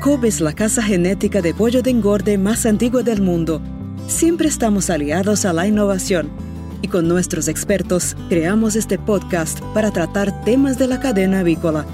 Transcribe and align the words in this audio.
Cobb 0.00 0.26
es 0.26 0.40
la 0.40 0.52
casa 0.52 0.80
genética 0.80 1.42
de 1.42 1.52
pollo 1.52 1.82
de 1.82 1.90
engorde 1.90 2.38
más 2.38 2.66
antigua 2.66 3.02
del 3.02 3.20
mundo. 3.20 3.60
Siempre 4.06 4.46
estamos 4.46 4.90
aliados 4.90 5.44
a 5.44 5.52
la 5.52 5.66
innovación 5.66 6.30
y 6.82 6.86
con 6.88 7.08
nuestros 7.08 7.48
expertos 7.48 8.16
creamos 8.28 8.76
este 8.76 8.96
podcast 8.96 9.60
para 9.74 9.90
tratar 9.90 10.44
temas 10.44 10.78
de 10.78 10.86
la 10.86 11.00
cadena 11.00 11.40
avícola. 11.40 11.84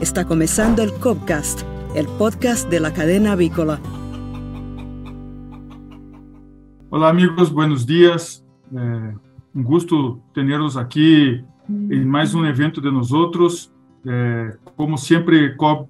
Está 0.00 0.24
comenzando 0.24 0.82
el 0.82 0.90
Cobcast, 0.94 1.60
el 1.94 2.06
podcast 2.06 2.70
de 2.70 2.80
la 2.80 2.94
cadena 2.94 3.32
avícola. 3.32 3.78
Hola 6.88 7.10
amigos, 7.10 7.52
buenos 7.52 7.86
días. 7.86 8.42
Eh, 8.74 9.14
un 9.52 9.64
gusto 9.64 10.22
tenerlos 10.32 10.78
aquí 10.78 11.44
en 11.68 12.08
más 12.08 12.32
un 12.32 12.46
evento 12.46 12.80
de 12.80 12.90
nosotros. 12.90 13.70
Eh, 14.06 14.50
como 14.76 14.96
siempre, 14.96 15.54
Cobb 15.54 15.88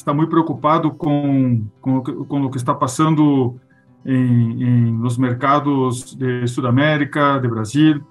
está 0.00 0.14
muy 0.14 0.26
preocupado 0.26 0.96
con, 0.96 1.70
con, 1.78 2.00
con 2.02 2.42
lo 2.42 2.50
que 2.50 2.56
está 2.56 2.78
pasando 2.78 3.54
en, 4.02 4.62
en, 4.62 5.02
los 5.02 5.18
mercados 5.18 6.18
de 6.18 6.48
Sudamérica, 6.48 7.38
de 7.38 7.48
Brasil, 7.48 8.02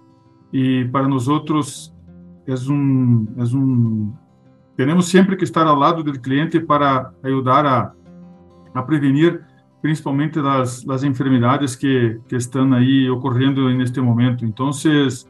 y 0.51 0.83
para 0.85 1.07
nosotros 1.07 1.91
es 2.45 2.67
un, 2.67 3.33
es 3.39 3.53
un, 3.53 4.15
tenemos 4.77 5.07
siempre 5.07 5.35
que 5.35 5.45
estar 5.45 5.65
al 5.65 5.79
lado 5.79 6.03
del 6.03 6.21
cliente 6.21 6.59
para 6.59 7.11
ayudar 7.23 7.65
a, 7.65 7.93
a 8.75 8.85
prevenir 8.85 9.41
principalmente 9.81 10.39
las, 10.41 10.85
las 10.85 11.03
enfermedades 11.03 11.75
que, 11.75 12.19
que 12.27 12.35
están 12.35 12.71
ahí 12.71 13.09
ocurriendo 13.09 13.67
en 13.67 13.81
este 13.81 13.99
momento. 13.99 14.45
Entonces, 14.45 15.27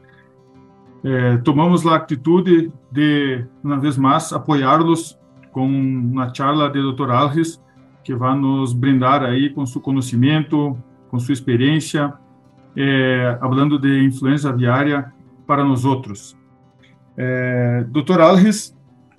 eh, 1.04 1.38
tomamos 1.42 1.86
la 1.86 1.94
actitud 1.94 2.44
de, 2.44 2.70
de, 2.90 3.46
una 3.62 3.76
vez 3.76 3.98
más, 3.98 4.30
apoyarlos 4.34 5.16
con 5.52 5.64
una 5.64 6.32
charla 6.32 6.68
de 6.68 6.80
Dr. 6.80 7.10
Alves, 7.10 7.60
que 8.02 8.14
vai 8.14 8.36
nos 8.36 8.72
brindar 8.72 9.22
aí 9.22 9.50
com 9.50 9.66
seu 9.66 9.80
conhecimento, 9.80 10.76
com 11.10 11.18
sua 11.18 11.32
experiência, 11.32 12.12
é, 12.76 13.36
falando 13.40 13.78
de 13.78 14.04
influenza 14.04 14.50
aviária 14.50 15.12
para 15.46 15.64
nós 15.64 15.84
outros. 15.84 16.36
É, 17.16 17.84
Dr. 17.88 18.20
Alves 18.20 18.76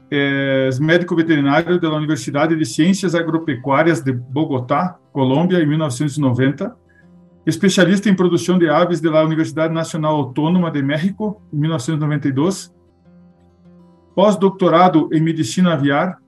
é 0.10 0.70
médico 0.80 1.16
veterinário 1.16 1.80
da 1.80 1.90
Universidade 1.94 2.56
de 2.56 2.66
Ciências 2.66 3.16
Agropecuárias 3.16 4.02
de 4.02 4.12
Bogotá, 4.12 4.98
Colômbia, 5.14 5.62
em 5.62 5.66
1990, 5.66 6.76
especialista 7.45 8.10
em 8.10 8.16
produção 8.16 8.60
de 8.60 8.70
aves 8.70 9.00
da 9.00 9.23
Universidade 9.23 9.73
Nacional 9.73 10.16
Autônoma 10.16 10.70
de 10.70 10.82
México, 10.82 11.42
em 11.54 11.58
1992, 11.58 12.73
pós-doutorado 14.14 15.10
em 15.14 15.22
medicina 15.22 15.73
aviar 15.73 16.20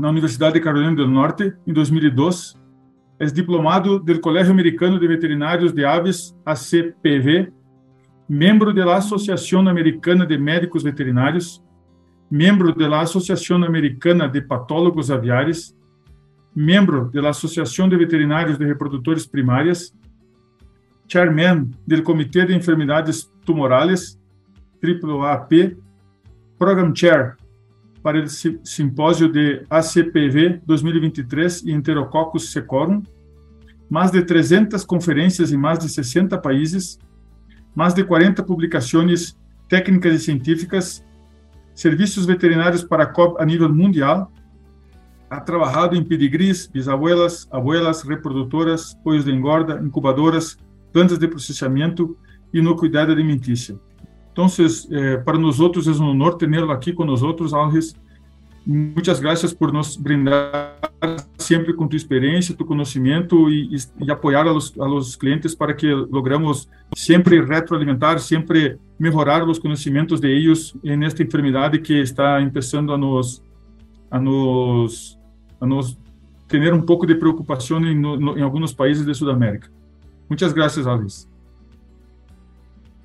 na 0.00 0.08
Universidade 0.08 0.54
de 0.54 0.60
Carolina 0.60 0.96
do 0.96 1.06
Norte 1.06 1.52
em 1.66 1.72
2002. 1.72 2.58
É 3.18 3.26
diplomado 3.26 3.98
do 3.98 4.18
Colégio 4.18 4.50
Americano 4.50 4.98
de 4.98 5.06
Veterinários 5.06 5.72
de 5.72 5.84
Aves, 5.84 6.34
ACPV, 6.44 7.52
membro 8.26 8.72
da 8.72 8.96
Associação 8.96 9.68
Americana 9.68 10.26
de 10.26 10.38
Médicos 10.38 10.82
Veterinários, 10.82 11.62
membro 12.30 12.74
da 12.74 13.00
Associação 13.00 13.62
Americana 13.62 14.26
de 14.26 14.40
Patólogos 14.40 15.10
Aviares, 15.10 15.76
membro 16.56 17.10
da 17.12 17.28
Associação 17.28 17.88
de 17.88 17.96
Veterinários 17.96 18.56
de 18.56 18.64
Reprodutores 18.64 19.26
Primárias, 19.26 19.94
chairman 21.06 21.70
do 21.86 22.02
Comitê 22.02 22.46
de 22.46 22.54
Enfermidades 22.54 23.30
Tumorales, 23.44 24.18
AAAP, 24.82 25.76
Program 26.58 26.94
Chair 26.94 27.36
para 28.02 28.22
o 28.22 28.28
simpósio 28.28 29.30
de 29.30 29.64
ACPV 29.68 30.60
2023 30.64 31.62
e 31.64 31.72
Enterococcus 31.72 32.52
secorum, 32.52 33.02
mais 33.88 34.10
de 34.10 34.22
300 34.22 34.84
conferências 34.84 35.52
em 35.52 35.56
mais 35.56 35.78
de 35.78 35.88
60 35.88 36.38
países, 36.38 36.98
mais 37.74 37.92
de 37.92 38.04
40 38.04 38.42
publicações 38.42 39.36
técnicas 39.68 40.14
e 40.14 40.24
científicas, 40.24 41.04
serviços 41.74 42.26
veterinários 42.26 42.82
para 42.82 43.06
COP 43.06 43.40
a 43.40 43.44
nível 43.44 43.72
mundial, 43.72 44.32
ha 45.28 45.40
trabalhado 45.40 45.94
em 45.94 46.02
pedigrees, 46.02 46.66
bisabuelas, 46.66 47.46
abuelas, 47.52 48.02
reprodutoras, 48.02 48.94
pollos 49.04 49.24
de 49.24 49.30
engorda, 49.30 49.80
incubadoras, 49.80 50.58
plantas 50.92 51.18
de 51.18 51.28
processamento 51.28 52.16
e 52.52 52.60
no 52.60 52.76
cuidado 52.76 53.12
alimentício. 53.12 53.80
Entonces, 54.30 54.88
eh, 54.90 55.18
para 55.24 55.38
nosotros 55.38 55.86
es 55.86 55.98
un 55.98 56.08
honor 56.08 56.38
tenerlo 56.38 56.72
aquí 56.72 56.94
con 56.94 57.06
nosotros, 57.06 57.52
Alves. 57.52 57.96
Muchas 58.64 59.20
gracias 59.20 59.54
por 59.54 59.72
nos 59.72 60.00
brindar 60.00 60.78
siempre 61.38 61.74
con 61.74 61.88
tu 61.88 61.96
experiencia, 61.96 62.54
tu 62.54 62.66
conocimiento 62.66 63.48
y, 63.48 63.74
y, 63.74 64.04
y 64.04 64.10
apoyar 64.10 64.46
a 64.46 64.52
los, 64.52 64.72
a 64.78 64.86
los, 64.86 65.16
clientes 65.16 65.56
para 65.56 65.74
que 65.74 65.86
logramos 65.86 66.68
siempre 66.94 67.40
retroalimentar, 67.40 68.20
siempre 68.20 68.78
mejorar 68.98 69.42
los 69.46 69.58
conocimientos 69.58 70.20
de 70.20 70.36
ellos 70.36 70.76
en 70.82 71.02
esta 71.02 71.22
enfermedad 71.22 71.72
que 71.82 72.02
está 72.02 72.38
empezando 72.38 72.94
a 72.94 72.98
nos, 72.98 73.42
a 74.10 74.18
nos, 74.18 75.18
a 75.58 75.66
nos 75.66 75.98
tener 76.46 76.74
un 76.74 76.84
poco 76.84 77.06
de 77.06 77.14
preocupación 77.14 77.86
en, 77.86 78.00
no, 78.02 78.36
en 78.36 78.42
algunos 78.42 78.74
países 78.74 79.06
de 79.06 79.14
Sudamérica. 79.14 79.70
Muchas 80.28 80.52
gracias, 80.52 80.86
Alves. 80.86 81.29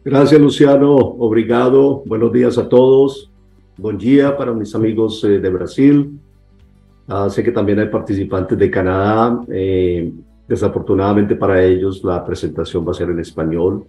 Gracias, 0.05 0.39
Luciano. 0.39 0.95
Obrigado. 0.95 2.03
Buenos 2.05 2.31
días 2.31 2.57
a 2.57 2.69
todos. 2.69 3.29
Buen 3.75 3.97
día 3.97 4.37
para 4.37 4.53
mis 4.53 4.73
amigos 4.73 5.21
eh, 5.25 5.39
de 5.39 5.49
Brasil. 5.49 6.17
Uh, 7.07 7.29
sé 7.29 7.43
que 7.43 7.51
también 7.51 7.79
hay 7.79 7.89
participantes 7.89 8.57
de 8.57 8.71
Canadá. 8.71 9.41
Eh, 9.49 10.13
desafortunadamente 10.47 11.35
para 11.35 11.63
ellos 11.63 12.03
la 12.03 12.23
presentación 12.23 12.85
va 12.87 12.91
a 12.91 12.93
ser 12.93 13.09
en 13.09 13.19
español 13.19 13.85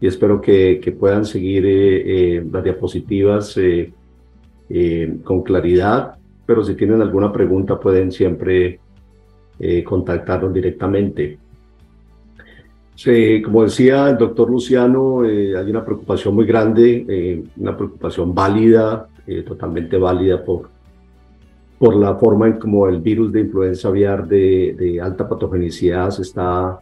y 0.00 0.06
espero 0.06 0.40
que, 0.40 0.80
que 0.82 0.92
puedan 0.92 1.24
seguir 1.24 1.66
eh, 1.66 2.36
eh 2.36 2.46
las 2.50 2.64
diapositivas 2.64 3.56
eh, 3.58 3.92
eh, 4.68 5.16
con 5.22 5.42
claridad, 5.42 6.14
pero 6.46 6.64
si 6.64 6.74
tienen 6.74 7.02
alguna 7.02 7.32
pregunta 7.32 7.78
pueden 7.78 8.10
siempre 8.10 8.80
contactarnos 9.84 10.52
directamente. 10.52 11.38
Sí, 12.96 13.42
como 13.42 13.64
decía 13.64 14.08
el 14.10 14.18
doctor 14.18 14.48
Luciano, 14.48 15.24
eh, 15.24 15.56
hay 15.56 15.68
una 15.68 15.84
preocupación 15.84 16.34
muy 16.34 16.46
grande, 16.46 17.04
eh, 17.08 17.44
una 17.56 17.76
preocupación 17.76 18.32
válida, 18.32 19.08
eh, 19.26 19.42
totalmente 19.42 19.98
válida 19.98 20.44
por, 20.44 20.68
por 21.76 21.96
la 21.96 22.14
forma 22.14 22.46
en 22.46 22.58
como 22.60 22.86
el 22.88 23.00
virus 23.00 23.32
de 23.32 23.40
influenza 23.40 23.88
aviar 23.88 24.28
de, 24.28 24.76
de 24.78 25.00
alta 25.00 25.28
patogenicidad 25.28 26.10
se 26.10 26.22
está 26.22 26.78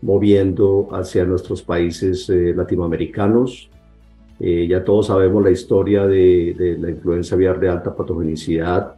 moviendo 0.00 0.88
hacia 0.90 1.24
nuestros 1.24 1.62
países 1.62 2.28
latinoamericanos. 2.28 3.70
ya 4.40 4.82
todos 4.82 5.06
sabemos 5.06 5.44
la 5.44 5.52
historia 5.52 6.04
de, 6.08 6.54
de, 6.58 6.76
la 6.76 6.90
influenza 6.90 7.36
aviar 7.36 7.60
de 7.60 7.68
alta 7.68 7.94
patogenicidad 7.94 8.96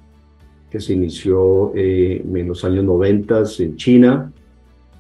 que 0.70 0.80
se 0.80 0.94
inició 0.94 1.72
en 1.74 2.48
los 2.48 2.64
años 2.64 2.84
90 2.84 3.42
en 3.58 3.76
China 3.76 4.32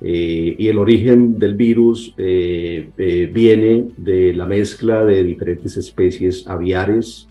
eh, 0.00 0.56
y 0.58 0.68
el 0.68 0.78
origen 0.78 1.38
del 1.38 1.54
virus 1.54 2.14
eh, 2.18 2.90
eh, 2.98 3.30
viene 3.32 3.88
de 3.96 4.34
la 4.34 4.46
mezcla 4.46 5.04
de 5.04 5.22
diferentes 5.22 5.76
especies 5.76 6.46
aviares, 6.46 7.28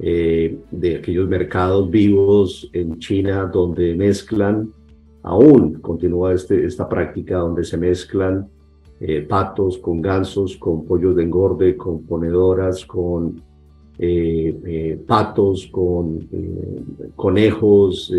de 0.00 0.96
aquellos 0.96 1.28
mercados 1.28 1.90
vivos 1.90 2.70
en 2.72 3.00
China 3.00 3.50
donde 3.52 3.96
mezclan, 3.96 4.70
aún 5.24 5.74
continúa 5.80 6.34
este, 6.34 6.64
esta 6.64 6.88
práctica 6.88 7.38
donde 7.38 7.64
se 7.64 7.76
mezclan 7.76 8.48
patos 9.28 9.76
con 9.78 10.00
gansos, 10.00 10.56
con 10.56 10.84
pollos 10.84 11.16
de 11.16 11.24
engorde, 11.24 11.76
con 11.76 12.06
ponedoras, 12.06 12.86
con 12.86 13.42
patos, 15.04 15.66
con 15.66 16.28
conejos, 17.16 18.14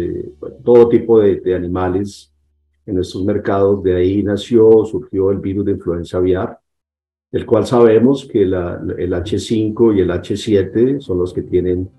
todo 0.61 0.89
tipo 0.89 1.21
de, 1.21 1.39
de 1.39 1.55
animales 1.55 2.29
en 2.89 2.99
estos 2.99 3.23
mercados. 3.23 3.83
De 3.83 3.95
ahí 3.95 4.23
nació, 4.23 4.85
surgió 4.85 5.31
el 5.31 5.39
virus 5.39 5.65
de 5.65 5.73
influenza 5.73 6.17
aviar, 6.17 6.59
el 7.31 7.45
cual 7.45 7.65
sabemos 7.65 8.25
que 8.25 8.41
el 8.41 8.53
H5 8.53 9.95
y 9.95 10.01
el 10.01 10.09
H7 10.09 10.99
son 10.99 11.19
los 11.19 11.33
que 11.33 11.43
tienen 11.43 11.89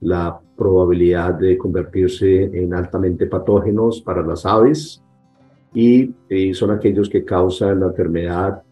la 0.00 0.38
probabilidad 0.56 1.34
de 1.34 1.56
convertirse 1.56 2.44
en 2.44 2.74
altamente 2.74 3.26
patógenos 3.26 4.00
para 4.02 4.22
las 4.22 4.44
aves 4.44 5.02
y, 5.74 6.14
son 6.54 6.70
aquellos 6.70 7.08
que 7.08 7.24
causan 7.24 7.80
la 7.80 7.86
enfermedad 7.86 8.62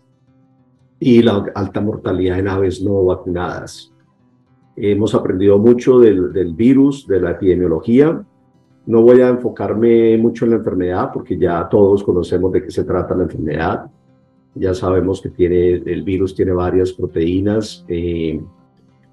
y 0.98 1.22
la 1.22 1.44
alta 1.54 1.80
mortalidad 1.80 2.38
en 2.38 2.48
aves 2.48 2.82
no 2.82 3.04
vacunadas. 3.04 3.92
Hemos 4.76 5.14
aprendido 5.14 5.58
mucho 5.58 6.00
del, 6.00 6.32
del 6.32 6.54
virus, 6.54 7.06
de 7.06 7.20
la 7.20 7.32
epidemiología, 7.32 8.24
no 8.86 9.02
voy 9.02 9.20
a 9.20 9.28
enfocarme 9.28 10.16
mucho 10.18 10.44
en 10.44 10.52
la 10.52 10.56
enfermedad 10.58 11.10
porque 11.12 11.38
ya 11.38 11.68
todos 11.68 12.04
conocemos 12.04 12.52
de 12.52 12.62
qué 12.62 12.70
se 12.70 12.84
trata 12.84 13.14
la 13.14 13.24
enfermedad. 13.24 13.86
Ya 14.54 14.74
sabemos 14.74 15.20
que 15.20 15.30
tiene, 15.30 15.82
el 15.86 16.02
virus 16.02 16.34
tiene 16.34 16.52
varias 16.52 16.92
proteínas. 16.92 17.84
Eh, 17.88 18.40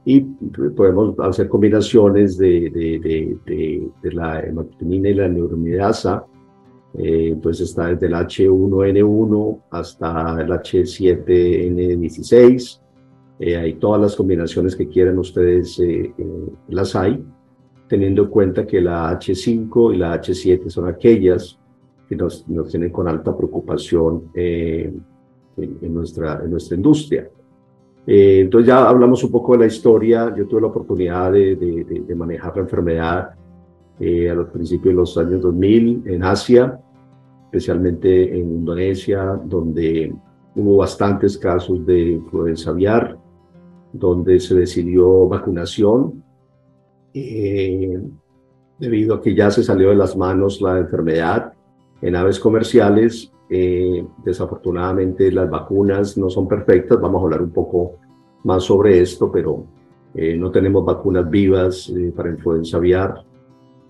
y 0.04 0.22
podemos 0.22 1.18
hacer 1.20 1.48
combinaciones 1.48 2.36
de, 2.38 2.72
de, 2.72 3.38
de, 3.46 3.88
de 4.02 4.12
la 4.12 4.42
hematinina 4.42 5.10
y 5.10 5.14
la 5.14 5.28
neuromidasa. 5.28 6.26
Eh, 6.94 7.38
pues 7.42 7.62
está 7.62 7.88
desde 7.88 8.08
el 8.08 8.14
H1N1 8.14 9.62
hasta 9.70 10.42
el 10.42 10.50
H7N16. 10.50 12.82
Eh, 13.40 13.56
hay 13.56 13.76
todas 13.76 14.02
las 14.02 14.14
combinaciones 14.16 14.76
que 14.76 14.88
quieran 14.88 15.18
ustedes, 15.18 15.80
eh, 15.80 16.14
las 16.68 16.96
hay, 16.96 17.24
teniendo 17.92 18.24
en 18.24 18.30
cuenta 18.30 18.66
que 18.66 18.80
la 18.80 19.20
H5 19.20 19.94
y 19.94 19.98
la 19.98 20.16
H7 20.22 20.70
son 20.70 20.88
aquellas 20.88 21.60
que 22.08 22.16
nos, 22.16 22.48
nos 22.48 22.70
tienen 22.70 22.90
con 22.90 23.06
alta 23.06 23.36
preocupación 23.36 24.32
en, 24.34 25.04
en, 25.58 25.94
nuestra, 25.94 26.40
en 26.42 26.52
nuestra 26.52 26.78
industria. 26.78 27.30
Eh, 28.08 28.40
entonces 28.44 28.70
ya 28.70 28.88
hablamos 28.88 29.22
un 29.26 29.32
poco 29.32 29.52
de 29.52 29.60
la 29.60 29.66
historia. 29.66 30.34
Yo 30.34 30.48
tuve 30.48 30.62
la 30.62 30.68
oportunidad 30.68 31.34
de, 31.34 31.58
de, 31.58 32.04
de 32.08 32.16
manejar 32.16 32.56
la 32.56 32.62
enfermedad 32.62 33.32
eh, 34.00 34.30
a 34.30 34.36
los 34.36 34.48
principios 34.48 34.94
de 34.94 34.94
los 34.94 35.18
años 35.18 35.42
2000 35.42 36.04
en 36.06 36.24
Asia, 36.24 36.80
especialmente 37.48 38.40
en 38.40 38.52
Indonesia, 38.52 39.38
donde 39.44 40.16
hubo 40.56 40.78
bastantes 40.78 41.38
casos 41.38 41.86
de 41.86 42.12
influenza 42.12 42.70
aviar, 42.70 43.18
donde 43.92 44.40
se 44.40 44.56
decidió 44.56 45.28
vacunación. 45.28 46.21
Eh, 47.14 48.00
debido 48.82 49.14
a 49.14 49.22
que 49.22 49.36
ya 49.36 49.52
se 49.52 49.64
salió 49.64 49.90
de 49.90 49.96
las 49.96 50.18
manos 50.18 50.60
la 50.60 50.80
enfermedad. 50.80 51.54
En 52.02 52.16
aves 52.16 52.40
comerciales, 52.40 53.32
eh, 53.48 54.04
desafortunadamente 54.26 55.32
las 55.32 55.50
vacunas 55.50 56.18
no 56.18 56.30
son 56.32 56.48
perfectas, 56.48 57.00
vamos 57.00 57.22
a 57.22 57.26
hablar 57.26 57.44
un 57.44 57.52
poco 57.52 58.00
más 58.44 58.64
sobre 58.64 59.00
esto, 59.00 59.32
pero 59.32 59.66
eh, 60.16 60.36
no 60.36 60.50
tenemos 60.50 60.84
vacunas 60.84 61.30
vivas 61.30 61.90
eh, 61.90 62.12
para 62.16 62.32
influenza 62.32 62.78
aviar. 62.78 63.24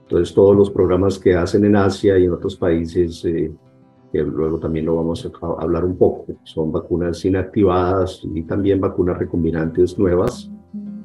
Entonces 0.02 0.36
todos 0.36 0.58
los 0.58 0.70
programas 0.70 1.18
que 1.18 1.36
hacen 1.36 1.64
en 1.64 1.78
Asia 1.78 2.20
y 2.20 2.26
en 2.26 2.34
otros 2.34 2.58
países, 2.58 3.22
que 3.22 4.20
luego 4.24 4.60
también 4.60 4.88
lo 4.88 4.98
vamos 4.98 5.26
a 5.26 5.48
hablar 5.64 5.86
un 5.86 5.96
poco, 5.96 6.26
son 6.44 6.70
vacunas 6.70 7.24
inactivadas 7.24 8.22
y 8.34 8.42
también 8.42 8.82
vacunas 8.82 9.18
recombinantes 9.18 9.98
nuevas, 9.98 10.52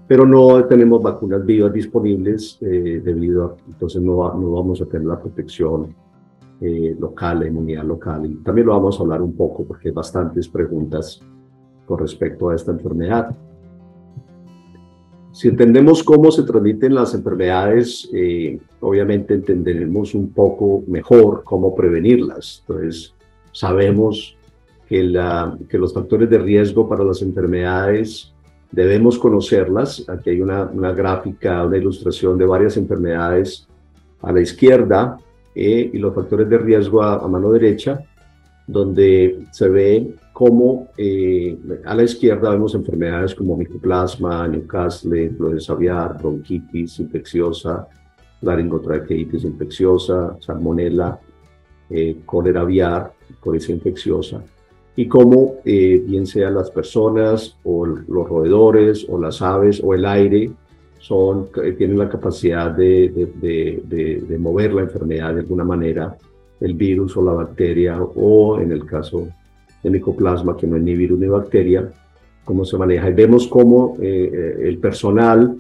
pero 0.07 0.27
no 0.27 0.65
tenemos 0.67 1.03
vacunas 1.03 1.45
vivas 1.45 1.73
disponibles 1.73 2.59
debido 2.61 3.45
a, 3.45 3.57
entonces 3.67 4.01
no, 4.01 4.33
no 4.35 4.51
vamos 4.53 4.81
a 4.81 4.87
tener 4.87 5.07
la 5.07 5.21
protección 5.21 5.95
eh, 6.59 6.97
local, 6.99 7.41
la 7.41 7.49
inmunidad 7.49 7.85
local. 7.85 8.25
Y 8.25 8.37
también 8.37 8.67
lo 8.67 8.73
vamos 8.73 8.99
a 8.99 9.03
hablar 9.03 9.21
un 9.21 9.35
poco 9.37 9.67
porque 9.67 9.89
hay 9.89 9.95
bastantes 9.95 10.49
preguntas 10.49 11.21
con 11.85 11.99
respecto 11.99 12.49
a 12.49 12.55
esta 12.55 12.73
enfermedad. 12.73 13.37
Si 15.33 15.49
entendemos 15.49 16.03
cómo 16.03 16.31
se 16.31 16.45
transmiten 16.45 16.95
las 16.95 17.13
enfermedades, 17.13 18.09
eh, 18.15 18.59
obviamente 18.81 19.35
entenderemos 19.35 20.15
un 20.15 20.33
poco 20.33 20.83
mejor 20.87 21.45
cómo 21.45 21.75
prevenirlas. 21.75 22.65
Entonces, 22.67 23.15
sabemos 23.53 24.35
que, 24.89 25.03
la, 25.03 25.59
que 25.69 25.77
los 25.77 25.93
factores 25.93 26.31
de 26.31 26.39
riesgo 26.39 26.89
para 26.89 27.05
las 27.05 27.21
enfermedades 27.21 28.33
debemos 28.71 29.19
conocerlas. 29.19 30.05
Aquí 30.09 30.31
hay 30.31 30.41
una, 30.41 30.65
una 30.65 30.93
gráfica, 30.93 31.65
una 31.65 31.77
ilustración 31.77 32.39
de 32.39 32.47
varias 32.47 32.77
enfermedades 32.77 33.67
a 34.23 34.33
la 34.33 34.41
izquierda 34.41 35.19
eh, 35.55 35.91
y 35.93 35.99
los 35.99 36.15
factores 36.15 36.49
de 36.49 36.59
riesgo 36.59 37.03
a, 37.03 37.27
mano 37.29 37.51
derecha, 37.53 38.01
donde 38.67 39.47
se 39.53 39.69
ve 39.69 40.15
cómo 40.33 40.89
eh, 40.99 41.57
a 41.85 41.95
la 41.95 42.03
izquierda 42.03 42.51
vemos 42.51 42.75
enfermedades 42.75 43.35
como 43.35 43.57
micoplasma, 43.57 44.47
Newcastle, 44.49 45.25
influenza 45.25 45.73
aviar, 45.73 46.19
bronquitis 46.19 47.01
infecciosa, 47.01 47.89
laringotraqueitis 48.43 49.45
infecciosa, 49.45 50.37
salmonella, 50.41 51.19
eh, 51.89 52.19
cólera 52.27 52.61
aviar, 52.61 53.13
colitis 53.41 53.71
infecciosa, 53.71 54.43
y 54.97 55.07
cómo 55.07 55.57
bien 55.65 56.27
sean 56.27 56.55
las 56.55 56.71
personas 56.71 57.57
o 57.65 57.85
los 57.85 58.29
roedores 58.29 59.07
o 59.09 59.21
las 59.21 59.43
aves 59.43 59.81
o 59.85 59.95
el 59.95 60.07
aire 60.07 60.51
son, 61.07 61.51
eh, 61.63 61.73
tienen 61.79 61.99
la 61.99 62.09
capacidad 62.09 62.73
de, 62.73 63.31
de, 63.37 64.21
de, 64.27 64.39
mover 64.39 64.73
la 64.73 64.83
enfermedad 64.83 65.35
de 65.35 65.41
alguna 65.41 65.63
manera, 65.63 66.17
el 66.61 66.75
virus 66.75 67.17
o 67.17 67.25
la 67.25 67.31
bacteria, 67.31 68.03
o 68.03 68.59
en 68.59 68.73
el 68.73 68.85
caso 68.85 69.29
de 69.85 69.91
micoplasma, 69.91 70.57
que 70.57 70.67
no 70.67 70.77
es 70.77 70.83
ni 70.83 70.97
virus 70.97 71.21
ni 71.21 71.29
bacteria, 71.29 71.89
cómo 72.45 72.65
se 72.65 72.77
maneja. 72.77 73.09
Y 73.09 73.15
vemos 73.15 73.47
cómo 73.47 73.97
eh, 74.01 74.31
eh, 74.33 74.69
el 74.69 74.79
personal 74.79 75.57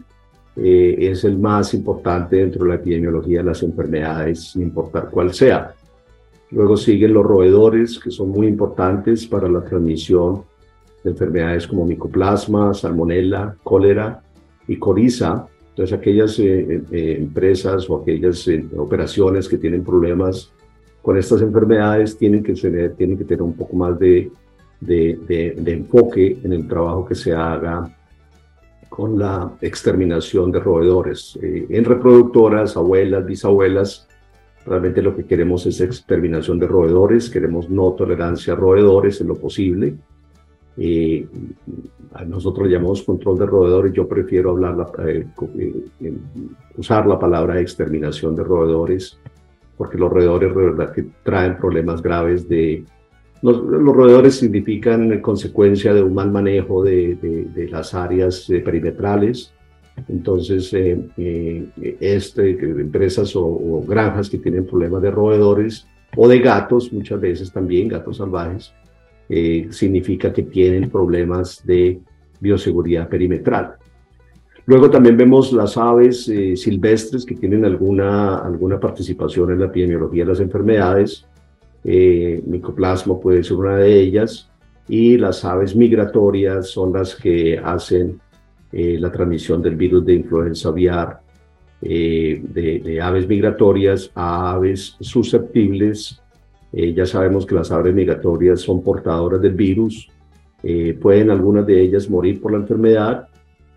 es 0.56 1.23
el 1.25 1.38
más 1.38 1.75
importante 1.75 2.37
dentro 2.37 2.65
de 2.65 2.71
la 2.71 2.77
epidemiología 2.77 3.41
de 3.41 3.44
las 3.44 3.62
enfermedades, 3.62 4.53
sin 4.53 4.62
importar 4.62 5.11
cuál 5.11 5.33
sea. 5.33 5.75
Luego 6.51 6.77
siguen 6.77 7.15
los 7.15 7.25
roedores, 7.25 7.99
que 7.99 8.11
son 8.11 8.31
muy 8.31 8.47
importantes 8.47 9.27
para 9.27 9.49
la 9.49 9.65
transmisión 9.65 10.43
de 11.03 11.11
enfermedades 11.11 11.67
como 11.67 11.85
micoplasma, 11.85 12.73
salmonella, 12.75 13.57
cólera, 13.63 14.23
y 14.69 14.77
Coriza, 14.79 15.47
entonces 15.71 15.99
aquellas 15.99 16.39
eh, 16.39 16.83
eh, 16.91 17.17
empresas 17.19 17.89
o 17.91 18.01
aquellas 18.01 18.49
eh, 18.49 18.65
operaciones 18.77 19.49
que 19.49 19.59
tienen 19.59 19.85
problemas 19.85 20.51
con 21.03 21.17
estas 21.19 21.43
enfermedades 21.43 22.17
tienen 22.17 22.43
que 22.43 22.55
tener, 22.55 22.95
tienen 22.95 23.19
que 23.19 23.25
tener 23.25 23.43
un 23.43 23.53
poco 23.53 23.77
más 23.77 23.99
de, 23.99 24.31
de, 24.81 25.55
de, 25.57 25.73
enfoque 25.73 26.39
en 26.43 26.53
el 26.53 26.67
trabajo 26.67 27.05
que 27.05 27.15
se 27.15 27.33
haga 27.33 27.95
con 28.89 29.19
la 29.19 29.53
exterminación 29.61 30.51
de 30.51 30.61
roedores. 30.61 31.39
en 31.43 31.85
reproductoras, 31.85 32.77
abuelas, 32.77 33.27
bisabuelas, 33.27 34.06
realmente 34.67 35.01
lo 35.01 35.15
que 35.15 35.25
queremos 35.25 35.65
es 35.67 35.81
exterminación 35.81 36.59
de 36.59 36.67
roedores, 36.67 37.31
queremos 37.31 37.71
no 37.71 37.93
tolerancia 37.93 38.53
a 38.53 38.57
roedores 38.57 39.21
en 39.21 39.29
lo 39.29 39.37
posible. 39.37 39.95
Eh, 40.77 41.27
nosotros 42.27 42.69
llamamos 42.69 43.03
control 43.03 43.39
de 43.39 43.47
roedores, 43.47 43.93
yo 43.93 44.09
prefiero 44.09 44.51
hablar 44.51 44.87
eh, 45.07 45.27
eh, 46.01 46.15
usar 46.77 47.07
la 47.07 47.19
palabra 47.19 47.61
exterminación 47.61 48.35
de 48.35 48.43
roedores, 48.43 49.19
porque 49.77 49.99
los 49.99 50.11
roedores 50.11 50.55
de 50.55 50.63
verdad 50.63 50.93
que 50.93 51.07
traen 51.23 51.57
problemas 51.57 52.03
graves 52.03 52.49
de... 52.49 52.85
Los, 53.43 53.61
roedores 53.61 54.37
significan 54.37 55.21
consecuencia 55.21 55.95
de 55.95 56.03
un 56.03 56.15
mal 56.15 56.33
manejo 56.33 56.83
de, 56.83 57.15
de, 57.55 57.69
las 57.69 57.95
áreas 57.95 58.47
perimetrales, 58.65 59.53
entonces, 60.09 60.73
este, 62.01 62.51
empresas 62.51 63.35
o, 63.35 63.83
granjas 63.87 64.29
que 64.29 64.38
tienen 64.38 64.67
problemas 64.67 65.03
de 65.03 65.11
roedores 65.11 65.87
o 66.17 66.29
de 66.29 66.38
gatos, 66.38 66.93
muchas 66.93 67.21
veces 67.21 67.53
también, 67.53 67.88
gatos 67.88 68.19
salvajes, 68.19 68.73
eh, 69.29 69.67
significa 69.71 70.33
que 70.33 70.45
tienen 70.45 70.88
problemas 70.88 71.65
de 71.65 72.00
bioseguridad 72.41 73.09
perimetral. 73.09 73.76
Luego 74.67 74.91
también 74.91 75.17
vemos 75.17 75.53
las 75.53 75.76
aves 75.76 76.29
eh, 76.29 76.57
silvestres 76.57 77.25
que 77.25 77.37
tienen 77.37 77.65
alguna, 77.65 78.38
alguna 78.38 78.81
participación 78.81 79.53
en 79.53 79.61
la 79.61 79.67
epidemiología 79.67 80.25
de 80.25 80.31
las 80.31 80.41
enfermedades. 80.41 81.25
Eh, 81.85 82.43
micoplasma 82.45 83.19
puede 83.21 83.45
ser 83.45 83.57
una 83.57 83.76
de 83.76 84.00
ellas. 84.00 84.50
Y 84.88 85.19
las 85.19 85.45
aves 85.45 85.75
migratorias 85.75 86.69
son 86.69 86.93
las 86.93 87.15
que 87.15 87.59
hacen 87.59 88.21
la 88.73 89.11
transmisión 89.11 89.62
del 89.62 89.76
virus 89.76 90.04
de 90.04 90.14
influenza 90.14 90.68
aviar 90.68 91.20
de, 91.80 92.82
de, 92.85 93.00
aves 93.00 93.26
migratorias 93.26 94.11
a 94.14 94.52
aves 94.52 94.96
susceptibles 95.00 96.20
eh, 96.78 96.92
ya 96.92 97.06
sabemos 97.06 97.46
que 97.46 97.54
las 97.54 97.73
aves 97.73 97.94
migratorias 97.94 98.61
son 98.61 98.82
portadoras 98.82 99.40
del 99.40 99.54
virus. 99.54 100.08
Eh, 100.62 100.92
pueden 101.00 101.30
algunas 101.30 101.66
de 101.66 101.80
ellas 101.80 102.11
morir 102.11 102.38
por 102.38 102.52
la 102.52 102.58
enfermedad, 102.58 103.28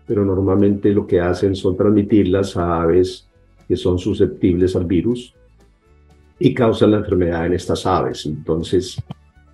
pero 0.06 0.22
normalmente 0.22 0.92
lo 0.92 1.06
que 1.06 1.18
hacen 1.18 1.56
son 1.56 1.78
transmitirlas 1.78 2.58
a 2.58 2.82
aves 2.82 3.26
que 3.66 3.74
son 3.74 3.98
susceptibles 3.98 4.76
al 4.76 4.84
virus 4.84 5.34
y 6.38 6.52
causan 6.52 6.90
la 6.90 6.98
enfermedad 6.98 7.46
en 7.46 7.54
estas 7.54 7.86
aves. 7.86 8.26
Entonces, 8.26 9.00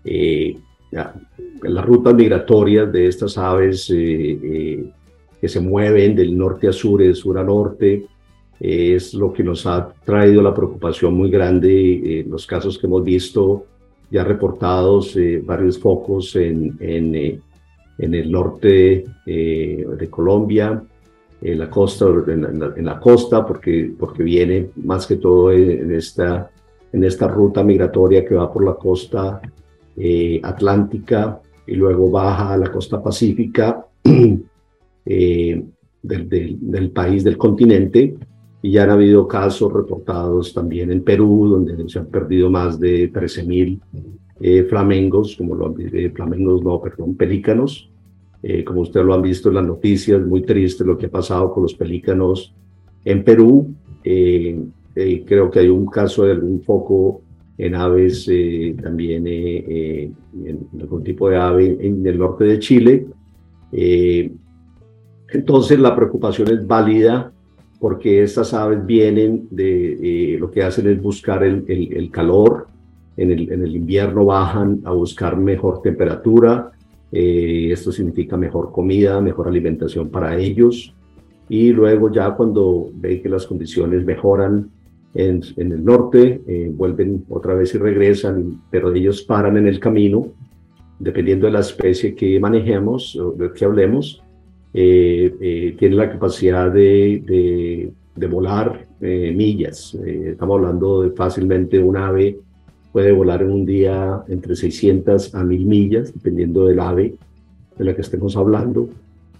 eh, 0.04 0.58
las 0.90 1.84
rutas 1.84 2.14
migratorias 2.14 2.90
de 2.90 3.06
estas 3.06 3.38
aves 3.38 3.92
que 5.46 5.52
se 5.52 5.60
mueven 5.60 6.16
del 6.16 6.36
norte 6.36 6.66
a 6.66 6.72
sur 6.72 7.00
y 7.00 7.06
de 7.06 7.14
sur 7.14 7.38
a 7.38 7.44
norte, 7.44 8.04
es 8.58 9.14
lo 9.14 9.32
que 9.32 9.44
nos 9.44 9.64
ha 9.64 9.92
traído 10.04 10.42
la 10.42 10.52
preocupación 10.52 11.14
muy 11.14 11.30
grande 11.30 12.18
en 12.18 12.30
los 12.32 12.48
casos 12.48 12.76
que 12.76 12.88
hemos 12.88 13.04
visto 13.04 13.64
ya 14.10 14.24
reportados 14.24 15.16
eh, 15.16 15.40
varios 15.44 15.78
focos 15.78 16.34
en, 16.34 16.76
en, 16.80 17.14
eh, 17.14 17.40
en 17.96 18.14
el 18.14 18.32
norte 18.32 19.04
eh, 19.24 19.86
de 19.96 20.10
Colombia, 20.10 20.82
en 21.40 21.58
la 21.60 21.70
costa, 21.70 22.06
en 22.26 22.84
la, 22.84 22.98
costa 22.98 23.46
porque, 23.46 23.94
porque 23.96 24.24
viene 24.24 24.70
más 24.82 25.06
que 25.06 25.14
todo 25.14 25.52
en 25.52 25.94
esta, 25.94 26.50
en 26.92 27.04
esta 27.04 27.28
ruta 27.28 27.62
migratoria 27.62 28.24
que 28.24 28.34
va 28.34 28.52
por 28.52 28.64
la 28.64 28.74
costa 28.74 29.40
atlántica 30.42 31.40
y 31.68 31.76
luego 31.76 32.10
baja 32.10 32.54
a 32.54 32.56
la 32.56 32.72
costa 32.72 33.00
pacífica. 33.00 33.86
del, 35.06 35.70
del, 36.02 36.90
país, 36.90 37.24
del 37.24 37.38
continente, 37.38 38.16
y 38.62 38.72
ya 38.72 38.82
han 38.82 38.90
habido 38.90 39.28
casos 39.28 39.72
reportados 39.72 40.52
también 40.52 40.90
en 40.90 41.02
Perú, 41.02 41.48
donde 41.48 41.88
se 41.88 41.98
han 41.98 42.06
perdido 42.06 42.50
más 42.50 42.80
de 42.80 43.12
13.000 43.12 43.46
mil 43.46 43.80
eh, 44.40 44.64
flamengos, 44.64 45.34
como 45.36 45.54
lo 45.54 45.74
eh, 45.78 46.10
flamengos, 46.10 46.62
no, 46.62 46.80
perdón, 46.80 47.14
pelícanos. 47.14 47.90
Eh, 48.42 48.64
como 48.64 48.82
ustedes 48.82 49.06
lo 49.06 49.14
han 49.14 49.22
visto 49.22 49.48
en 49.48 49.54
las 49.54 49.66
noticias, 49.66 50.24
muy 50.24 50.42
triste 50.42 50.84
lo 50.84 50.98
que 50.98 51.06
ha 51.06 51.10
pasado 51.10 51.52
con 51.52 51.62
los 51.62 51.74
pelícanos 51.74 52.54
en 53.04 53.24
Perú. 53.24 53.74
creo 54.02 55.50
que 55.50 55.58
hay 55.58 55.68
un 55.68 55.86
caso 55.86 56.24
de 56.24 56.32
algún 56.32 56.60
foco 56.62 57.22
en 57.58 57.74
aves, 57.74 58.30
también 58.82 59.26
en 59.26 60.68
algún 60.78 61.02
tipo 61.02 61.28
de 61.30 61.36
ave 61.36 61.76
en 61.80 62.06
el 62.06 62.18
norte 62.18 62.44
de 62.44 62.58
Chile. 62.58 63.06
Entonces 65.30 65.78
la 65.78 65.94
preocupación 65.94 66.48
es 66.48 66.66
válida 66.66 67.32
porque 67.78 68.22
estas 68.22 68.54
aves 68.54 68.84
vienen 68.86 69.48
de, 69.50 70.36
lo 70.40 70.50
que 70.50 70.62
hacen 70.62 70.86
es 70.88 71.00
buscar 71.00 71.44
el, 71.44 72.10
calor, 72.10 72.68
en 73.16 73.30
el, 73.30 73.76
invierno 73.76 74.24
bajan 74.24 74.80
a 74.84 74.92
buscar 74.92 75.36
mejor 75.36 75.82
temperatura, 75.82 76.72
eh, 77.12 77.68
esto 77.70 77.92
significa 77.92 78.36
mejor 78.36 78.72
comida, 78.72 79.20
mejor 79.20 79.48
alimentación 79.48 80.08
para 80.08 80.36
ellos. 80.36 80.94
Y 81.48 81.70
luego 81.70 82.10
ya 82.10 82.32
cuando 82.32 82.90
ven 82.94 83.22
que 83.22 83.28
las 83.28 83.46
condiciones 83.46 84.04
mejoran 84.04 84.68
en, 85.14 85.42
en 85.56 85.72
el 85.72 85.84
norte, 85.84 86.42
eh, 86.46 86.70
vuelven 86.74 87.24
otra 87.28 87.54
vez 87.54 87.74
y 87.74 87.78
regresan, 87.78 88.62
pero 88.70 88.92
ellos 88.92 89.22
paran 89.22 89.56
en 89.56 89.68
el 89.68 89.78
camino, 89.78 90.28
dependiendo 90.98 91.46
de 91.46 91.52
la 91.52 91.60
especie 91.60 92.14
que 92.14 92.40
manejemos 92.40 93.14
o 93.16 93.32
de 93.32 93.52
que 93.52 93.64
hablemos, 93.64 94.22
eh, 94.78 95.74
tienen 95.78 95.98
la 95.98 96.10
capacidad 96.10 96.70
de, 96.70 97.22
de, 97.26 97.92
de 98.14 98.26
volar 98.26 98.86
millas. 99.00 99.94
estamos 99.94 100.56
hablando 100.56 101.02
de 101.02 101.10
fácilmente 101.10 101.78
un 101.78 101.96
ave 101.96 102.38
puede 102.96 103.12
volar 103.12 103.42
en 103.42 103.50
un 103.50 103.66
día 103.66 104.24
entre 104.26 104.56
600 104.56 105.34
a 105.34 105.44
1000 105.44 105.66
millas, 105.66 106.14
dependiendo 106.14 106.64
del 106.64 106.80
ave 106.80 107.14
de 107.76 107.84
la 107.84 107.94
que 107.94 108.00
estemos 108.00 108.34
hablando. 108.38 108.88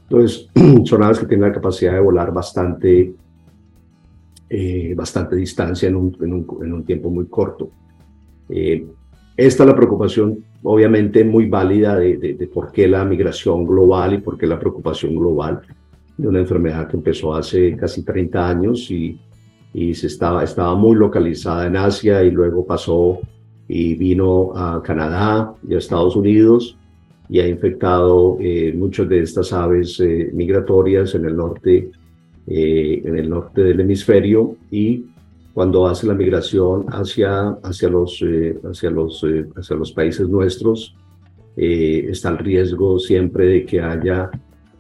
Entonces, 0.03 0.51
son 0.85 1.03
aves 1.03 1.21
que 1.21 1.25
tienen 1.25 1.49
la 1.49 1.55
capacidad 1.55 1.95
de 1.95 2.01
volar 2.01 2.35
bastante, 2.35 3.15
eh, 4.51 4.95
bastante 4.95 5.37
distancia 5.37 5.89
en 5.89 5.97
un, 5.97 6.17
en, 6.21 6.33
un, 6.35 6.47
en 6.63 6.73
un, 6.75 6.85
tiempo 6.85 7.09
muy 7.09 7.29
corto. 7.29 7.71
Eh, 8.51 8.87
esta 9.37 9.63
es 9.63 9.69
la 9.69 9.77
preocupación, 9.77 10.45
obviamente, 10.63 11.25
muy 11.25 11.47
válida 11.47 11.97
de, 11.97 12.17
de, 12.17 12.47
por 12.47 12.73
qué 12.73 12.89
la 12.89 13.05
migración 13.05 13.67
global 13.67 14.15
y 14.15 14.19
por 14.19 14.39
qué 14.39 14.47
la 14.47 14.59
preocupación 14.59 15.15
global 15.15 15.61
de 16.17 16.29
una 16.29 16.41
enfermedad 16.41 16.89
que 16.89 16.97
empezó 16.97 17.35
hace 17.35 17.77
casi 17.77 18.03
30 18.03 18.49
años 18.49 18.91
y, 18.91 19.21
y 19.75 19.95
se 19.95 20.07
estaba, 20.07 20.43
estaba 20.43 20.75
muy 20.75 20.97
localizada 20.97 21.67
en 21.67 21.77
Asia 21.77 22.23
y 22.23 22.31
luego 22.31 22.65
pasó 22.65 23.21
y 23.69 23.95
vino 23.95 24.53
a 24.55 24.83
Canadá 24.83 25.55
y 25.69 25.75
a 25.75 25.79
Estados 25.79 26.17
Unidos 26.17 26.79
y 27.29 27.41
ha 27.41 27.49
infectado 27.49 28.39
eh, 28.41 28.73
muchas 28.77 29.09
de 29.09 29.21
estas 29.21 29.53
aves 29.53 30.01
eh, 30.01 30.31
migratorias 30.33 31.15
en 31.15 31.27
el 31.27 31.37
norte 31.37 31.91
eh, 32.47 33.03
en 33.05 33.19
el 33.19 33.29
norte 33.29 33.63
del 33.63 33.81
hemisferio 33.81 34.57
y 34.71 35.07
cuando 35.57 35.87
hace 35.87 36.07
la 36.07 36.13
migración 36.13 36.85
hacia 36.89 37.49
hacia 37.63 37.89
los 37.89 38.23
hacia 38.71 38.91
los 38.91 39.25
hacia 39.57 39.75
los 39.75 39.91
países 39.91 40.29
nuestros 40.29 40.95
está 41.57 42.29
el 42.29 42.37
riesgo 42.37 42.99
siempre 42.99 43.47
de 43.47 43.65
que 43.65 43.81
haya 43.81 44.31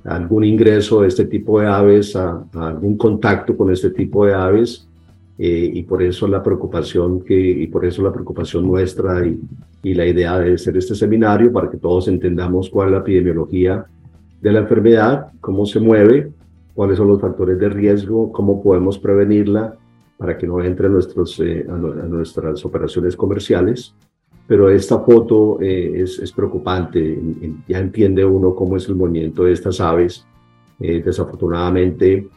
algún 0.04 0.44
ingreso 0.44 1.00
de 1.00 1.08
este 1.08 1.24
tipo 1.24 1.60
de 1.60 1.66
aves 1.66 2.14
a 2.14 2.44
algún 2.52 2.98
contacto 2.98 3.56
con 3.56 3.72
este 3.72 3.88
tipo 3.88 4.26
de 4.26 4.34
aves 4.34 4.86
eh, 5.38 5.70
y 5.72 5.82
por 5.84 6.02
eso 6.02 6.28
la 6.28 6.42
preocupación 6.42 7.22
que 7.22 7.34
y 7.34 7.68
por 7.68 7.86
eso 7.86 8.02
la 8.02 8.12
preocupación 8.12 8.66
nuestra 8.66 9.26
y, 9.26 9.40
y, 9.82 9.94
la 9.94 10.04
idea 10.04 10.38
de 10.38 10.52
hacer 10.56 10.76
este 10.76 10.94
seminario 10.94 11.50
para 11.50 11.70
que 11.70 11.78
todos 11.78 12.06
entendamos 12.06 12.68
cuál 12.68 12.88
es 12.88 12.92
la 12.92 12.98
epidemiología 12.98 13.86
de 14.42 14.52
la 14.52 14.58
enfermedad, 14.58 15.28
cómo 15.40 15.64
se 15.64 15.80
mueve, 15.80 16.32
cuáles 16.74 16.98
son 16.98 17.08
los 17.08 17.18
factores 17.18 17.58
de 17.58 17.70
riesgo, 17.70 18.30
cómo 18.30 18.62
podemos 18.62 18.98
prevenirla 18.98 19.78
para 20.16 20.36
que 20.36 20.46
no 20.46 20.62
entre 20.62 20.88
nuestros, 20.88 21.38
eh, 21.40 21.66
a, 21.68 21.72
nuestras 21.72 22.64
operaciones 22.64 23.16
comerciales. 23.16 23.94
Pero 24.46 24.70
esta 24.70 25.00
foto 25.00 25.58
eh, 25.60 26.02
es, 26.02 26.18
es, 26.20 26.32
preocupante, 26.32 27.18
ya 27.66 27.78
entiende 27.78 28.24
uno 28.24 28.54
cómo 28.54 28.76
es 28.76 28.88
el 28.88 28.94
movimiento 28.94 29.44
de 29.44 29.52
estas 29.52 29.80
aves. 29.80 30.24
desafortunadamente, 30.78 32.28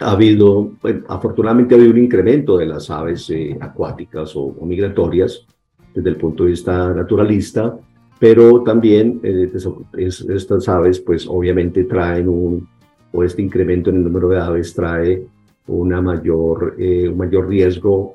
ha 0.00 0.10
habido, 0.10 0.72
afortunadamente 1.08 1.74
ha 1.74 1.78
habido 1.78 1.92
un 1.92 1.98
incremento 1.98 2.58
de 2.58 2.66
las 2.66 2.90
aves 2.90 3.30
eh, 3.30 3.56
acuáticas 3.60 4.32
o, 4.34 4.54
migratorias 4.62 5.46
desde 5.94 6.10
el 6.10 6.16
punto 6.16 6.44
de 6.44 6.50
vista 6.50 6.92
naturalista, 6.92 7.76
pero 8.18 8.62
también 8.62 9.20
eh, 9.22 9.52
estas 9.96 10.68
aves 10.68 11.00
pues 11.00 11.26
obviamente 11.28 11.84
traen 11.84 12.28
un, 12.28 12.68
o 13.12 13.22
este 13.22 13.42
incremento 13.42 13.90
en 13.90 13.96
el 13.96 14.04
número 14.04 14.28
de 14.28 14.40
aves 14.40 14.74
trae 14.74 15.24
una 15.66 16.00
mayor, 16.00 16.76
eh, 16.78 17.08
un 17.08 17.18
mayor 17.18 17.48
riesgo 17.48 18.14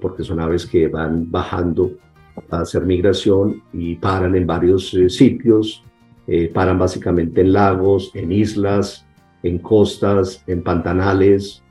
porque 0.00 0.24
son 0.24 0.40
aves 0.40 0.66
que 0.66 0.88
van 0.88 1.30
bajando 1.30 1.92
a 2.50 2.60
hacer 2.62 2.84
migración 2.84 3.62
y 3.72 3.94
paran 3.94 4.34
en 4.34 4.46
varios 4.46 4.90
sitios, 5.08 5.84
paran 6.52 6.76
básicamente 6.76 7.40
en 7.42 7.52
lagos, 7.52 8.10
en 8.14 8.32
islas, 8.32 9.06
en 9.44 9.58
costas, 9.58 10.42
en 10.48 10.62
pantanales, 10.62 11.62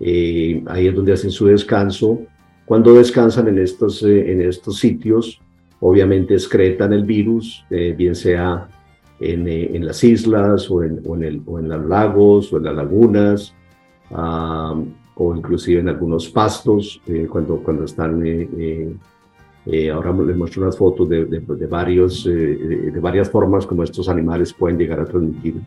eh, 0.00 0.62
ahí 0.66 0.88
es 0.88 0.94
donde 0.94 1.12
hacen 1.12 1.30
su 1.30 1.46
descanso. 1.46 2.20
Cuando 2.64 2.94
descansan 2.94 3.48
en 3.48 3.58
estos, 3.58 4.02
eh, 4.02 4.32
en 4.32 4.40
estos 4.40 4.78
sitios, 4.78 5.40
obviamente 5.80 6.34
excretan 6.34 6.92
el 6.92 7.04
virus, 7.04 7.64
eh, 7.70 7.94
bien 7.96 8.14
sea 8.14 8.68
en, 9.20 9.46
en, 9.48 9.86
las 9.86 10.02
islas 10.02 10.70
o 10.70 10.82
en, 10.82 11.00
o 11.06 11.14
en, 11.16 11.24
el, 11.24 11.42
o 11.46 11.58
en 11.58 11.68
los 11.68 11.86
lagos 11.86 12.52
o 12.52 12.58
en 12.58 12.64
las 12.64 12.74
lagunas, 12.74 13.54
o 14.14 15.34
inclusive 15.36 15.80
en 15.80 15.88
algunos 15.88 16.28
pastos, 16.28 17.00
cuando, 17.28 17.56
cuando 17.58 17.84
están... 17.84 18.22
ahora 19.92 20.12
les 20.24 20.36
muestro 20.36 20.62
unas 20.62 20.76
fotos 20.76 21.08
de, 21.08 21.24
de, 21.24 21.40
de 21.40 21.66
varios, 21.66 22.24
de 22.24 22.98
varias 23.00 23.30
formas 23.30 23.66
como 23.66 23.82
estos 23.82 24.08
animales 24.08 24.52
pueden 24.52 24.78
llegar 24.78 25.00
a 25.00 25.04
transmitir 25.04 25.62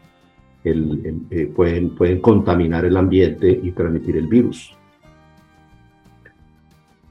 eh, 0.69 1.51
pueden, 1.55 1.95
pueden 1.95 2.19
contaminar 2.19 2.85
el 2.85 2.97
ambiente 2.97 3.49
y 3.49 3.71
transmitir 3.71 4.17
el 4.17 4.27
virus. 4.27 4.73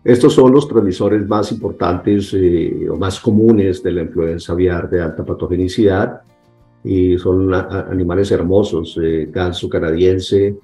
Estos 0.05 0.35
son 0.35 0.53
los 0.53 0.69
transmisores 0.69 1.27
más 1.27 1.51
importantes 1.53 2.33
eh, 2.35 2.87
o 2.89 2.97
más 2.97 3.19
comunes 3.19 3.83
de 3.83 3.93
la 3.93 4.03
influenza 4.03 4.53
aviar 4.53 4.89
de 4.89 5.01
alta 5.01 5.25
patogenicidad 5.25 6.21
y 6.85 7.19
son 7.19 7.53
animales 7.53 8.31
hermosos. 8.31 8.99
Eh, 9.03 9.29
ganso 9.33 9.69
canadiense, 9.69 10.57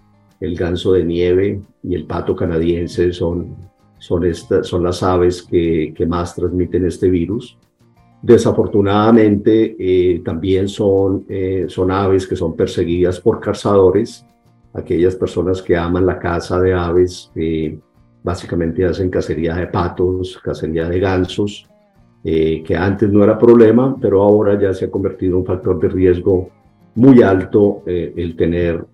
el 0.43 0.57
ganso 0.57 0.93
de 0.93 1.05
nieve 1.05 1.63
y 1.85 1.95
el 1.95 2.05
pato 2.05 2.35
canadiense 2.35 3.13
son, 3.13 3.55
son, 3.99 4.83
las 4.83 5.03
aves 5.05 5.43
que, 5.43 5.95
más 6.09 6.35
transmiten 6.35 6.85
este 6.85 7.09
virus. 7.09 7.57
Desafortunadamente, 8.21 9.77
eh, 9.79 10.21
también 10.25 10.69
son, 10.69 11.25
eh, 11.29 11.67
son 11.69 11.93
aves 11.93 12.27
que 12.27 12.35
son 12.35 12.57
perseguidas 12.57 13.21
por 13.21 13.39
cazadores, 13.39 14.27
aquellas 14.75 15.15
personas 15.15 15.63
que 15.63 15.77
aman 15.77 16.07
la 16.07 16.19
caza 16.19 16.61
de 16.61 16.75
aves, 16.75 17.31
eh, 17.37 17.79
básicamente 18.25 18.85
hacen 18.85 19.11
cacería 19.11 19.55
de 19.55 19.69
patos, 19.69 20.41
cacería 20.43 20.89
de 20.89 20.99
gansos, 20.99 21.69
que 22.25 22.77
antes 22.77 23.11
no 23.11 23.25
era 23.25 23.37
problema, 23.37 23.97
pero 24.01 24.23
ahora 24.23 24.57
ya 24.57 24.73
se 24.73 24.85
ha 24.85 24.91
convertido 24.93 25.33
en 25.33 25.39
un 25.41 25.45
factor 25.45 25.81
de 25.81 25.89
riesgo 25.89 26.51
muy 26.95 27.23
alto 27.23 27.83
el 27.87 28.37
tener 28.37 28.85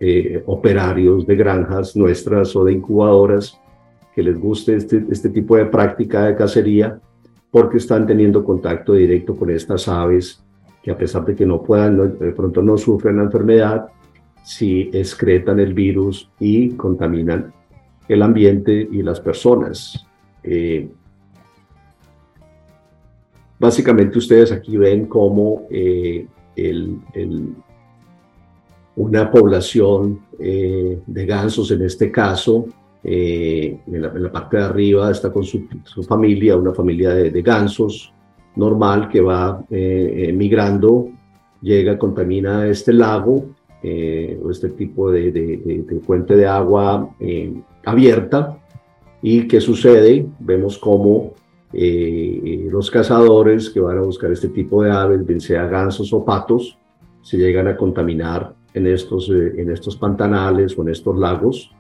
operarios 0.47 1.27
de 1.27 1.35
granjas 1.35 1.97
nuestras 1.97 2.55
o 2.55 2.65
de 2.65 2.73
incubadoras 2.75 3.59
que 4.15 4.23
les 4.23 4.39
guste 4.39 4.77
este, 4.77 5.05
este 5.11 5.31
tipo 5.31 5.57
de 5.57 5.67
práctica 5.67 6.27
de 6.27 6.37
cacería 6.37 7.01
porque 7.51 7.79
están 7.79 8.07
teniendo 8.07 8.45
contacto 8.45 8.93
directo 8.93 9.37
con 9.37 9.51
estas 9.51 9.89
aves 9.89 10.43
que 10.83 10.91
a 10.91 10.97
pesar 10.97 11.25
de 11.25 11.35
que 11.35 11.47
no 11.47 11.63
puedan, 11.63 12.19
de 12.19 12.33
pronto 12.33 12.63
no 12.63 12.77
sufren 12.79 13.17
la 13.17 13.25
enfermedad, 13.25 13.89
sí 14.45 14.91
excretan 14.93 15.61
el 15.61 15.75
virus 15.75 16.31
y 16.39 16.71
contaminan 16.71 17.53
el 18.09 18.23
ambiente 18.23 18.89
y 18.91 19.03
las 19.03 19.21
personas. 19.21 20.07
Eh, 20.43 20.89
básicamente 23.59 24.19
ustedes 24.19 24.53
aquí 24.53 24.77
ven 24.77 25.07
cómo 25.07 25.67
eh, 25.71 26.27
el, 26.57 26.99
una 28.99 29.31
población 29.31 30.21
eh, 30.41 30.99
de 31.07 31.27
gansos 31.27 31.71
en 31.71 31.83
este 31.83 32.11
caso 32.11 32.67
eh, 33.05 33.79
en, 33.87 34.03
la, 34.03 34.33
parte 34.33 34.57
de 34.57 34.65
arriba 34.65 35.11
está 35.11 35.33
con 35.33 35.45
su, 35.45 35.63
familia, 36.07 36.57
una 36.57 36.75
familia 36.75 37.11
de, 37.11 37.43
gansos 37.43 38.13
normal 38.57 39.09
que 39.09 39.21
va 39.21 39.65
eh, 39.71 40.33
migrando, 40.37 41.11
llega, 41.63 41.97
contamina 41.97 42.67
este 42.67 42.93
lago 42.93 43.47
o 43.81 44.51
este 44.51 44.71
tipo 44.71 45.13
de, 45.13 45.31
de, 45.31 46.01
fuente 46.05 46.35
de 46.35 46.47
agua 46.49 47.09
abierta. 47.85 48.59
¿Y 49.23 49.47
qué 49.47 49.61
sucede? 49.61 50.27
Vemos 50.41 50.77
cómo 50.77 51.35
los 51.73 52.91
cazadores 52.91 53.71
que 53.71 53.79
van 53.79 53.99
a 53.99 54.03
buscar 54.03 54.33
este 54.33 54.49
tipo 54.49 54.83
de 54.83 54.91
aves, 54.91 55.25
bien 55.25 55.41
sea 55.41 55.67
gansos 55.69 56.13
o 56.13 56.25
patos, 56.25 56.77
se 57.23 57.37
llegan 57.37 57.69
a 57.69 57.77
contaminar 57.77 58.58
en 58.79 58.87
estos, 58.87 59.29
en 59.31 59.71
estos 59.71 59.97
pantanales 59.97 60.79
o 60.79 60.83
en 60.83 60.89
estos 60.89 61.17
lagos. 61.19 61.71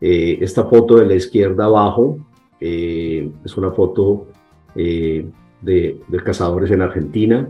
esta 0.00 0.64
foto 0.64 0.96
de 0.96 1.06
la 1.06 1.14
izquierda 1.14 1.64
abajo 1.64 2.18
es 2.60 3.56
una 3.56 3.70
foto 3.72 4.28
de, 4.74 5.26
de 5.62 6.22
cazadores 6.24 6.70
en 6.70 6.82
Argentina. 6.82 7.48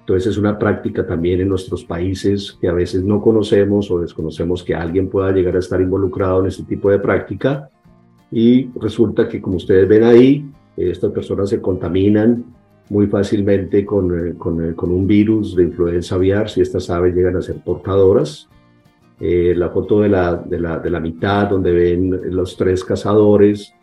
Entonces 0.00 0.32
es 0.32 0.38
una 0.38 0.58
práctica 0.58 1.06
también 1.06 1.40
en 1.40 1.48
nuestros 1.48 1.84
países 1.84 2.56
que 2.58 2.68
a 2.68 2.72
veces 2.72 3.04
no 3.04 3.20
conocemos 3.20 3.90
o 3.90 4.00
desconocemos 4.00 4.64
que 4.64 4.74
alguien 4.74 5.10
pueda 5.10 5.32
llegar 5.32 5.56
a 5.56 5.58
estar 5.58 5.80
involucrado 5.82 6.40
en 6.40 6.46
este 6.46 6.62
tipo 6.62 6.90
de 6.90 6.98
práctica. 6.98 7.68
Y 8.30 8.70
resulta 8.80 9.28
que 9.28 9.40
como 9.40 9.56
ustedes 9.56 9.86
ven 9.86 10.04
ahí, 10.04 10.50
estas 10.78 11.10
personas 11.12 11.50
se 11.50 11.60
contaminan 11.60 12.44
muy 12.90 13.06
fácilmente 13.06 13.84
con, 13.84 14.34
con, 14.34 14.74
con 14.74 14.90
un 14.90 15.06
virus 15.06 15.54
de 15.54 15.64
influenza 15.64 16.14
aviar 16.14 16.48
si 16.48 16.60
estas 16.60 16.88
aves 16.90 17.14
llegan 17.14 17.36
a 17.36 17.42
ser 17.42 17.62
portadoras. 17.62 18.48
Eh, 19.20 19.52
la 19.56 19.68
foto 19.70 20.00
de 20.00 20.08
la, 20.08 20.36
de, 20.36 20.60
la, 20.60 20.78
de 20.78 20.90
la 20.90 21.00
mitad 21.00 21.48
donde 21.48 21.72
ven 21.72 22.34
los 22.34 22.56
tres 22.56 22.84
cazadores 22.84 23.74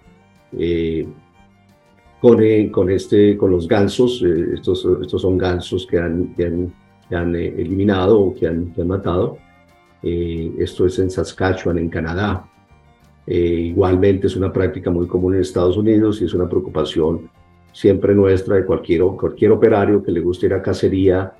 eh, 0.57 1.05
con, 2.25 2.41
eh, 2.41 2.71
con, 2.71 2.89
este, 2.89 3.38
con 3.38 3.51
los 3.51 3.67
gansos, 3.67 4.24
eh, 4.25 4.53
estos, 4.55 4.88
estos 5.00 5.21
son 5.21 5.38
gansos 5.38 5.85
que 5.85 6.00
han, 6.00 6.33
que 6.33 6.45
han, 7.15 7.35
eh, 7.35 7.53
eliminado 7.57 8.19
o 8.19 8.35
que 8.35 8.47
han, 8.47 8.74
matado. 8.88 9.38
esto 10.01 10.88
es 10.88 10.97
en 10.97 11.12
Saskatchewan, 11.12 11.77
en 11.77 11.89
Canadá. 11.89 12.50
igualmente 13.27 14.25
es 14.27 14.35
una 14.35 14.51
práctica 14.51 14.89
muy 14.89 15.07
común 15.07 15.35
en 15.35 15.41
Estados 15.41 15.77
Unidos 15.77 16.19
y 16.21 16.25
es 16.25 16.33
una 16.33 16.50
preocupación 16.50 17.29
siempre 17.75 18.15
nuestra 18.15 18.55
de 18.55 18.65
cualquier, 18.65 19.01
cualquier 19.01 19.51
operario 19.51 20.01
que 20.01 20.10
le 20.10 20.22
guste 20.22 20.46
ir 20.46 20.53
a 20.53 20.62
cacería 20.62 21.34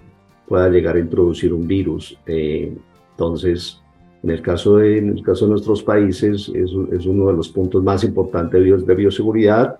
pueda 0.46 0.68
llegar 0.68 0.98
a 0.98 1.00
introducir 1.00 1.54
un 1.54 1.66
virus. 1.66 2.20
entonces, 2.26 3.82
en 4.22 4.32
el, 4.32 4.42
caso 4.42 4.78
de, 4.78 4.98
en 4.98 5.18
el 5.18 5.24
caso 5.24 5.46
de 5.46 5.52
nuestros 5.52 5.82
países 5.82 6.50
es, 6.50 6.72
es 6.92 7.06
uno 7.06 7.28
de 7.28 7.34
los 7.34 7.48
puntos 7.48 7.82
más 7.82 8.04
importantes 8.04 8.62
de, 8.62 8.78
de 8.78 8.96
bioseguridad 8.96 9.80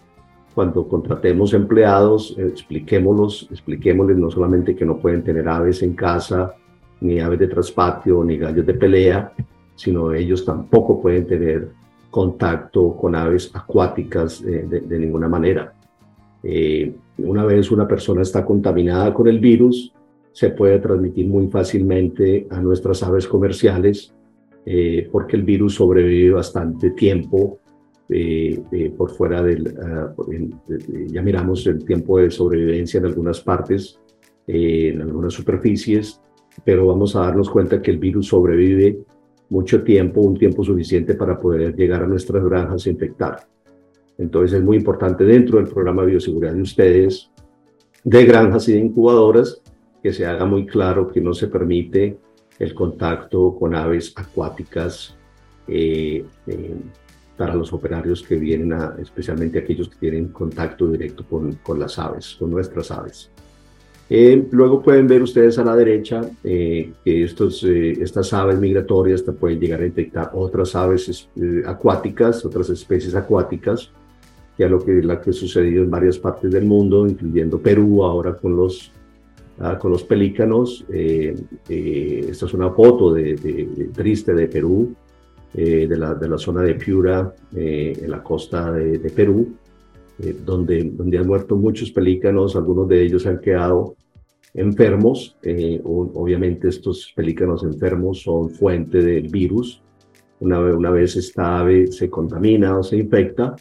cuando 0.54 0.88
contratemos 0.88 1.54
empleados, 1.54 2.34
expliquémoslos, 2.38 3.50
expliquémosles 3.52 4.18
no 4.18 4.32
solamente 4.32 4.74
que 4.74 4.86
no 4.86 4.98
pueden 4.98 5.22
tener 5.22 5.50
aves 5.50 5.84
en 5.84 5.94
casa, 5.94 6.56
ni 7.02 7.20
aves 7.20 7.40
de 7.40 7.48
traspatio, 7.50 8.24
ni 8.24 8.38
gallos 8.38 8.66
de 8.66 8.74
pelea, 8.74 9.34
sino 9.76 10.14
ellos 10.14 10.46
tampoco 10.46 11.02
pueden 11.02 11.28
tener 11.28 11.68
contacto 12.10 12.96
con 12.96 13.14
aves 13.14 13.52
acuáticas 13.54 14.42
eh, 14.44 14.66
de, 14.66 14.98
ninguna 14.98 15.28
manera. 15.28 15.74
Eh, 16.46 16.94
una 17.18 17.44
vez 17.44 17.72
una 17.72 17.88
persona 17.88 18.22
está 18.22 18.46
contaminada 18.46 19.14
con 19.14 19.28
el 19.28 19.40
virus, 19.40 19.92
se 20.32 20.52
puede 20.52 20.80
transmitir 20.80 21.28
muy 21.28 21.48
fácilmente 21.48 22.46
a 22.52 22.62
nuestras 22.62 23.02
aves 23.02 23.28
comerciales 23.28 24.14
eh, 24.66 25.10
porque 25.12 25.38
el 25.38 25.44
virus 25.44 25.76
sobrevive 25.76 26.32
bastante 26.32 26.92
tiempo 26.92 27.60
eh, 28.08 28.62
eh, 28.72 28.94
por 28.96 29.10
fuera 29.10 29.42
del, 29.42 29.76
ah, 29.82 30.14
ya 31.08 31.24
miramos 31.24 31.66
el 31.66 31.84
tiempo 31.84 32.20
de 32.20 32.30
sobrevivencia 32.30 33.00
en 33.00 33.06
algunas 33.08 33.42
partes, 33.42 34.00
eh, 34.46 34.92
en 34.94 35.02
algunas 35.02 35.34
superficies, 35.34 36.22
pero 36.64 36.86
vamos 36.86 37.16
a 37.16 37.22
darnos 37.22 37.50
cuenta 37.50 37.82
que 37.82 37.90
el 37.90 37.98
virus 37.98 38.28
sobrevive 38.28 39.00
mucho 39.50 39.84
tiempo, 39.84 40.22
un 40.22 40.38
tiempo 40.38 40.64
suficiente 40.64 41.16
para 41.16 41.40
poder 41.40 41.76
llegar 41.76 42.04
a 42.04 42.08
nuestras 42.08 42.44
granjas 42.44 42.86
e 42.86 42.92
infectar. 42.92 43.40
Entonces 44.18 44.58
es 44.58 44.64
muy 44.64 44.78
importante 44.78 45.24
dentro 45.24 45.58
del 45.58 45.68
programa 45.68 46.04
de 46.04 46.12
bioseguridad 46.12 46.54
de 46.54 46.62
ustedes, 46.62 47.32
de 48.04 48.26
granjas 48.26 48.68
y 48.70 48.74
de 48.74 48.80
incubadoras, 48.80 49.62
que 50.02 50.14
se 50.14 50.26
haga 50.26 50.46
muy 50.46 50.66
claro 50.66 51.08
que 51.12 51.22
no 51.22 51.34
se 51.34 51.48
permite 51.48 52.18
el 52.60 52.74
contacto 52.74 53.56
con 53.60 53.76
aves 53.76 54.14
acuáticas 54.16 55.16
eh, 55.68 56.24
para 57.36 57.56
los 57.56 57.74
operarios 57.74 58.24
que 58.24 58.36
vienen, 58.36 58.74
a, 58.74 58.96
especialmente 59.00 59.60
aquellos 59.60 59.90
que 59.90 59.98
tienen 59.98 60.30
contacto 60.30 60.88
directo 60.88 61.26
con, 61.26 61.54
con 61.64 61.80
las 61.80 62.00
aves, 62.00 62.36
con 62.40 62.52
nuestras 62.52 62.92
aves. 62.92 63.32
Eh, 64.10 64.48
luego 64.52 64.84
pueden 64.84 65.08
ver 65.08 65.24
ustedes 65.24 65.58
a 65.58 65.64
la 65.64 65.76
derecha 65.76 66.22
eh, 66.44 66.94
que 67.04 67.24
estos, 67.24 67.64
eh, 67.64 67.92
estas 68.00 68.32
aves 68.34 68.60
migratorias 68.60 69.24
pueden 69.24 69.60
llegar 69.60 69.82
a 69.82 69.86
infectar 69.86 70.30
otras 70.34 70.76
aves 70.76 71.28
acuáticas, 71.66 72.46
otras 72.46 72.70
especies 72.70 73.16
acuáticas, 73.16 73.92
ya 74.58 74.68
lo 74.68 74.84
que, 74.84 75.02
la 75.02 75.20
que 75.20 75.32
ha 75.32 75.34
sucedido 75.34 75.84
en 75.84 75.92
varias 75.92 76.18
partes 76.18 76.52
del 76.52 76.66
mundo, 76.66 77.08
incluyendo 77.08 77.60
Perú 77.60 78.04
ahora 78.04 78.36
con 78.36 78.56
los, 78.56 78.92
ah, 79.60 79.78
con 79.78 79.92
los 79.92 80.04
pelícanos. 80.04 80.86
esta 80.90 82.46
es 82.46 82.54
una 82.54 82.72
foto 82.72 83.14
de, 83.14 83.36
de, 83.36 83.90
triste 83.94 84.34
de 84.34 84.48
Perú, 84.48 84.96
eh, 85.58 85.88
de, 85.88 85.98
la, 85.98 86.14
de, 86.14 86.28
la, 86.28 86.38
zona 86.38 86.62
de 86.64 86.76
Piura, 86.76 87.34
eh, 87.56 87.98
en 88.02 88.12
la 88.12 88.22
costa 88.22 88.74
de, 88.74 89.10
Perú, 89.10 89.56
eh, 90.20 90.36
donde, 90.46 90.84
donde 90.84 91.18
han 91.18 91.28
muerto 91.28 91.56
muchos 91.56 91.92
pelícanos, 91.92 92.58
algunos 92.58 92.90
de 92.90 93.02
ellos 93.02 93.26
han 93.26 93.40
quedado 93.40 93.96
enfermos. 94.54 95.38
obviamente 95.86 96.68
estos 96.68 97.14
pelícanos 97.16 97.64
enfermos 97.64 98.22
son 98.22 98.50
fuente 98.50 99.02
del 99.02 99.30
virus. 99.30 99.82
Una, 100.42 100.60
una 100.60 100.92
vez 100.92 101.16
esta 101.16 101.60
ave 101.60 101.88
se 101.88 102.10
contamina 102.10 102.78
o 102.78 102.84
se 102.84 102.98
infecta, 102.98 103.56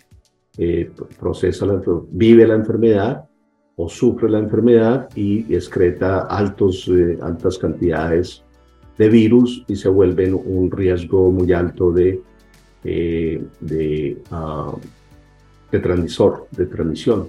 procesa 1.18 1.66
la, 1.66 1.82
vive 2.10 2.46
la 2.46 2.54
enfermedad 2.54 3.24
o 3.76 3.88
sufre 3.88 4.30
la 4.30 4.38
enfermedad 4.38 5.08
y 5.16 5.52
excreta 5.54 6.20
altos, 6.20 6.90
altas 7.20 7.58
cantidades 7.58 8.44
de 8.96 9.08
virus 9.08 9.64
y 9.66 9.76
se 9.76 9.88
vuelven 9.88 10.34
un 10.34 10.70
riesgo 10.70 11.30
muy 11.30 11.52
alto 11.52 11.90
de, 11.90 12.20
eh, 12.84 13.42
de, 13.60 14.22
uh, 14.30 14.78
de, 15.72 15.78
transmisor, 15.80 16.46
de 16.52 16.66
transmisión. 16.66 17.28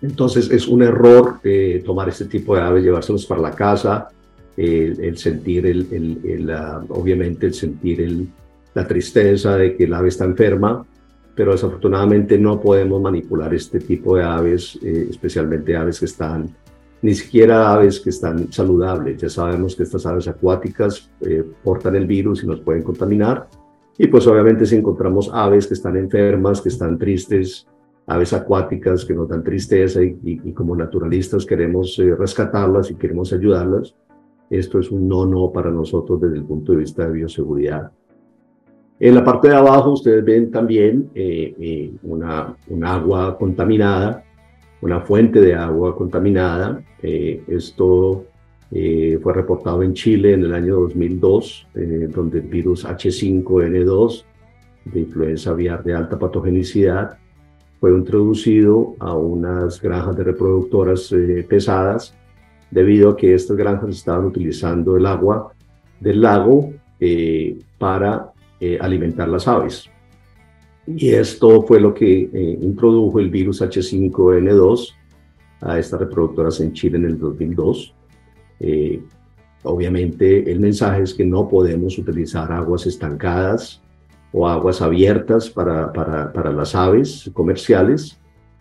Entonces 0.00 0.48
es 0.50 0.68
un 0.68 0.82
error 0.82 1.40
eh, 1.42 1.82
tomar 1.84 2.08
este 2.08 2.26
tipo 2.26 2.54
de 2.54 2.62
aves, 2.62 2.84
llevárselos 2.84 3.26
para 3.26 3.40
la 3.40 3.50
casa, 3.50 4.08
el 4.56 5.16
sentir, 5.16 5.66
el, 5.66 5.86
el, 6.24 6.50
obviamente 6.88 7.46
el 7.46 7.54
sentir 7.54 8.00
el, 8.00 8.28
la 8.74 8.88
tristeza 8.88 9.56
de 9.56 9.76
que 9.76 9.84
el 9.84 9.94
ave 9.94 10.08
está 10.08 10.24
enferma, 10.24 10.84
pero 11.38 11.52
desafortunadamente 11.52 12.36
no 12.36 12.60
podemos 12.60 13.00
manipular 13.00 13.54
este 13.54 13.78
tipo 13.78 14.16
de 14.16 14.24
aves, 14.24 14.76
eh, 14.82 15.06
especialmente 15.08 15.76
aves 15.76 16.00
que 16.00 16.06
están 16.06 16.48
ni 17.00 17.14
siquiera 17.14 17.72
aves 17.72 18.00
que 18.00 18.10
están 18.10 18.52
saludables. 18.52 19.22
Ya 19.22 19.28
sabemos 19.28 19.76
que 19.76 19.84
estas 19.84 20.04
aves 20.04 20.26
acuáticas 20.26 21.08
eh, 21.20 21.48
portan 21.62 21.94
el 21.94 22.08
virus 22.08 22.42
y 22.42 22.46
nos 22.48 22.58
pueden 22.58 22.82
contaminar. 22.82 23.46
Y 23.96 24.08
pues 24.08 24.26
obviamente 24.26 24.66
si 24.66 24.74
encontramos 24.74 25.30
aves 25.32 25.68
que 25.68 25.74
están 25.74 25.96
enfermas, 25.96 26.60
que 26.60 26.70
están 26.70 26.98
tristes, 26.98 27.68
aves 28.08 28.32
acuáticas 28.32 29.04
que 29.04 29.14
nos 29.14 29.28
dan 29.28 29.44
tristeza 29.44 30.02
y, 30.02 30.52
como 30.54 30.74
naturalistas 30.74 31.46
queremos 31.46 31.96
eh, 32.00 32.16
rescatarlas 32.16 32.90
y 32.90 32.96
queremos 32.96 33.32
ayudarlas, 33.32 33.94
esto 34.50 34.80
es 34.80 34.90
un 34.90 35.06
no, 35.06 35.24
no 35.24 35.52
para 35.52 35.70
nosotros 35.70 36.20
desde 36.20 36.38
el 36.38 36.44
punto 36.44 36.72
de 36.72 36.78
vista 36.78 37.06
de 37.06 37.12
bioseguridad. 37.12 37.92
En 39.00 39.14
la 39.14 39.24
parte 39.24 39.48
de 39.48 39.54
abajo 39.54 39.92
ustedes 39.92 40.24
ven 40.24 40.50
también 40.50 41.10
eh, 41.14 41.92
una, 42.02 42.56
un 42.68 42.84
agua 42.84 43.38
contaminada 43.38 44.24
una 44.80 45.00
fuente 45.00 45.40
de 45.40 45.54
agua 45.54 45.96
contaminada. 45.96 46.82
Eh, 47.02 47.42
esto 47.48 48.26
eh, 48.70 49.18
fue 49.22 49.32
reportado 49.32 49.82
en 49.82 49.94
Chile 49.94 50.34
en 50.34 50.44
el 50.44 50.54
año 50.54 50.76
2002, 50.76 51.68
eh, 51.74 52.08
donde 52.12 52.38
el 52.38 52.46
virus 52.46 52.84
H5N2 52.84 54.24
de 54.86 55.00
influenza 55.00 55.50
aviar 55.50 55.82
de 55.84 55.94
alta 55.94 56.18
patogenicidad 56.18 57.18
fue 57.80 57.90
introducido 57.90 58.94
a 58.98 59.14
unas 59.14 59.80
granjas 59.80 60.16
de 60.16 60.24
reproductoras 60.24 61.14
pesadas 61.48 62.14
debido 62.70 63.10
a 63.10 63.16
que 63.16 63.34
estas 63.34 63.56
granjas 63.56 63.90
estaban 63.90 64.24
utilizando 64.24 64.96
el 64.96 65.06
agua 65.06 65.52
del 66.00 66.22
lago 66.22 66.72
para 67.78 68.32
alimentar 68.80 69.28
las 69.28 69.46
aves. 69.46 69.90
Y 70.96 71.10
esto 71.10 71.62
fue 71.64 71.80
lo 71.80 71.92
que 71.92 72.30
eh, 72.32 72.58
introdujo 72.62 73.20
el 73.20 73.28
virus 73.28 73.60
H5N2 73.60 74.94
a 75.60 75.78
estas 75.78 76.00
reproductoras 76.00 76.60
en 76.60 76.72
Chile 76.72 76.96
en 76.96 77.04
el 77.04 77.18
2002. 77.18 77.94
Eh, 78.60 79.02
obviamente 79.64 80.50
el 80.50 80.60
mensaje 80.60 81.02
es 81.02 81.12
que 81.12 81.26
no 81.26 81.46
podemos 81.46 81.98
utilizar 81.98 82.50
aguas 82.52 82.86
estancadas 82.86 83.82
o 84.32 84.48
aguas 84.48 84.80
abiertas 84.80 85.50
para, 85.50 85.92
para, 85.92 86.32
para 86.32 86.52
las 86.52 86.74
aves 86.74 87.30
comerciales, 87.34 88.18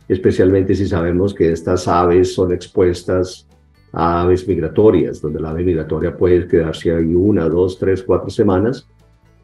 especialmente 0.10 0.76
si 0.76 0.86
sabemos 0.86 1.34
que 1.34 1.54
estas 1.54 1.88
aves 1.88 2.34
son 2.34 2.52
expuestas 2.52 3.48
a 3.94 4.24
aves 4.24 4.46
migratorias, 4.46 5.22
donde 5.22 5.40
la 5.40 5.52
ave 5.52 5.64
migratoria 5.64 6.16
puede 6.16 6.46
quedarse 6.46 6.94
ahí 6.94 7.16
una, 7.16 7.48
dos, 7.48 7.80
tres, 7.80 8.04
cuatro 8.04 8.30
semanas. 8.30 8.86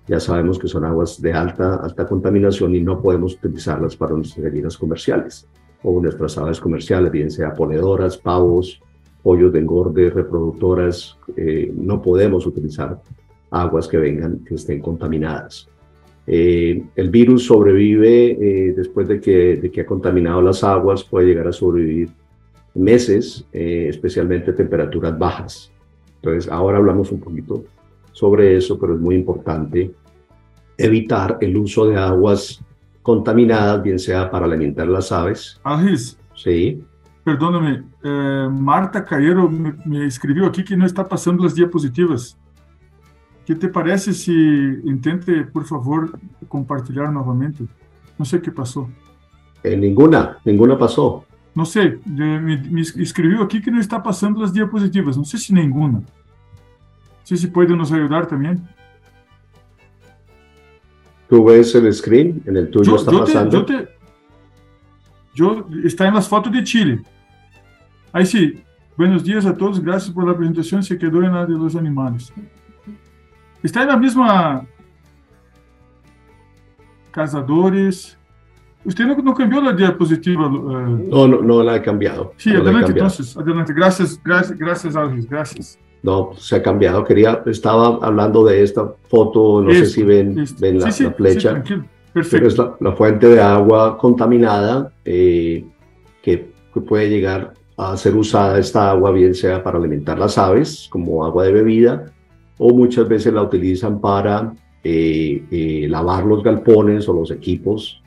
Ya 0.07 0.19
sabemos 0.19 0.59
que 0.59 0.67
son 0.67 0.83
aguas 0.85 1.21
de 1.21 1.33
alta, 1.33 1.75
alta 1.77 2.05
contaminación 2.05 2.75
y 2.75 2.81
no 2.81 3.01
podemos 3.01 3.35
utilizarlas 3.35 3.95
para 3.95 4.15
nuestras 4.15 4.43
gallinas 4.45 4.77
comerciales 4.77 5.47
o 5.81 6.01
nuestras 6.01 6.37
aves 6.37 6.59
comerciales, 6.59 7.11
bien 7.11 7.31
sea 7.31 7.53
ponedoras, 7.53 8.17
pavos, 8.17 8.81
pollos 9.21 9.53
de 9.53 9.59
engorde, 9.59 10.09
reproductoras. 10.09 11.17
Eh, 11.35 11.71
no 11.75 12.01
podemos 12.01 12.45
utilizar 12.45 13.01
aguas 13.51 13.87
que 13.87 13.97
vengan, 13.97 14.39
que 14.39 14.55
estén 14.55 14.81
contaminadas. 14.81 15.69
Eh, 16.25 16.83
el 16.95 17.09
virus 17.09 17.45
sobrevive 17.45 18.31
eh, 18.31 18.73
después 18.73 19.07
de 19.07 19.19
que, 19.19 19.57
de 19.57 19.69
que 19.69 19.81
ha 19.81 19.85
contaminado 19.85 20.41
las 20.41 20.63
aguas, 20.63 21.03
puede 21.03 21.27
llegar 21.27 21.47
a 21.47 21.51
sobrevivir 21.51 22.09
meses, 22.73 23.45
eh, 23.51 23.87
especialmente 23.89 24.53
temperaturas 24.53 25.17
bajas. 25.17 25.71
Entonces, 26.15 26.51
ahora 26.51 26.77
hablamos 26.77 27.11
un 27.11 27.19
poquito 27.19 27.63
sobre 28.13 28.55
eso, 28.55 28.79
pero 28.79 28.95
es 28.95 29.01
muy 29.01 29.15
importante 29.15 29.93
evitar 30.77 31.37
el 31.41 31.57
uso 31.57 31.87
de 31.87 31.97
aguas 31.97 32.63
contaminadas, 33.01 33.83
bien 33.83 33.99
sea 33.99 34.31
para 34.31 34.45
alimentar 34.45 34.87
las 34.87 35.11
aves. 35.11 35.59
Agis. 35.63 36.17
Sí. 36.35 36.83
Perdóname, 37.23 37.83
Marta 38.49 39.03
Caero 39.05 39.49
me, 39.49 39.75
me 39.85 40.05
escribió 40.05 40.45
aquí 40.45 40.63
que 40.63 40.75
no 40.75 40.85
está 40.85 41.07
pasando 41.07 41.43
las 41.43 41.55
diapositivas. 41.55 42.37
¿Qué 43.45 43.55
te 43.55 43.67
parece 43.67 44.13
si 44.13 44.31
intente, 44.31 45.43
por 45.43 45.65
favor, 45.65 46.17
compartilhar 46.47 47.11
novamente? 47.11 47.65
No 48.17 48.23
sé 48.23 48.41
qué 48.41 48.51
pasó. 48.51 48.89
Eh, 49.63 49.75
ninguna, 49.75 50.37
ninguna 50.45 50.77
pasó. 50.77 51.25
No 51.55 51.65
sé, 51.65 51.99
me, 52.05 52.39
me, 52.39 52.81
escribió 52.81 53.43
aquí 53.43 53.61
que 53.61 53.71
no 53.71 53.79
está 53.79 54.01
pasando 54.01 54.41
las 54.41 54.53
diapositivas. 54.53 55.17
No 55.17 55.25
sé 55.25 55.37
si 55.37 55.53
ninguna. 55.53 56.01
Sé 57.23 57.37
si 57.37 57.47
puede 57.47 57.75
nos 57.75 57.91
ayudar 57.91 58.27
también. 58.27 58.67
¿Tú 61.29 61.43
ves 61.45 61.73
el 61.75 61.91
screen? 61.93 62.41
En 62.45 62.57
el 62.57 62.69
tuyo 62.69 62.91
yo, 62.91 62.95
está 62.97 63.11
yo 63.11 63.19
pasando. 63.19 63.65
Te, 63.65 63.73
yo, 63.73 63.79
te, 63.79 63.89
yo 65.33 65.67
está 65.83 66.07
en 66.07 66.13
las 66.13 66.27
fotos 66.27 66.51
de 66.51 66.63
Chile. 66.63 67.01
Ahí 68.11 68.25
sí. 68.25 68.63
Buenos 68.95 69.23
días 69.23 69.45
a 69.45 69.55
todos. 69.55 69.79
Gracias 69.81 70.13
por 70.13 70.27
la 70.27 70.37
presentación. 70.37 70.83
Se 70.83 70.97
quedó 70.97 71.23
en 71.23 71.33
la 71.33 71.45
de 71.45 71.53
los 71.53 71.75
animales. 71.75 72.31
Está 73.63 73.85
na 73.85 73.97
mesma 73.97 74.67
Casadores. 77.11 78.17
Usted 78.83 79.05
no, 79.05 79.15
no 79.15 79.33
cambió 79.33 79.61
la 79.61 79.71
diapositiva. 79.71 80.47
Uh... 80.47 81.07
No, 81.09 81.27
no, 81.27 81.41
no 81.41 81.63
la 81.63 81.77
he 81.77 81.81
cambiado. 81.81 82.33
Sí, 82.37 82.51
no 82.51 82.59
adelante 82.61 82.91
entonces, 82.91 83.37
adelante. 83.37 83.73
Gracias, 83.73 84.19
gracias, 84.23 84.57
gracias, 84.57 84.95
Alvis, 84.95 85.29
gracias. 85.29 85.79
No, 86.03 86.31
se 86.37 86.57
ha 86.57 86.61
cambiado. 86.61 87.03
Quería, 87.05 87.41
estaba 87.45 87.97
hablando 88.01 88.43
de 88.43 88.61
esta 88.61 88.93
foto, 89.07 89.61
no 89.61 89.71
sé 89.71 89.85
si 89.85 90.03
ven, 90.03 90.35
la, 90.35 90.45
sí, 90.45 90.91
sí, 90.91 91.03
la 91.05 91.11
flecha. 91.11 91.63
Sí, 91.65 91.75
Perfecto. 92.11 92.47
es 92.47 92.57
la, 92.57 92.75
la 92.79 92.91
fuente 92.91 93.27
de 93.27 93.41
agua 93.41 93.97
contaminada 93.97 94.91
eh, 95.05 95.65
que, 96.21 96.51
que 96.73 96.81
puede 96.81 97.09
llegar 97.09 97.53
a 97.77 97.95
ser 97.97 98.15
usada 98.15 98.59
esta 98.59 98.91
agua, 98.91 99.11
bien 99.11 99.33
sea 99.33 99.63
para 99.63 99.79
alimentar 99.79 100.19
las 100.19 100.37
aves, 100.37 100.87
como 100.91 101.25
agua 101.25 101.45
de 101.45 101.53
bebida, 101.53 102.05
o 102.57 102.71
muchas 102.73 103.07
veces 103.07 103.33
la 103.33 103.41
utilizan 103.41 103.99
para 103.99 104.53
eh, 104.83 105.43
eh, 105.49 105.87
lavar 105.89 106.25
los 106.25 106.43
galpones 106.43 107.07
o 107.07 107.13
los 107.13 107.31
equipos, 107.31 108.01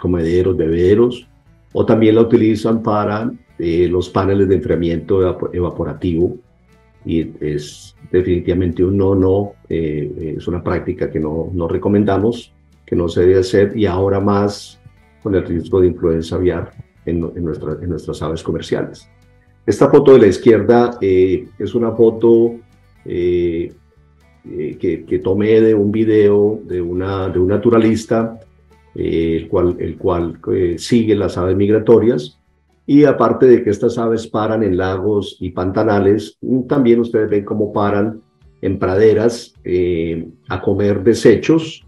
comederos, 0.00 0.56
bebederos, 0.56 1.26
o 1.72 1.84
también 1.84 2.14
la 2.14 2.22
utilizan 2.22 2.82
para 2.82 3.30
los 3.58 4.08
paneles 4.08 4.48
de 4.48 4.54
enfriamiento 4.54 5.20
evap 5.20 5.54
evaporativo. 5.54 6.38
Y 7.08 7.32
es 7.40 7.96
definitivamente 8.12 8.84
un 8.84 8.98
no, 8.98 9.14
no, 9.14 9.54
eh, 9.68 10.34
es 10.36 10.46
una 10.46 10.62
práctica 10.62 11.10
que 11.10 11.18
no, 11.18 11.50
no 11.52 11.66
recomendamos, 11.66 12.52
que 12.84 12.94
no 12.94 13.08
se 13.08 13.22
debe 13.22 13.40
hacer, 13.40 13.76
y 13.76 13.86
ahora 13.86 14.20
más 14.20 14.78
con 15.22 15.34
el 15.34 15.44
riesgo 15.44 15.80
de 15.80 15.86
influenza 15.86 16.36
aviar 16.36 16.70
en, 17.06 17.24
en, 17.34 17.44
nuestra, 17.44 17.78
en 17.80 17.88
nuestras 17.88 18.20
aves 18.22 18.42
comerciales. 18.42 19.08
Esta 19.64 19.88
foto 19.88 20.12
de 20.12 20.18
la 20.18 20.26
izquierda 20.26 20.98
eh, 21.00 21.46
es 21.58 21.74
una 21.74 21.92
foto 21.92 22.56
eh, 23.04 23.72
eh, 24.50 24.76
que, 24.78 25.04
que, 25.04 25.18
tomé 25.18 25.60
de 25.60 25.74
un 25.74 25.90
video 25.90 26.60
de, 26.64 26.80
una, 26.80 27.28
de 27.28 27.38
un 27.38 27.48
naturalista, 27.48 28.38
eh, 28.94 29.36
el 29.40 29.48
cual, 29.48 29.76
el 29.78 29.96
cual 29.96 30.38
sigue 30.76 31.14
las 31.14 31.36
aves 31.36 31.56
migratorias. 31.56 32.37
Y 32.88 33.04
aparte 33.04 33.46
de 33.46 33.62
que 33.62 33.70
estas 33.70 33.98
aves 33.98 34.26
paran 34.26 34.64
en 34.64 34.76
lagos 34.76 35.36
y 35.38 35.50
pantanales, 35.50 36.38
también 36.66 36.98
ustedes 36.98 37.30
ven 37.30 37.44
cómo 37.44 37.72
paran 37.72 38.20
en 38.62 38.78
praderas 38.78 39.54
a 40.48 40.60
comer 40.60 41.04
desechos 41.04 41.86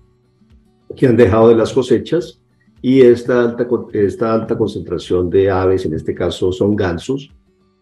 que 0.95 1.07
han 1.07 1.17
dejado 1.17 1.49
de 1.49 1.57
las 1.57 1.73
cosechas. 1.73 2.41
Y 2.83 3.01
esta 3.01 3.43
alta, 3.43 4.57
concentración 4.57 5.29
de 5.29 5.51
aves, 5.51 5.85
en 5.87 5.95
este 5.95 6.15
caso 6.15 6.53
son 6.53 6.77
gansos, 6.77 7.31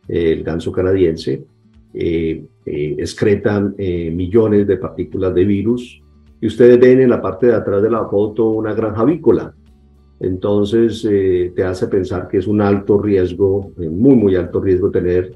el 0.08 0.42
ganso 0.42 0.72
canadiense, 0.72 1.44
eh, 1.94 2.44
eh, 2.66 2.96
excretan 2.98 3.74
eh, 3.78 4.10
millones 4.10 4.66
de 4.66 4.76
partículas 4.76 5.34
de 5.34 5.44
virus. 5.44 6.02
Y 6.40 6.46
ustedes 6.46 6.78
ven 6.78 7.00
en 7.00 7.10
la 7.10 7.20
parte 7.20 7.46
de 7.46 7.54
atrás 7.54 7.82
de 7.82 7.90
la 7.90 8.06
foto 8.06 8.50
una 8.50 8.74
granja 8.74 9.02
avícola. 9.02 9.54
Entonces 10.20 11.02
te 11.02 11.64
hace 11.64 11.86
pensar 11.86 12.28
que 12.28 12.38
es 12.38 12.46
un 12.46 12.60
alto 12.60 13.00
riesgo, 13.00 13.70
muy, 13.76 14.16
muy 14.16 14.36
alto 14.36 14.60
riesgo 14.60 14.90
tener 14.90 15.32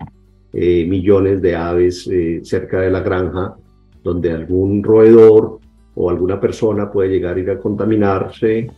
millones 0.53 1.41
de 1.41 1.55
aves 1.55 2.11
cerca 2.43 2.81
de 2.81 2.91
la 2.91 3.01
granja, 3.01 3.55
donde 4.03 4.33
algún 4.33 4.83
roedor 4.83 5.61
o 5.95 6.11
alguna 6.11 6.41
persona 6.41 6.91
puede 6.91 7.11
llegar 7.11 7.37
a 7.37 7.41
ir 7.41 7.51
a 7.51 7.59
contaminarse 7.59 8.69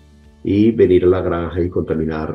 y 0.42 0.72
venir 0.72 1.04
a 1.04 1.08
la 1.08 1.22
granja 1.22 1.62
y 1.62 1.70
contaminar, 1.70 2.34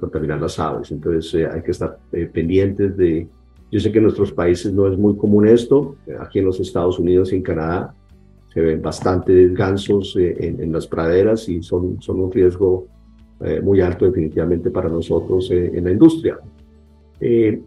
contaminar 0.00 0.40
las 0.40 0.58
aves. 0.58 0.90
Entonces 0.90 1.46
hay 1.46 1.62
que 1.62 1.70
estar 1.70 1.98
pendientes 2.32 2.96
de 2.96 3.28
yo 3.74 3.80
sé 3.80 3.90
que 3.90 3.98
en 3.98 4.04
nuestros 4.04 4.30
países 4.30 4.72
no 4.72 4.86
es 4.86 4.96
muy 4.96 5.16
común 5.16 5.48
esto, 5.48 5.96
aquí 6.20 6.38
en 6.38 6.44
los 6.44 6.60
Estados 6.60 6.96
Unidos 7.00 7.32
y 7.32 7.36
en 7.36 7.42
Canadá 7.42 7.92
se 8.52 8.60
ven 8.60 8.80
bastantes 8.80 9.52
gansos 9.52 10.14
eh, 10.16 10.36
en, 10.38 10.62
en, 10.62 10.72
las 10.72 10.86
praderas 10.86 11.48
y 11.48 11.60
son, 11.60 12.00
son 12.00 12.20
un 12.20 12.30
riesgo 12.30 12.86
eh, 13.40 13.60
muy 13.60 13.80
alto 13.80 14.06
definitivamente 14.06 14.70
para 14.70 14.88
nosotros 14.88 15.50
eh, 15.50 15.72
en 15.74 15.84
la 15.84 15.90
industria. 15.90 16.38
Eh, 17.20 17.60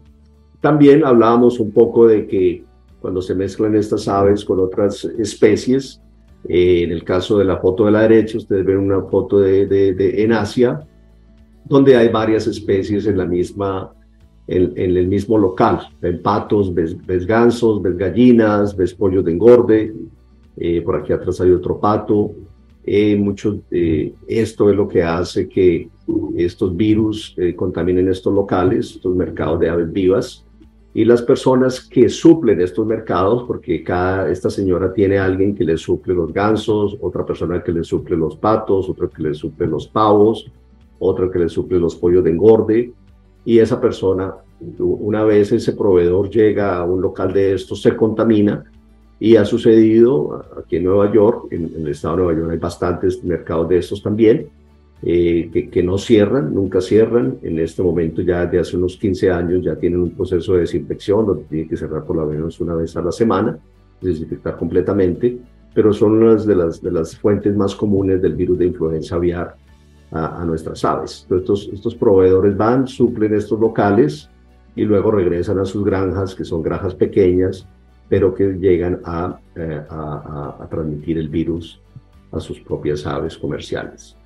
también 0.60 1.04
hablábamos 1.04 1.60
un 1.60 1.70
poco 1.70 2.06
de 2.06 2.26
que 2.26 2.64
cuando 3.00 3.22
se 3.22 3.34
mezclan 3.34 3.74
estas 3.76 4.08
aves 4.08 4.44
con 4.44 4.58
otras 4.58 5.04
especies, 5.04 6.00
eh, 6.48 6.82
en 6.82 6.92
el 6.92 7.04
caso 7.04 7.38
de 7.38 7.44
la 7.44 7.58
foto 7.58 7.84
de 7.84 7.92
la 7.92 8.02
derecha, 8.02 8.38
ustedes 8.38 8.64
ven 8.64 8.78
una 8.78 9.02
foto 9.02 9.40
de, 9.40 10.22
en 10.22 10.32
Asia, 10.32 10.80
donde 11.64 11.96
hay 11.96 12.08
varias 12.08 12.46
especies 12.46 13.06
en 13.06 13.18
la 13.18 13.26
misma 13.26 13.92
en, 14.46 14.72
en, 14.76 14.96
el 14.96 15.06
mismo 15.08 15.36
local. 15.36 15.80
Ven 16.00 16.22
patos, 16.22 16.72
ves, 16.72 16.96
ves, 17.06 17.26
gansos, 17.26 17.82
ves 17.82 17.96
gallinas, 17.96 18.74
ves 18.74 18.94
pollos 18.94 19.24
de 19.24 19.32
engorde. 19.32 19.94
Eh, 20.56 20.80
por 20.82 20.96
aquí 20.96 21.12
atrás 21.12 21.40
hay 21.40 21.50
otro 21.50 21.78
pato. 21.78 22.32
Eh, 22.90 23.16
mucho, 23.16 23.60
eh, 23.70 24.14
esto 24.26 24.70
es 24.70 24.76
lo 24.76 24.88
que 24.88 25.02
hace 25.02 25.46
que 25.46 25.90
estos 26.36 26.74
virus 26.74 27.36
contaminen 27.54 28.08
estos 28.08 28.32
locales, 28.32 28.92
estos 28.92 29.14
mercados 29.14 29.60
de 29.60 29.68
aves 29.68 29.92
vivas. 29.92 30.46
Y 30.94 31.04
las 31.04 31.20
personas 31.20 31.80
que 31.80 32.08
suplen 32.08 32.62
estos 32.62 32.86
mercados, 32.86 33.44
porque 33.46 33.84
cada, 33.84 34.30
esta 34.30 34.48
señora 34.48 34.94
tiene 34.94 35.18
alguien 35.18 35.54
que 35.54 35.64
le 35.64 35.76
suple 35.76 36.14
los 36.14 36.32
gansos, 36.32 36.96
otra 37.00 37.26
persona 37.26 37.62
que 37.62 37.72
le 37.72 37.84
suple 37.84 38.16
los 38.16 38.36
patos, 38.36 38.88
otra 38.88 39.08
que 39.08 39.22
le 39.22 39.34
suple 39.34 39.66
los 39.66 39.86
pavos, 39.86 40.50
otra 40.98 41.30
que 41.30 41.40
le 41.40 41.48
suple 41.50 41.78
los 41.78 41.94
pollos 41.94 42.24
de 42.24 42.30
engorde, 42.30 42.92
y 43.44 43.58
esa 43.58 43.78
persona, 43.80 44.34
una 44.78 45.24
vez 45.24 45.52
ese 45.52 45.74
proveedor 45.74 46.30
llega 46.30 46.78
a 46.78 46.84
un 46.84 47.02
local 47.02 47.32
de 47.34 47.54
estos, 47.54 47.82
se 47.82 47.94
contamina 47.94 48.64
y 49.20 49.36
ha 49.36 49.44
sucedido 49.44 50.44
aquí 50.56 50.76
en 50.76 50.84
Nueva 50.84 51.12
York, 51.12 51.48
en, 51.50 51.72
el 51.76 51.88
estado 51.88 52.16
de 52.16 52.22
Nueva 52.22 52.40
York 52.40 52.52
hay 52.52 52.58
bastantes 52.58 53.24
mercados 53.24 53.68
de 53.68 53.78
estos 53.78 54.02
también, 54.02 54.48
eh, 55.02 55.68
que, 55.72 55.82
no 55.82 55.96
cierran, 55.96 56.54
nunca 56.54 56.80
cierran. 56.80 57.38
En 57.42 57.58
este 57.58 57.82
momento 57.82 58.22
ya 58.22 58.44
desde 58.46 58.60
hace 58.60 58.76
unos 58.76 58.96
15 58.96 59.30
años 59.30 59.64
ya 59.64 59.76
tienen 59.76 60.00
un 60.00 60.10
proceso 60.10 60.54
de 60.54 60.60
desinfección 60.60 61.26
donde 61.26 61.44
tienen 61.44 61.68
que 61.68 61.76
cerrar 61.76 62.04
por 62.04 62.16
lo 62.16 62.26
menos 62.26 62.60
una 62.60 62.74
vez 62.74 62.96
a 62.96 63.02
la 63.02 63.12
semana, 63.12 63.58
desinfectar 64.00 64.56
completamente, 64.56 65.38
pero 65.74 65.92
son 65.92 66.22
unas 66.22 66.46
de 66.46 66.56
las, 66.56 66.82
de 66.82 66.90
las 66.90 67.16
fuentes 67.16 67.54
más 67.56 67.74
comunes 67.74 68.22
del 68.22 68.34
virus 68.34 68.58
de 68.58 68.66
influenza 68.66 69.16
aviar 69.16 69.56
a, 70.10 70.42
a 70.42 70.44
nuestras 70.44 70.84
aves. 70.84 71.26
Entonces, 71.28 71.42
estos, 71.42 71.74
estos 71.74 71.94
proveedores 71.94 72.56
van, 72.56 72.86
suplen 72.86 73.34
estos 73.34 73.58
locales 73.58 74.28
y 74.74 74.84
luego 74.84 75.10
regresan 75.10 75.58
a 75.58 75.64
sus 75.64 75.84
granjas, 75.84 76.34
que 76.34 76.44
son 76.44 76.62
granjas 76.62 76.94
pequeñas, 76.94 77.66
pero 78.08 78.34
que 78.34 78.54
llegan 78.54 79.00
a, 79.04 79.38
eh, 79.54 79.82
a, 79.88 80.66
transmitir 80.70 81.18
el 81.18 81.28
virus 81.28 81.80
a 82.32 82.40
sus 82.40 82.60
propias 82.60 83.06
aves 83.06 83.36
comerciales. 83.36 84.16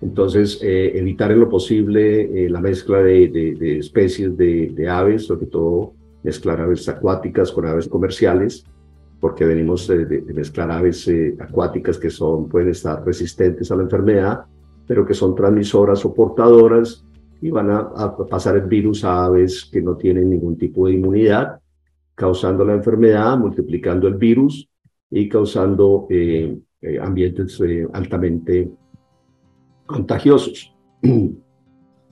Entonces, 0.00 0.60
evitar 0.62 1.32
en 1.32 1.40
lo 1.40 1.48
posible 1.48 2.48
la 2.48 2.60
mezcla 2.60 3.02
de, 3.02 3.78
especies 3.78 4.36
de, 4.36 4.88
aves, 4.88 5.26
sobre 5.26 5.46
todo 5.46 5.92
mezclar 6.22 6.60
aves 6.60 6.88
acuáticas 6.88 7.50
con 7.50 7.66
aves 7.66 7.88
comerciales, 7.88 8.64
porque 9.18 9.44
venimos 9.44 9.88
de, 9.88 10.22
mezclar 10.32 10.70
aves 10.70 11.10
acuáticas 11.40 11.98
que 11.98 12.10
son, 12.10 12.48
pueden 12.48 12.68
estar 12.68 13.04
resistentes 13.04 13.72
a 13.72 13.76
la 13.76 13.82
enfermedad, 13.82 14.44
pero 14.86 15.04
que 15.04 15.14
son 15.14 15.34
transmisoras 15.34 16.04
o 16.04 16.14
portadoras 16.14 17.04
y 17.40 17.50
van 17.50 17.70
a, 17.70 18.16
pasar 18.28 18.56
el 18.56 18.66
virus 18.66 19.04
a 19.04 19.26
aves 19.26 19.68
que 19.70 19.80
no 19.80 19.96
tienen 19.96 20.30
ningún 20.30 20.56
tipo 20.56 20.86
de 20.86 20.94
inmunidad, 20.94 21.60
causando 22.18 22.64
la 22.64 22.74
enfermedad, 22.74 23.38
multiplicando 23.38 24.08
el 24.08 24.14
virus 24.14 24.68
y 25.08 25.28
causando 25.28 26.08
eh, 26.10 26.58
eh, 26.80 26.98
ambientes 27.00 27.60
eh, 27.60 27.86
altamente 27.92 28.68
contagiosos. 29.86 30.74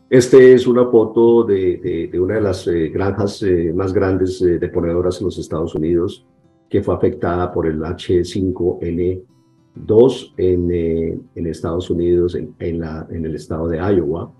Este 0.08 0.52
es 0.52 0.68
una 0.68 0.86
foto 0.86 1.42
de, 1.42 2.08
una 2.22 2.36
de 2.36 2.40
las 2.40 2.68
granjas 2.68 3.44
más 3.74 3.92
grandes 3.92 4.38
de 4.38 4.68
ponedoras 4.68 5.20
en 5.20 5.24
los 5.24 5.36
Estados 5.36 5.74
Unidos 5.74 6.24
que 6.70 6.80
fue 6.80 6.94
afectada 6.94 7.52
por 7.52 7.66
el 7.66 7.80
H5N2 7.80 10.34
en, 10.36 11.46
Estados 11.46 11.90
Unidos, 11.90 12.36
en 12.36 12.54
el 12.60 13.34
estado 13.34 13.66
de 13.66 13.78
Iowa. 13.78 14.32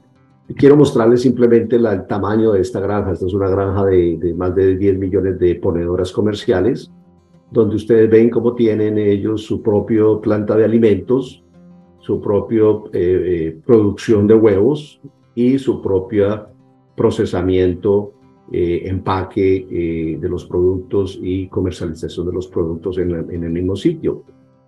Quiero 0.55 0.77
mostrarles 0.77 1.23
simplemente 1.23 1.75
el 1.75 2.07
tamaño 2.07 2.53
de 2.53 2.61
esta 2.61 2.79
granja. 2.79 3.13
Esta 3.13 3.27
es 3.27 3.35
una 3.35 3.49
granja 3.49 3.85
de, 3.85 4.35
más 4.37 4.55
de 4.55 4.77
10 4.77 4.99
millones 4.99 5.39
de 5.41 5.57
ponedoras 5.57 6.13
comerciales, 6.13 6.93
donde 7.51 7.75
ustedes 7.75 8.09
ven 8.09 8.31
cómo 8.31 8.55
tienen 8.55 8.97
ellos 8.97 9.43
su 9.43 9.61
propio 9.61 10.21
planta 10.21 10.57
de 10.57 10.65
alimentos, 10.65 11.43
su 11.99 12.21
propia 12.21 12.63
eh, 12.63 12.93
eh, 12.93 13.59
producción 13.67 14.29
de 14.29 14.35
huevos 14.35 15.01
y 15.35 15.59
su 15.59 15.83
propio 15.83 16.47
procesamiento, 16.97 18.13
eh, 18.53 18.83
empaque 18.85 20.17
de 20.21 20.29
los 20.29 20.45
productos 20.45 21.19
y 21.21 21.49
comercialización 21.49 22.29
de 22.29 22.33
los 22.33 22.47
productos 22.47 22.99
en 22.99 23.13
el 23.13 23.51
mismo 23.51 23.75
sitio. 23.75 24.23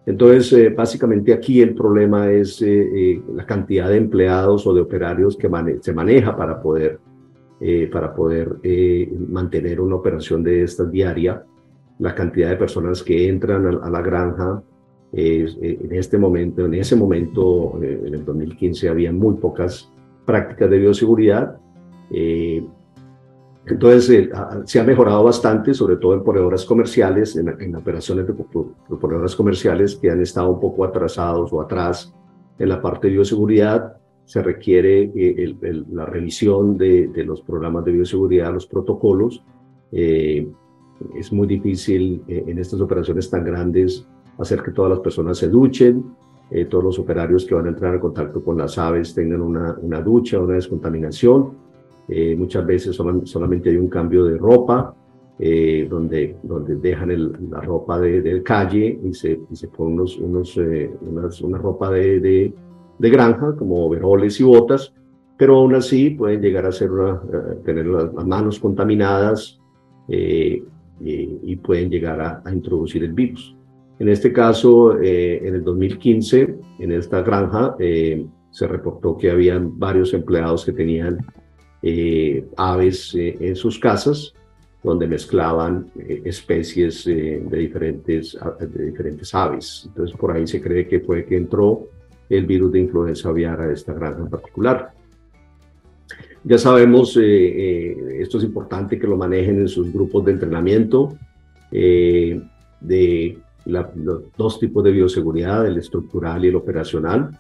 Entonces, 0.09 0.51
eh, 0.55 0.71
básicamente 0.71 1.35
aquí 1.35 1.61
el 1.61 1.75
problema 1.75 2.31
es 2.31 2.63
eh, 2.63 2.67
eh, 2.95 3.23
la 3.35 3.45
cantidad 3.45 3.91
de 3.91 3.99
empleados 3.99 4.67
o 4.67 4.73
de 4.73 4.81
operarios 4.81 5.37
que 5.37 5.51
se 5.83 5.93
maneja 5.93 6.35
para 6.35 6.63
poder, 6.63 6.99
para 7.93 8.15
poder 8.15 8.57
mantener 9.29 9.81
una 9.81 9.97
operación 9.97 10.43
de 10.43 10.63
esta 10.63 10.85
diaria, 10.85 11.43
la 11.99 12.15
cantidad 12.15 12.49
de 12.49 12.57
personas 12.57 13.03
que 13.03 13.29
entran 13.29 13.67
a, 13.67 13.91
la 13.91 14.01
granja. 14.01 14.63
en 15.13 15.93
este 15.93 16.17
momento, 16.17 16.65
en 16.65 16.75
ese 16.75 16.97
momento, 16.97 17.79
en 17.83 18.15
el 18.15 18.25
2015, 18.25 18.89
había 18.89 19.13
muy 19.13 19.35
pocas 19.35 19.93
prácticas 20.25 20.71
de 20.71 20.79
bioseguridad. 20.79 21.59
Entonces, 23.71 24.11
eh, 24.11 24.31
se 24.65 24.81
ha 24.81 24.85
mejorado 24.85 25.25
bastante, 25.25 25.75
sobre 25.75 25.97
todo 25.97 26.15
en 26.15 26.23
ponedoras 26.23 26.65
comerciales, 26.65 27.37
en, 27.37 27.77
operaciones 27.77 28.27
de, 28.27 28.35
ponedoras 28.35 29.37
comerciales 29.37 29.97
que 29.97 30.11
han 30.11 30.21
estado 30.21 30.51
un 30.51 30.61
poco 30.61 30.85
atrasados 30.85 31.53
o 31.53 31.61
atrás 31.61 32.15
en 32.59 32.69
la 32.69 32.81
parte 32.81 33.09
de 33.09 33.15
bioseguridad. 33.15 33.97
Se 34.25 34.43
requiere 34.43 35.11
eh, 35.15 35.57
la 35.91 36.07
revisión 36.07 36.77
de, 36.77 37.11
los 37.25 37.43
programas 37.43 37.85
de 37.85 37.93
bioseguridad, 37.93 38.53
los 38.53 38.67
protocolos. 38.67 39.45
Eh, 39.93 40.49
es 41.17 41.33
muy 41.33 41.47
difícil 41.47 42.25
en 42.27 42.59
estas 42.59 42.81
operaciones 42.81 43.31
tan 43.31 43.45
grandes 43.45 44.07
hacer 44.39 44.63
que 44.63 44.73
todas 44.73 44.91
las 44.91 45.01
personas 45.01 45.39
se 45.39 45.49
duchen, 45.49 46.05
todos 46.69 46.83
los 46.83 46.99
operarios 46.99 47.45
que 47.45 47.55
van 47.55 47.67
a 47.67 47.69
entrar 47.69 47.95
en 47.95 48.01
contacto 48.01 48.43
con 48.43 48.59
las 48.59 48.79
aves 48.79 49.15
tengan 49.15 49.43
una, 49.43 49.77
una 49.81 50.01
ducha, 50.01 50.41
una 50.41 50.55
descontaminación 50.55 51.68
eh, 52.09 52.35
muchas 52.37 52.65
veces 52.65 52.97
solamente 52.97 53.69
hay 53.69 53.77
un 53.77 53.89
cambio 53.89 54.25
de 54.25 54.39
ropa, 54.39 54.95
eh, 55.39 55.87
donde, 55.89 56.37
donde 56.43 56.77
dejan 56.77 57.51
la 57.51 57.61
ropa 57.61 58.01
de, 58.01 58.43
calle 58.43 58.99
y 59.05 59.13
se, 59.13 59.39
se 59.53 59.69
ponen 59.69 59.95
unos, 59.95 60.17
unos, 60.17 60.57
eh, 60.57 60.91
una 61.43 61.59
ropa 61.59 61.91
de, 61.91 62.53
de, 62.99 63.11
granja, 63.11 63.55
como 63.57 63.85
overoles 63.85 64.41
y 64.41 64.43
botas, 64.43 64.95
pero 65.37 65.59
aún 65.59 65.75
así 65.75 66.11
pueden 66.11 66.41
llegar 66.41 66.67
a 66.67 66.73
ser 66.73 66.91
tener 67.65 67.87
las, 67.87 68.13
manos 68.27 68.59
contaminadas 68.59 69.61
y 70.09 71.57
pueden 71.57 71.91
llegar 71.91 72.21
a, 72.21 72.43
a, 72.45 72.53
introducir 72.53 73.05
el 73.05 73.13
virus. 73.13 73.55
En 74.01 74.09
este 74.09 74.33
caso, 74.33 74.99
en 74.99 75.55
el 75.55 75.63
2015, 75.63 76.57
en 76.81 76.93
esta 76.93 77.23
granja, 77.23 77.77
se 77.79 78.67
reportó 78.67 79.17
que 79.17 79.31
habían 79.31 79.79
varios 79.79 80.15
empleados 80.15 80.65
que 80.65 80.73
tenían 80.73 81.19
eh, 81.83 82.45
aves 82.57 83.15
eh, 83.15 83.37
en 83.41 83.55
sus 83.55 83.79
casas, 83.79 84.35
donde 84.83 85.07
mezclaban 85.07 85.91
eh, 85.99 86.23
especies 86.25 87.05
de, 87.05 87.41
diferentes, 87.51 88.37
de 88.61 88.85
diferentes 88.87 89.35
aves. 89.35 89.85
Entonces 89.87 90.17
por 90.17 90.33
ahí 90.33 90.47
se 90.47 90.61
cree 90.61 90.89
que 90.89 91.01
fue 91.01 91.25
que 91.25 91.37
entró 91.37 91.89
el 92.29 92.47
virus 92.47 92.73
de 92.73 92.81
influenza 92.81 93.29
aviar 93.29 93.61
a 93.61 93.73
esta 93.73 93.93
granja 93.93 94.21
en 94.21 94.29
particular. 94.29 94.93
Ya 96.45 96.59
sabemos, 96.59 97.17
esto 97.17 98.39
es 98.39 98.45
importante 98.45 98.99
que 98.99 99.07
lo 99.07 99.17
manejen 99.17 99.59
en 99.59 99.69
sus 99.69 99.93
grupos 99.93 100.25
de 100.25 100.33
entrenamiento 100.33 101.19
de 101.71 103.39
los 103.65 104.23
dos 104.37 104.59
tipos 104.61 104.85
de 104.85 104.93
bioseguridad, 104.93 105.67
el 105.67 105.79
estructural 105.79 106.45
y 106.45 106.49
el 106.49 106.57
operacional. 106.57 107.31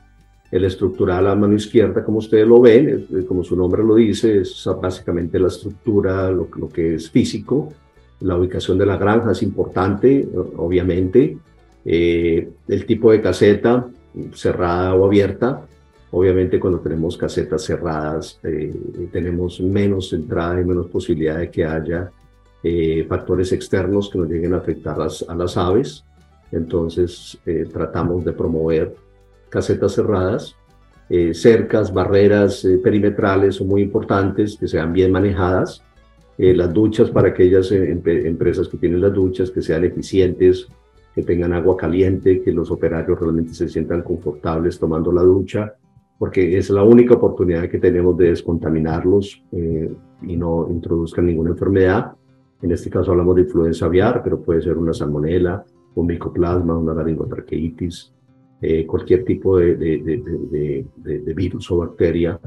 El 0.50 0.64
estructural 0.64 1.26
a 1.26 1.34
mano 1.34 1.54
izquierda, 1.54 2.02
como 2.02 2.18
ustedes 2.18 2.48
lo 2.48 2.60
ven, 2.60 3.06
como 3.28 3.44
su 3.44 3.54
nombre 3.54 3.82
lo 3.84 3.96
dice, 3.96 4.40
es 4.40 4.68
básicamente 4.80 5.38
la 5.38 5.48
estructura, 5.48 6.30
lo, 6.30 6.48
que 6.72 6.94
es 6.94 7.10
físico. 7.10 7.72
La 8.20 8.36
ubicación 8.36 8.78
de 8.78 8.86
la 8.86 8.96
granja 8.96 9.32
es 9.32 9.42
importante, 9.42 10.26
obviamente. 10.56 11.36
Eh, 11.84 12.48
el 12.66 12.86
tipo 12.86 13.12
de 13.12 13.20
caseta, 13.20 13.88
cerrada 14.32 14.94
o 14.94 15.04
abierta. 15.04 15.66
Obviamente 16.10 16.58
cuando 16.58 16.80
tenemos 16.80 17.18
casetas 17.18 17.64
cerradas 17.64 18.40
eh, 18.42 18.74
tenemos 19.12 19.60
menos 19.60 20.14
entrada 20.14 20.58
y 20.58 20.64
menos 20.64 20.86
posibilidad 20.86 21.38
de 21.38 21.50
que 21.50 21.66
haya 21.66 22.10
eh, 22.62 23.04
factores 23.06 23.52
externos 23.52 24.08
que 24.08 24.18
nos 24.18 24.28
lleguen 24.28 24.54
a 24.54 24.58
afectar 24.58 24.96
a 24.98 25.34
las 25.34 25.56
aves. 25.58 26.04
Entonces 26.50 27.38
tratamos 27.70 28.24
de 28.24 28.32
promover 28.32 28.94
casetas 29.48 29.94
cerradas, 29.94 30.56
eh, 31.10 31.32
cercas, 31.32 31.92
barreras 31.92 32.64
eh, 32.66 32.78
perimetrales 32.78 33.56
son 33.56 33.68
muy 33.68 33.80
importantes, 33.80 34.58
que 34.58 34.68
sean 34.68 34.92
bien 34.92 35.10
manejadas, 35.10 35.82
eh, 36.36 36.54
las 36.54 36.72
duchas 36.72 37.10
para 37.10 37.28
aquellas 37.28 37.72
empresas 37.72 38.68
que 38.68 38.76
tienen 38.76 39.00
las 39.00 39.14
duchas, 39.14 39.50
que 39.50 39.62
sean 39.62 39.84
eficientes, 39.84 40.68
que 41.14 41.22
tengan 41.22 41.54
agua 41.54 41.76
caliente, 41.76 42.42
que 42.42 42.52
los 42.52 42.70
operarios 42.70 43.18
realmente 43.18 43.54
se 43.54 43.68
sientan 43.68 44.02
confortables 44.02 44.78
tomando 44.78 45.10
la 45.10 45.22
ducha, 45.22 45.74
porque 46.18 46.58
es 46.58 46.68
la 46.70 46.82
única 46.82 47.14
oportunidad 47.14 47.68
que 47.68 47.78
tenemos 47.78 48.16
de 48.18 48.28
descontaminarlos 48.28 49.42
y 49.52 50.36
no 50.36 50.68
introduzcan 50.70 51.26
ninguna 51.26 51.50
enfermedad. 51.50 52.12
En 52.60 52.70
este 52.70 52.90
caso 52.90 53.12
hablamos 53.12 53.36
de 53.36 53.42
influenza 53.42 53.86
aviar, 53.86 54.22
pero 54.22 54.40
puede 54.40 54.62
ser 54.62 54.76
una 54.76 54.92
salmonela, 54.92 55.64
un 55.94 56.06
micoplasma, 56.06 56.76
una 56.76 56.94
laringotraqueitis, 56.94 58.12
eh, 58.60 58.84
cualquier 58.86 59.24
tipo 59.24 59.56
de, 59.56 59.76
de, 59.76 61.34
virus 61.34 61.70
o 61.70 61.76
bacteria 61.76 62.40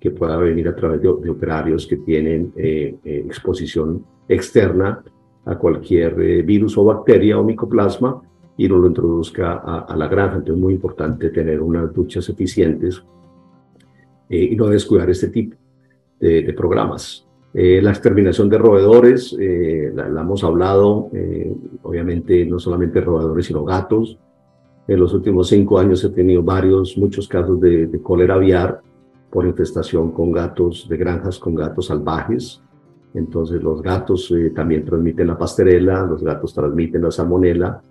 que 0.00 0.10
pueda 0.10 0.38
venir 0.38 0.66
a 0.66 0.74
través 0.74 1.02
de, 1.02 1.08
operarios 1.08 1.86
que 1.86 1.98
tienen 1.98 2.54
eh, 2.56 2.96
eh, 3.04 3.24
exposición 3.26 4.02
externa 4.26 5.04
a 5.44 5.58
cualquier 5.58 6.42
virus 6.42 6.78
o 6.78 6.84
bacteria 6.84 7.38
o 7.38 7.44
micoplasma 7.44 8.22
y 8.56 8.66
no 8.66 8.78
lo 8.78 8.86
introduzca 8.86 9.56
a, 9.56 9.94
la 9.94 10.08
granja. 10.08 10.36
Entonces 10.36 10.54
es 10.54 10.62
muy 10.62 10.72
importante 10.72 11.28
tener 11.28 11.60
unas 11.60 11.92
duchas 11.92 12.26
eficientes 12.30 13.02
y 14.30 14.56
no 14.56 14.68
descuidar 14.68 15.10
este 15.10 15.28
tipo 15.28 15.56
de, 16.18 16.50
programas. 16.56 17.26
la 17.52 17.90
exterminación 17.90 18.48
de 18.48 18.56
roedores, 18.56 19.36
la, 19.38 20.08
la, 20.08 20.20
hemos 20.22 20.44
hablado, 20.44 21.10
obviamente 21.82 22.46
no 22.46 22.58
solamente 22.58 23.00
roedores, 23.00 23.46
sino 23.46 23.64
gatos, 23.64 24.18
en 24.88 24.98
los 24.98 25.14
últimos 25.14 25.48
cinco 25.48 25.78
años 25.78 26.02
he 26.04 26.10
tenido 26.10 26.42
varios, 26.42 26.96
muchos 26.98 27.28
casos 27.28 27.60
de, 27.60 27.88
cólera 28.02 28.34
aviar 28.34 28.80
por 29.30 29.46
infestación 29.46 30.12
con 30.12 30.32
gatos 30.32 30.86
de 30.88 30.96
granjas, 30.96 31.38
con 31.38 31.54
gatos 31.54 31.86
salvajes. 31.86 32.60
Entonces 33.14 33.62
los 33.62 33.82
gatos 33.82 34.30
eh, 34.32 34.50
también 34.54 34.84
transmiten 34.84 35.28
la 35.28 35.38
pasterela, 35.38 36.04
los 36.04 36.22
gatos 36.22 36.54
transmiten 36.54 37.02
la 37.02 37.10
salmonela 37.10 37.82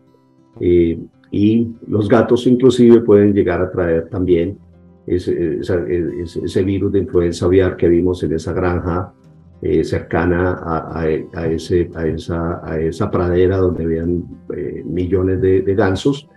eh, 0.59 0.99
y 1.31 1.71
los 1.87 2.09
gatos 2.09 2.45
inclusive 2.47 3.01
pueden 3.01 3.33
llegar 3.33 3.61
a 3.61 3.71
traer 3.71 4.09
también 4.09 4.57
ese, 5.07 5.59
ese, 5.59 6.63
virus 6.63 6.91
de 6.91 6.99
influenza 6.99 7.45
aviar 7.45 7.75
que 7.77 7.87
vimos 7.87 8.21
en 8.23 8.33
esa 8.33 8.53
granja 8.53 9.13
eh, 9.61 9.83
cercana 9.83 10.53
a, 10.53 11.01
a, 11.01 11.47
ese, 11.47 11.89
a, 11.95 12.05
esa, 12.05 12.67
a 12.67 12.79
esa 12.79 13.09
pradera 13.09 13.57
donde 13.57 13.83
habían 13.83 14.25
millones 14.85 15.41
de, 15.41 15.61
de 15.61 15.75
gansos 15.75 16.27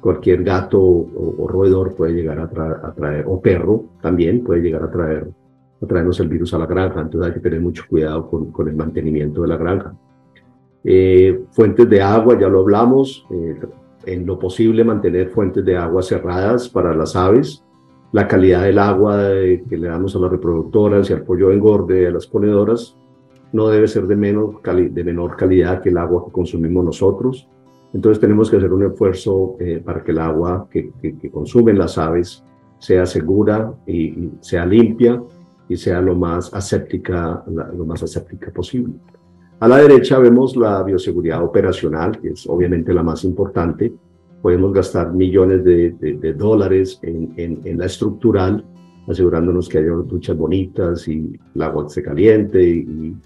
cualquier 0.00 0.44
gato 0.44 0.80
o, 0.80 1.46
roedor 1.48 1.94
puede 1.94 2.12
llegar 2.12 2.38
a, 2.38 2.48
traer, 2.48 3.24
o 3.26 3.40
perro 3.40 3.84
también 4.00 4.44
puede 4.44 4.62
llegar 4.62 4.82
a 4.82 4.90
traer 4.90 5.28
a 5.80 5.86
traernos 5.86 6.18
el 6.20 6.28
virus 6.28 6.52
a 6.54 6.58
la 6.58 6.66
granja, 6.66 7.00
entonces 7.00 7.28
hay 7.28 7.34
que 7.34 7.40
tener 7.40 7.60
mucho 7.60 7.84
cuidado 7.88 8.28
con, 8.28 8.50
con 8.50 8.68
el 8.68 8.74
mantenimiento 8.74 9.42
de 9.42 9.48
la 9.48 9.56
granja. 9.56 9.94
Eh, 10.84 11.44
fuentes 11.50 11.88
de 11.88 12.02
agua, 12.02 12.38
ya 12.38 12.48
lo 12.48 12.60
hablamos, 12.60 13.26
eh, 13.30 13.60
en 14.06 14.26
lo 14.26 14.38
posible 14.38 14.84
mantener 14.84 15.28
fuentes 15.28 15.64
de 15.64 15.76
agua 15.76 16.02
cerradas 16.02 16.68
para 16.68 16.94
las 16.94 17.14
aves, 17.14 17.64
la 18.12 18.26
calidad 18.26 18.64
del 18.64 18.78
agua 18.78 19.18
que 19.68 19.76
le 19.76 19.88
damos 19.88 20.16
a 20.16 20.18
las 20.18 20.30
reproductoras 20.30 21.10
y 21.10 21.12
al 21.12 21.22
pollo 21.22 21.48
de 21.48 21.56
engorde, 21.56 22.06
a 22.06 22.10
las 22.10 22.26
ponedoras, 22.26 22.96
no 23.52 23.68
debe 23.68 23.86
ser 23.86 24.06
de, 24.06 24.16
menor 24.16 24.62
de 24.62 25.04
menor 25.04 25.36
calidad 25.36 25.82
que 25.82 25.90
el 25.90 25.98
agua 25.98 26.24
que 26.24 26.32
consumimos 26.32 26.84
nosotros. 26.84 27.48
Entonces 27.92 28.20
tenemos 28.20 28.50
que 28.50 28.58
hacer 28.58 28.72
un 28.72 28.84
esfuerzo 28.84 29.56
eh, 29.60 29.80
para 29.84 30.02
que 30.02 30.12
el 30.12 30.18
agua 30.18 30.68
que, 30.70 30.90
que, 31.00 31.30
consumen 31.30 31.78
las 31.78 31.96
aves 31.96 32.44
sea 32.78 33.06
segura 33.06 33.72
y, 33.86 34.30
sea 34.40 34.66
limpia 34.66 35.22
y 35.68 35.76
sea 35.76 36.00
lo 36.00 36.14
más 36.14 36.52
aséptica, 36.52 37.42
lo 37.46 37.84
más 37.84 38.02
aséptica 38.02 38.50
posible. 38.50 38.94
A 39.60 39.68
la 39.68 39.78
derecha 39.78 40.18
vemos 40.18 40.56
la 40.56 40.82
bioseguridad 40.82 41.42
operacional, 41.42 42.20
que 42.20 42.28
es 42.28 42.46
obviamente 42.46 42.94
la 42.94 43.02
más 43.02 43.24
importante. 43.24 43.92
Podemos 44.40 44.72
gastar 44.72 45.12
millones 45.12 45.64
de, 45.64 45.90
de, 45.90 46.32
dólares 46.32 47.00
en, 47.02 47.34
en, 47.36 47.60
en, 47.64 47.78
la 47.78 47.86
estructural, 47.86 48.64
asegurándonos 49.08 49.68
que 49.68 49.78
haya 49.78 49.88
duchas 49.88 50.36
bonitas 50.36 51.08
y 51.08 51.38
el 51.54 51.62
agua 51.62 51.88
se 51.88 52.02
caliente 52.02 52.62
y, 52.62 53.16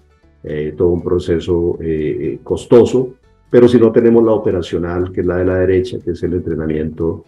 eh, 0.45 0.73
todo 0.75 0.89
un 0.89 1.01
proceso 1.01 1.77
eh, 1.79 2.17
eh, 2.19 2.39
costoso, 2.43 3.13
pero 3.53 3.67
si 3.67 3.77
no 3.77 3.91
tenemos 3.91 4.23
la 4.23 4.31
operacional, 4.31 5.11
que 5.11 5.21
es 5.21 5.27
la 5.27 5.37
de 5.37 5.45
la 5.45 5.59
derecha, 5.59 5.99
que 6.03 6.09
es 6.09 6.23
el 6.23 6.33
entrenamiento 6.33 7.23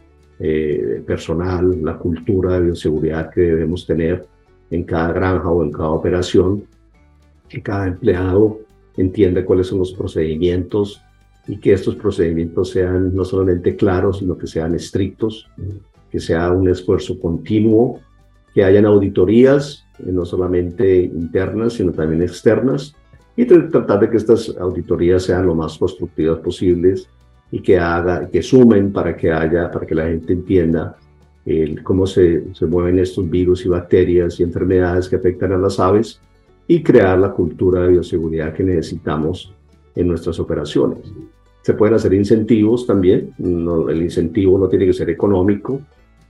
personal, 1.05 1.83
la 1.83 1.99
cultura 1.99 2.53
de 2.53 2.65
bioseguridad 2.65 3.29
que 3.29 3.41
debemos 3.41 3.85
tener 3.85 4.25
en 4.71 4.85
cada 4.85 5.13
granja 5.13 5.51
o 5.51 5.63
en 5.63 5.71
cada 5.71 5.89
operación, 5.89 6.63
que 7.47 7.61
cada 7.61 7.85
empleado 7.85 8.57
entienda 8.97 9.45
cuáles 9.45 9.67
son 9.67 9.77
los 9.77 9.93
procedimientos 9.93 10.99
y 11.47 11.59
que 11.59 11.73
estos 11.73 11.95
procedimientos 11.95 12.71
sean 12.71 13.13
no 13.13 13.23
solamente 13.23 13.75
claros, 13.75 14.17
sino 14.17 14.35
que 14.35 14.47
sean 14.47 14.73
estrictos, 14.73 15.47
que 16.09 16.19
sea 16.19 16.49
un 16.49 16.67
esfuerzo 16.67 17.19
continuo, 17.19 17.99
que 18.55 18.63
hayan 18.63 18.87
auditorías, 18.87 19.85
no 19.99 20.25
solamente 20.25 21.03
internas, 21.03 21.73
sino 21.73 21.91
también 21.91 22.23
externas, 22.23 22.95
y 23.37 23.45
tratar 23.45 23.99
de 23.99 24.09
que 24.09 24.17
estas 24.17 24.55
auditorías 24.57 25.23
sean 25.23 25.45
lo 25.45 25.55
más 25.55 25.77
constructivas 25.77 26.39
posibles 26.39 27.09
y 27.51 27.59
que 27.59 27.77
haga, 27.77 28.29
que 28.29 28.41
sumen 28.41 28.91
para 28.91 29.15
que 29.15 29.31
haya, 29.31 29.69
para 29.69 29.85
que 29.85 29.95
la 29.95 30.05
gente 30.05 30.33
entienda 30.33 30.97
el, 31.45 31.83
cómo 31.83 32.07
se, 32.07 32.53
se 32.53 32.65
mueven 32.65 32.99
estos 32.99 33.29
virus 33.29 33.65
y 33.65 33.69
bacterias 33.69 34.39
y 34.39 34.43
enfermedades 34.43 35.09
que 35.09 35.17
afectan 35.17 35.51
a 35.51 35.57
las 35.57 35.79
aves 35.79 36.19
y 36.67 36.81
crear 36.81 37.19
la 37.19 37.31
cultura 37.31 37.83
de 37.83 37.89
bioseguridad 37.89 38.53
que 38.53 38.63
necesitamos 38.63 39.53
en 39.95 40.07
nuestras 40.07 40.39
operaciones. 40.39 40.99
Se 41.61 41.73
pueden 41.73 41.95
hacer 41.95 42.13
incentivos 42.13 42.87
también, 42.87 43.33
el 43.39 44.01
incentivo 44.01 44.57
no 44.57 44.67
tiene 44.67 44.85
que 44.85 44.93
ser 44.93 45.09
económico. 45.09 45.81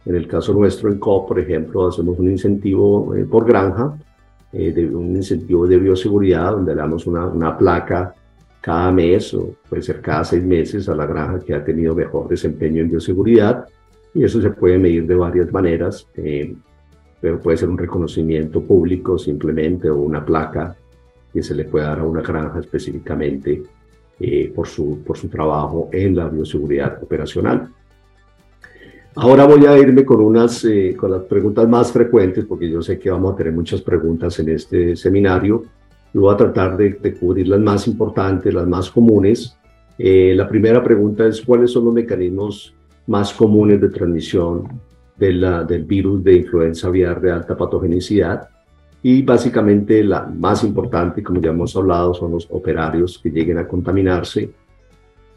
En 0.05 0.15
el 0.15 0.27
caso 0.27 0.53
nuestro, 0.53 0.91
en 0.91 0.99
COP, 0.99 1.27
por 1.27 1.39
ejemplo, 1.39 1.87
hacemos 1.87 2.17
un 2.19 2.29
incentivo 2.29 3.13
eh, 3.15 3.25
por 3.25 3.45
granja 3.45 3.97
eh, 4.57 4.71
de 4.71 4.87
un 4.87 5.13
incentivo 5.13 5.67
de 5.67 5.77
bioseguridad 5.77 6.51
donde 6.51 6.73
le 6.73 6.79
damos 6.79 7.05
una, 7.07 7.25
una, 7.25 7.57
placa 7.57 8.15
cada 8.61 8.89
mes 8.89 9.33
o 9.33 9.53
puede 9.67 9.83
ser 9.83 9.99
cada 9.99 10.23
seis 10.23 10.41
meses 10.45 10.87
a 10.87 10.95
la 10.95 11.05
granja 11.05 11.39
que 11.39 11.53
ha 11.53 11.61
tenido 11.61 11.93
mejor 11.93 12.29
desempeño 12.29 12.81
en 12.81 12.89
bioseguridad 12.89 13.65
y 14.13 14.23
eso 14.23 14.41
se 14.41 14.49
puede 14.51 14.77
medir 14.77 15.05
de 15.05 15.15
varias 15.15 15.51
maneras, 15.51 16.07
eh, 16.15 16.55
pero 17.19 17.37
puede 17.41 17.57
ser 17.57 17.67
un 17.67 17.77
reconocimiento 17.77 18.63
público 18.63 19.17
simplemente 19.17 19.89
o 19.89 19.97
una 19.97 20.25
placa 20.25 20.73
que 21.33 21.43
se 21.43 21.53
le 21.53 21.65
puede 21.65 21.85
dar 21.85 21.99
a 21.99 22.05
una 22.05 22.21
granja 22.21 22.61
específicamente 22.61 23.61
eh, 24.21 24.53
por, 24.55 24.67
su, 24.67 25.03
por 25.05 25.17
su 25.17 25.27
trabajo 25.27 25.89
en 25.91 26.15
la 26.15 26.29
bioseguridad 26.29 27.03
operacional. 27.03 27.67
Ahora 29.17 29.45
voy 29.45 29.65
a 29.65 29.77
irme 29.77 30.03
con, 30.03 30.19
unas, 30.19 30.65
eh, 30.65 30.93
con 30.97 31.09
las 31.09 31.21
preguntas 31.23 31.67
más 31.69 31.89
frecuentes, 31.89 32.43
porque 32.43 32.69
yo 32.69 32.81
sé 32.81 32.99
que 32.99 33.09
vamos 33.09 33.33
a 33.33 33.37
tener 33.37 33.53
muchas 33.53 33.81
preguntas 33.81 34.37
en 34.39 34.49
este 34.49 34.95
seminario. 34.97 35.63
Y 36.13 36.17
voy 36.17 36.33
a 36.33 36.37
tratar 36.37 36.75
de, 36.75 36.97
cubrir 37.17 37.47
las 37.47 37.61
más 37.61 37.87
importantes, 37.87 38.53
las 38.53 38.67
más 38.67 38.89
comunes. 38.91 39.57
Eh, 39.97 40.33
la 40.35 40.49
primera 40.49 40.83
pregunta 40.83 41.25
es, 41.25 41.41
¿cuáles 41.41 41.71
son 41.71 41.85
los 41.85 41.93
mecanismos 41.93 42.73
más 43.07 43.33
comunes 43.33 43.79
de 43.79 43.89
transmisión 43.89 44.81
de 45.15 45.31
la, 45.31 45.63
del 45.63 45.85
virus 45.85 46.21
de 46.21 46.35
influenza 46.35 46.87
aviar 46.87 47.21
de 47.21 47.31
alta 47.31 47.55
patogenicidad? 47.55 48.49
Y 49.01 49.21
básicamente 49.21 50.03
la 50.03 50.23
más 50.23 50.61
importante, 50.65 51.23
como 51.23 51.39
ya 51.39 51.51
hemos 51.51 51.73
hablado, 51.77 52.13
son 52.13 52.31
los 52.31 52.47
operarios 52.51 53.17
que 53.19 53.29
lleguen 53.29 53.59
a 53.59 53.67
contaminarse, 53.67 54.49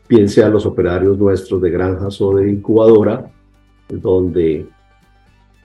piense 0.09 0.43
a 0.43 0.49
los 0.49 0.67
operarios 0.67 1.17
nuestros 1.17 1.63
de 1.63 1.71
granjas 1.71 2.21
o 2.21 2.35
de 2.35 2.51
incubadora, 2.51 3.31
donde 3.89 4.67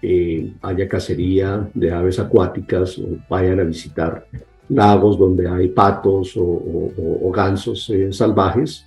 eh, 0.05 0.51
haya 0.61 0.89
cacería 0.89 1.69
de 1.73 1.89
aves 1.89 2.19
acuáticas 2.19 2.99
o 2.99 3.19
vayan 3.29 3.61
a 3.61 3.63
visitar 3.63 4.27
lagos 4.67 5.17
donde 5.17 5.47
hay 5.47 5.69
patos 5.69 6.33
o, 6.35 7.31
gansos 7.33 7.89
eh, 7.89 8.11
salvajes, 8.11 8.85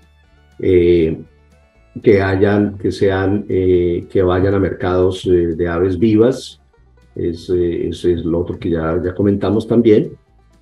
eh, 0.58 1.18
que 2.02 2.20
hayan, 2.20 2.76
que 2.76 2.92
sean, 2.92 3.44
que 3.44 4.22
vayan 4.22 4.52
a 4.52 4.58
mercados 4.58 5.24
de 5.24 5.66
aves 5.66 5.98
vivas, 5.98 6.60
es, 7.14 7.48
eso 7.48 8.10
es 8.10 8.22
lo 8.22 8.40
otro 8.40 8.58
que 8.58 8.68
ya, 8.68 9.00
ya 9.02 9.14
comentamos 9.14 9.66
también, 9.66 10.12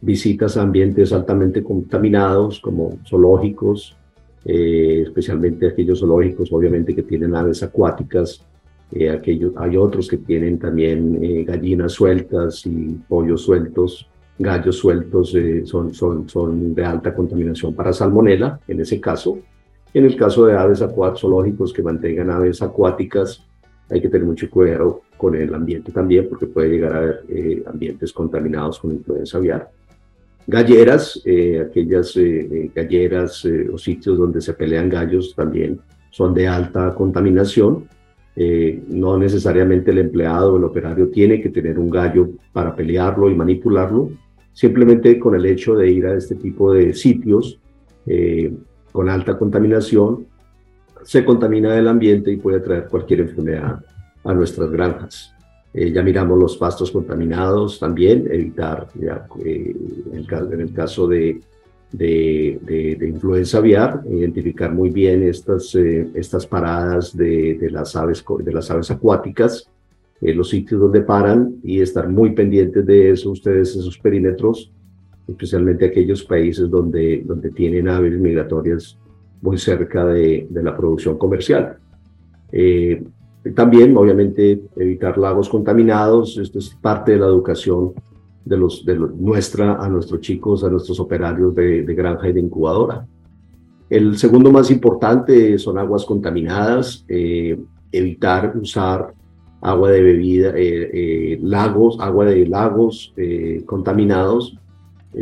visitas 0.01 0.57
a 0.57 0.63
ambientes 0.63 1.13
altamente 1.13 1.65
contaminados 1.65 2.61
como 2.61 3.01
zoológicos, 3.05 3.97
especialmente 4.45 5.67
aquellos 5.67 5.99
zoológicos 5.99 6.53
obviamente 6.53 6.95
que 6.95 7.03
tienen 7.03 7.35
aves 7.35 7.65
acuáticas 7.65 8.47
eh, 8.95 9.21
hay 9.57 9.77
otros 9.77 10.09
que 10.09 10.19
tienen 10.19 10.59
también 10.59 11.19
eh, 11.21 11.45
gallinas 11.45 11.93
sueltas 11.93 12.65
y 12.65 12.97
pollos 13.09 13.43
sueltos, 13.43 14.09
gallos 14.39 14.77
sueltos, 14.77 15.35
eh, 15.35 15.63
son, 15.67 15.93
son, 15.93 16.29
son 16.29 16.75
de 16.75 16.85
alta 16.85 17.13
contaminación 17.13 17.75
para 17.75 17.93
salmonela, 17.93 18.61
en 18.69 18.81
ese 18.81 19.01
caso. 19.01 19.39
En 19.93 20.05
el 20.05 20.17
caso 20.17 20.47
de 20.47 20.57
aves 20.57 20.83
zoológicos 21.17 21.73
que 21.73 21.83
mantengan 21.83 22.31
aves 22.31 22.63
acuáticas, 22.63 23.45
hay 23.91 24.01
que 24.01 24.09
tener 24.09 24.27
mucho 24.27 24.49
cuidado 24.49 25.03
con 25.17 25.35
el 25.35 25.53
ambiente 25.53 25.91
también, 25.91 26.29
porque 26.29 26.47
puede 26.47 26.71
llegar 26.71 26.95
a 26.95 26.99
haber 26.99 27.25
ambientes 27.67 28.13
contaminados 28.13 28.79
con 28.79 28.93
influenza 28.93 29.39
aviar. 29.39 29.71
Galleras, 30.47 31.23
aquellas 31.61 32.19
galleras 32.75 33.47
o 33.73 33.79
sitios 33.79 34.19
donde 34.19 34.41
se 34.41 34.53
pelean 34.53 34.89
gallos 34.89 35.35
también 35.35 35.81
son 36.11 36.35
de 36.35 36.49
alta 36.49 36.95
contaminación 36.95 37.89
eh, 38.37 38.83
no 38.89 39.17
necesariamente 39.17 39.93
el 39.93 39.99
empleado 39.99 40.55
o 40.55 40.57
el 40.57 40.65
operario 40.65 41.09
tiene 41.09 41.41
que 41.41 41.51
tener 41.51 41.79
un 41.79 41.89
gallo 41.89 42.31
para 42.53 42.75
pelearlo 42.75 43.31
y 43.31 43.35
manipularlo. 43.35 44.11
Simplemente 44.53 45.19
con 45.19 45.35
el 45.35 45.47
hecho 45.47 45.75
de 45.75 45.91
ir 45.91 46.07
a 46.07 46.15
este 46.15 46.35
tipo 46.35 46.73
de 46.73 46.93
sitios 46.95 47.61
eh, 48.07 48.53
con 48.93 49.09
alta 49.09 49.39
contaminación, 49.39 50.27
se 51.03 51.25
contamina 51.25 51.77
el 51.79 51.89
ambiente 51.89 52.33
y 52.33 52.37
puede 52.37 52.61
traer 52.61 52.87
cualquier 52.89 53.21
enfermedad 53.21 53.85
a 54.25 54.35
nuestras 54.35 54.71
granjas. 54.71 55.33
Eh, 55.73 55.93
ya 55.93 56.03
miramos 56.03 56.39
los 56.39 56.57
pastos 56.57 56.91
contaminados 56.91 57.79
también, 57.79 58.29
evitar, 58.31 58.89
en 58.95 60.61
el 60.61 60.73
caso 60.73 61.09
de 61.09 61.41
de, 61.97 62.99
influenza 63.09 63.59
aviar, 63.59 64.03
identificar 64.11 64.73
muy 64.73 64.91
bien 64.91 65.23
estas, 65.23 65.75
eh, 65.75 66.09
estas 66.15 66.47
paradas 66.47 67.17
de, 67.17 67.55
de, 67.55 67.71
las 67.71 67.95
aves, 67.95 68.25
de 68.41 68.53
las 68.53 68.71
aves 68.71 68.91
acuáticas, 68.91 69.69
eh, 70.21 70.35
los 70.35 70.49
sitios 70.51 70.81
donde 70.81 71.03
paran 71.03 71.57
y 71.63 71.81
estar 71.81 72.09
muy 72.09 72.31
pendientes 72.33 72.85
de 72.85 73.11
eso, 73.11 73.31
ustedes, 73.31 73.77
esos 73.77 73.99
perímetros, 73.99 74.73
especialmente 75.29 75.87
aquellos 75.87 76.25
países 76.25 76.69
donde, 76.69 77.23
donde 77.25 77.51
tienen 77.51 77.89
aves 77.89 78.19
migratorias 78.19 78.99
muy 79.41 79.59
cerca 79.59 80.05
de, 80.07 80.47
de 80.51 80.63
la 80.63 80.77
producción 80.77 81.17
comercial. 81.17 81.77
Eh, 82.51 83.03
también, 83.55 83.97
obviamente, 83.97 84.63
evitar 84.77 85.19
lagos 85.19 85.49
contaminados, 85.49 86.39
esto 86.39 86.59
es 86.59 86.75
parte 86.75 87.13
de 87.13 87.19
la 87.19 87.27
educación 87.27 87.93
de, 88.45 88.57
los, 88.57 88.85
de 88.85 88.97
nuestra, 88.97 89.83
a 89.83 89.89
nuestros 89.89 90.21
chicos, 90.21 90.65
a 90.65 90.71
nuestros 90.71 91.01
operarios 91.01 91.55
de, 91.55 91.83
granja 91.95 92.29
y 92.29 92.33
de 92.33 92.41
incubadora. 92.41 93.07
El 93.89 94.17
segundo 94.19 94.51
más 94.51 94.71
importante 94.71 95.59
son 95.59 95.79
aguas 95.79 96.05
contaminadas, 96.05 97.05
eh, 97.09 97.59
evitar 97.93 98.57
usar 98.57 99.15
agua 99.61 99.91
de 99.91 100.03
bebida, 100.03 100.51
eh, 100.57 100.91
eh, 100.93 101.39
lagos, 101.43 101.99
agua 102.01 102.27
de 102.27 102.47
lagos 102.47 103.15
contaminados 103.67 104.59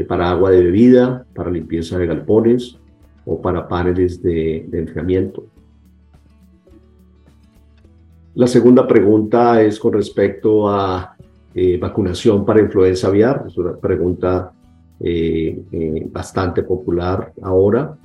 para 0.08 0.30
agua 0.30 0.50
de 0.50 0.64
bebida, 0.64 1.26
para 1.34 1.50
limpieza 1.50 1.98
de 1.98 2.06
galpones 2.06 2.78
o 3.26 3.40
para 3.40 3.68
paneles 3.68 4.22
de, 4.22 4.66
de 4.68 4.78
enfriamiento. 4.78 5.44
La 8.34 8.46
segunda 8.46 8.88
pregunta 8.88 9.62
es 9.62 9.78
con 9.78 9.92
respecto 9.92 10.66
a 10.66 11.11
eh, 11.54 11.76
vacunación 11.78 12.44
para 12.46 12.60
influenza 12.60 13.08
aviar. 13.08 13.44
Es 13.46 13.58
una 13.58 13.76
pregunta 13.76 14.52
eh, 15.00 15.62
eh, 15.70 16.06
bastante 16.10 16.62
popular 16.62 17.32
ahora. 17.42 17.96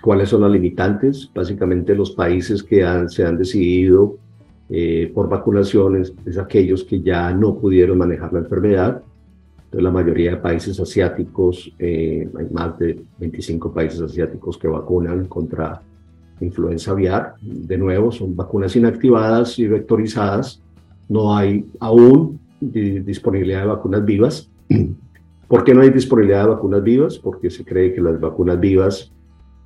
¿Cuáles 0.00 0.28
son 0.28 0.42
las 0.42 0.52
limitantes? 0.52 1.28
Básicamente 1.34 1.96
los 1.96 2.12
países 2.12 2.62
que 2.62 2.86
se 3.08 3.24
han 3.24 3.36
decidido 3.36 4.16
por 5.12 5.28
vacunaciones 5.28 6.14
es 6.24 6.38
aquellos 6.38 6.84
que 6.84 7.00
ya 7.00 7.34
no 7.34 7.56
pudieron 7.56 7.98
manejar 7.98 8.32
la 8.32 8.38
enfermedad. 8.38 9.02
Entonces, 9.64 9.82
la 9.82 9.90
mayoría 9.90 10.30
de 10.30 10.36
países 10.36 10.78
asiáticos, 10.78 11.74
hay 11.80 12.28
más 12.52 12.78
de 12.78 13.02
25 13.18 13.74
países 13.74 14.00
asiáticos 14.00 14.56
que 14.56 14.68
vacunan 14.68 15.24
contra 15.24 15.82
influenza 16.40 16.92
aviar. 16.92 17.34
De 17.40 17.76
nuevo, 17.76 18.12
son 18.12 18.36
vacunas 18.36 18.76
inactivadas 18.76 19.58
y 19.58 19.66
vectorizadas. 19.66 20.61
No 21.08 21.36
hay 21.36 21.64
aún 21.80 22.40
disponibilidad 22.60 23.60
de 23.60 23.66
vacunas 23.66 24.04
vivas. 24.04 24.50
¿Por 25.48 25.64
qué 25.64 25.74
no 25.74 25.82
hay 25.82 25.90
disponibilidad 25.90 26.44
de 26.44 26.50
vacunas 26.50 26.82
vivas? 26.82 27.18
Porque 27.18 27.50
se 27.50 27.64
cree 27.64 27.92
que 27.92 28.00
las 28.00 28.18
vacunas 28.18 28.58
vivas 28.58 29.12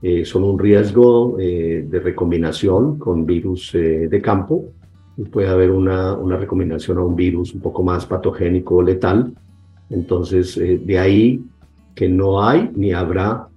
eh, 0.03 0.25
son 0.25 0.45
un 0.45 0.59
riesgo 0.59 1.39
eh, 1.39 1.87
de 1.89 2.01
recombinación 2.01 2.99
con 2.99 3.25
virus 3.25 3.75
eh, 3.75 4.09
de 4.09 4.21
campo. 4.21 4.65
Y 5.17 5.25
puede 5.25 5.49
haber 5.49 5.71
una, 5.71 6.15
una 6.15 6.37
recombinación 6.37 6.99
a 6.99 7.03
un 7.03 7.17
virus 7.17 7.55
un 7.55 7.61
poco 7.61 7.83
más 7.83 8.05
patogénico 8.05 8.77
o 8.77 8.83
letal. 8.83 9.33
Entonces, 9.89 10.57
de 10.57 10.99
ahí 10.99 11.41
que 11.95 12.09
no 12.09 12.43
hay 12.43 12.71
ni 12.75 12.93
habrá 12.93 13.49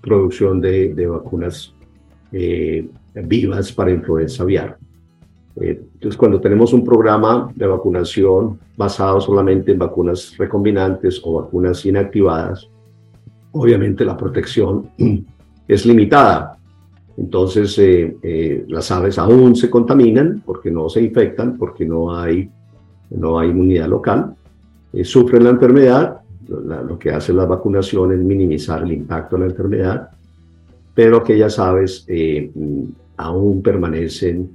producción 0.00 0.60
de, 0.60 0.94
de 0.94 1.06
vacunas 1.06 1.72
vivas 3.14 3.72
para 3.72 3.92
influenza 3.92 4.42
aviar. 4.42 4.78
Entonces, 5.56 6.16
cuando 6.16 6.40
tenemos 6.40 6.72
un 6.72 6.84
programa 6.84 7.50
de 7.54 7.66
vacunación 7.66 8.58
basado 8.76 9.20
solamente 9.20 9.72
en 9.72 9.78
vacunas 9.78 10.36
recombinantes 10.38 11.20
o 11.24 11.42
vacunas 11.42 11.84
inactivadas, 11.84 12.68
obviamente 13.52 14.04
la 14.04 14.16
protección 14.16 14.90
es 15.68 15.86
limitada. 15.86 16.56
Entonces, 17.16 17.76
eh, 17.78 18.16
eh, 18.22 18.64
las 18.68 18.90
aves 18.90 19.18
aún 19.18 19.54
se 19.56 19.68
contaminan 19.68 20.42
porque 20.44 20.70
no 20.70 20.88
se 20.88 21.02
infectan, 21.02 21.58
porque 21.58 21.84
no 21.84 22.16
hay, 22.16 22.48
no 23.10 23.38
hay 23.38 23.50
inmunidad 23.50 23.88
local, 23.88 24.34
eh, 24.92 25.04
sufren 25.04 25.44
la 25.44 25.50
enfermedad. 25.50 26.16
lo 26.48 26.98
que 26.98 27.10
hace 27.10 27.32
la 27.32 27.44
vacunación 27.44 28.12
es 28.12 28.18
minimizar 28.18 28.82
el 28.82 28.92
impacto 28.92 29.36
de 29.36 29.40
la 29.40 29.50
enfermedad, 29.50 30.10
pero 30.94 31.18
aquellas 31.18 31.58
aves 31.60 32.04
aún 33.16 33.62
permanecen 33.62 34.50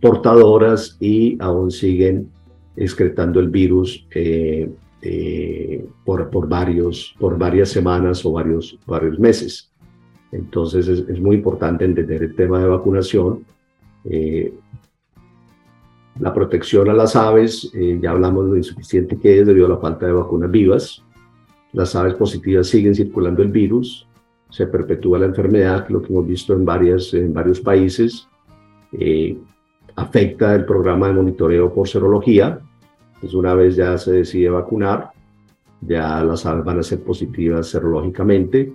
portadoras 0.00 0.96
y 1.00 1.36
aún 1.40 1.70
siguen 1.70 2.30
excretando 2.76 3.40
el 3.40 3.48
virus 3.48 4.06
eh, 4.14 4.70
eh, 5.02 5.86
por, 6.04 6.30
por, 6.30 6.48
varios, 6.48 7.14
por 7.18 7.36
varias 7.36 7.70
semanas 7.70 8.24
o 8.24 8.32
varios, 8.32 8.78
varios 8.86 9.18
meses. 9.18 9.70
Entonces 10.30 10.86
es, 10.88 11.20
muy 11.20 11.36
importante 11.36 11.84
entender 11.84 12.22
el 12.22 12.34
tema 12.34 12.60
de 12.60 12.68
vacunación. 12.68 13.44
Eh, 14.04 14.52
la 16.20 16.34
protección 16.34 16.88
a 16.90 16.94
las 16.94 17.14
aves, 17.14 17.70
ya 17.72 18.10
hablamos 18.10 18.46
de 18.46 18.50
lo 18.50 18.56
insuficiente 18.56 19.16
que 19.18 19.40
es 19.40 19.46
debido 19.46 19.66
a 19.66 19.70
la 19.70 19.78
falta 19.78 20.06
de 20.06 20.12
vacunas 20.12 20.50
vivas. 20.50 21.02
Las 21.72 21.94
aves 21.94 22.14
positivas 22.14 22.66
siguen 22.66 22.94
circulando 22.94 23.42
el 23.42 23.50
virus, 23.50 24.06
se 24.50 24.66
perpetúa 24.66 25.20
la 25.20 25.26
enfermedad, 25.26 25.88
lo 25.88 26.02
que 26.02 26.12
hemos 26.12 26.26
visto 26.26 26.54
en, 26.54 26.64
varias, 26.64 27.14
en 27.14 27.32
varios 27.32 27.60
países 27.60 28.26
afecta 29.98 30.54
el 30.54 30.64
programa 30.64 31.08
de 31.08 31.14
monitoreo 31.14 31.74
por 31.74 31.88
serología. 31.88 32.60
Pues 33.20 33.34
una 33.34 33.54
vez 33.54 33.74
ya 33.74 33.98
se 33.98 34.12
decide 34.12 34.48
vacunar, 34.48 35.10
ya 35.80 36.22
las 36.22 36.46
aves 36.46 36.64
van 36.64 36.78
a 36.78 36.82
ser 36.84 37.00
positivas 37.02 37.66
serológicamente 37.66 38.72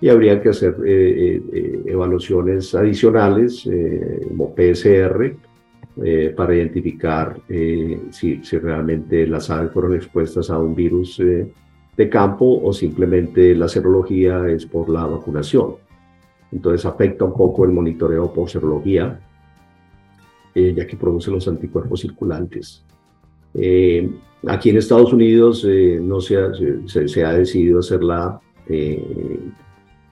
y 0.00 0.08
habría 0.08 0.40
que 0.40 0.48
hacer 0.48 0.76
eh, 0.86 0.90
eh, 0.90 1.42
eh, 1.52 1.82
evaluaciones 1.86 2.74
adicionales 2.74 3.68
como 4.28 4.54
PSR 4.56 5.36
para 6.34 6.54
identificar 6.54 7.38
si, 8.10 8.40
si, 8.42 8.58
realmente 8.58 9.26
las 9.26 9.50
aves 9.50 9.72
fueron 9.72 9.94
expuestas 9.94 10.48
a 10.48 10.58
un 10.58 10.74
virus 10.74 11.18
de 11.18 12.08
campo 12.08 12.62
o 12.64 12.72
simplemente 12.72 13.54
la 13.54 13.68
serología 13.68 14.48
es 14.48 14.64
por 14.64 14.88
la 14.88 15.04
vacunación. 15.04 15.74
Entonces 16.50 16.86
afecta 16.86 17.26
un 17.26 17.34
poco 17.34 17.66
el 17.66 17.72
monitoreo 17.72 18.32
por 18.32 18.48
serología 18.48 19.20
eh, 20.54 20.74
ya 20.76 20.86
que 20.86 20.98
produce 20.98 21.30
los 21.30 21.48
anticuerpos 21.48 22.00
circulantes. 22.00 22.84
Eh, 23.54 24.10
aquí 24.46 24.68
en 24.68 24.76
Estados 24.76 25.10
Unidos 25.10 25.66
eh, 25.66 25.98
no 26.02 26.20
se 26.20 26.36
ha, 26.36 26.52
se, 26.86 27.24
ha, 27.24 27.32
decidido 27.32 27.78
hacer 27.78 28.02
la 28.02 28.38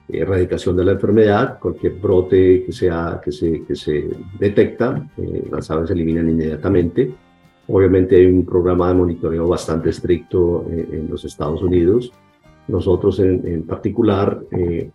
erradicación 0.07 0.75
de 0.77 0.85
la 0.85 0.93
enfermedad. 0.93 1.59
Cualquier 1.59 1.93
brote 1.93 2.63
que, 2.65 2.71
sea, 2.71 3.21
que, 3.23 3.31
se, 3.31 3.63
que 3.63 3.75
se 3.75 4.09
detecta, 4.39 5.07
las 5.51 5.69
aves 5.69 5.89
se 5.89 5.93
eliminan 5.93 6.27
inmediatamente. 6.27 7.13
Obviamente 7.67 8.15
hay 8.15 8.25
un 8.25 8.43
programa 8.43 8.87
de 8.87 8.95
monitoreo 8.95 9.47
bastante 9.47 9.91
estricto 9.91 10.65
en 10.71 11.07
los 11.07 11.23
Estados 11.23 11.61
Unidos. 11.61 12.11
Nosotros 12.67 13.19
en, 13.19 13.47
en 13.47 13.63
particular, 13.63 14.41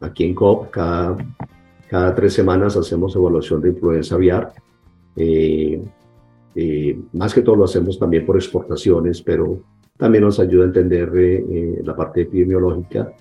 aquí 0.01 0.24
en 0.24 0.34
COP, 0.34 0.70
cada, 0.70 1.16
cada 1.88 2.14
tres 2.16 2.32
semanas 2.34 2.76
hacemos 2.76 3.14
evaluación 3.14 3.61
de 3.61 3.68
influenza 3.68 4.16
aviar 4.16 4.53
eh, 5.17 5.83
eh, 6.55 6.99
más 7.12 7.35
que 7.35 7.43
todo 7.43 7.57
lo 7.57 7.64
hacemos 7.64 7.99
también 7.99 8.25
por 8.25 8.37
exportaciones, 8.37 9.23
pero 9.23 9.61
también 9.97 10.25
nos 10.25 10.39
ayuda 10.39 10.64
a 10.64 10.67
entender 10.67 11.11
eh, 11.14 11.81
la 11.85 11.97
parte 11.97 12.23
epidemiológica, 12.23 13.12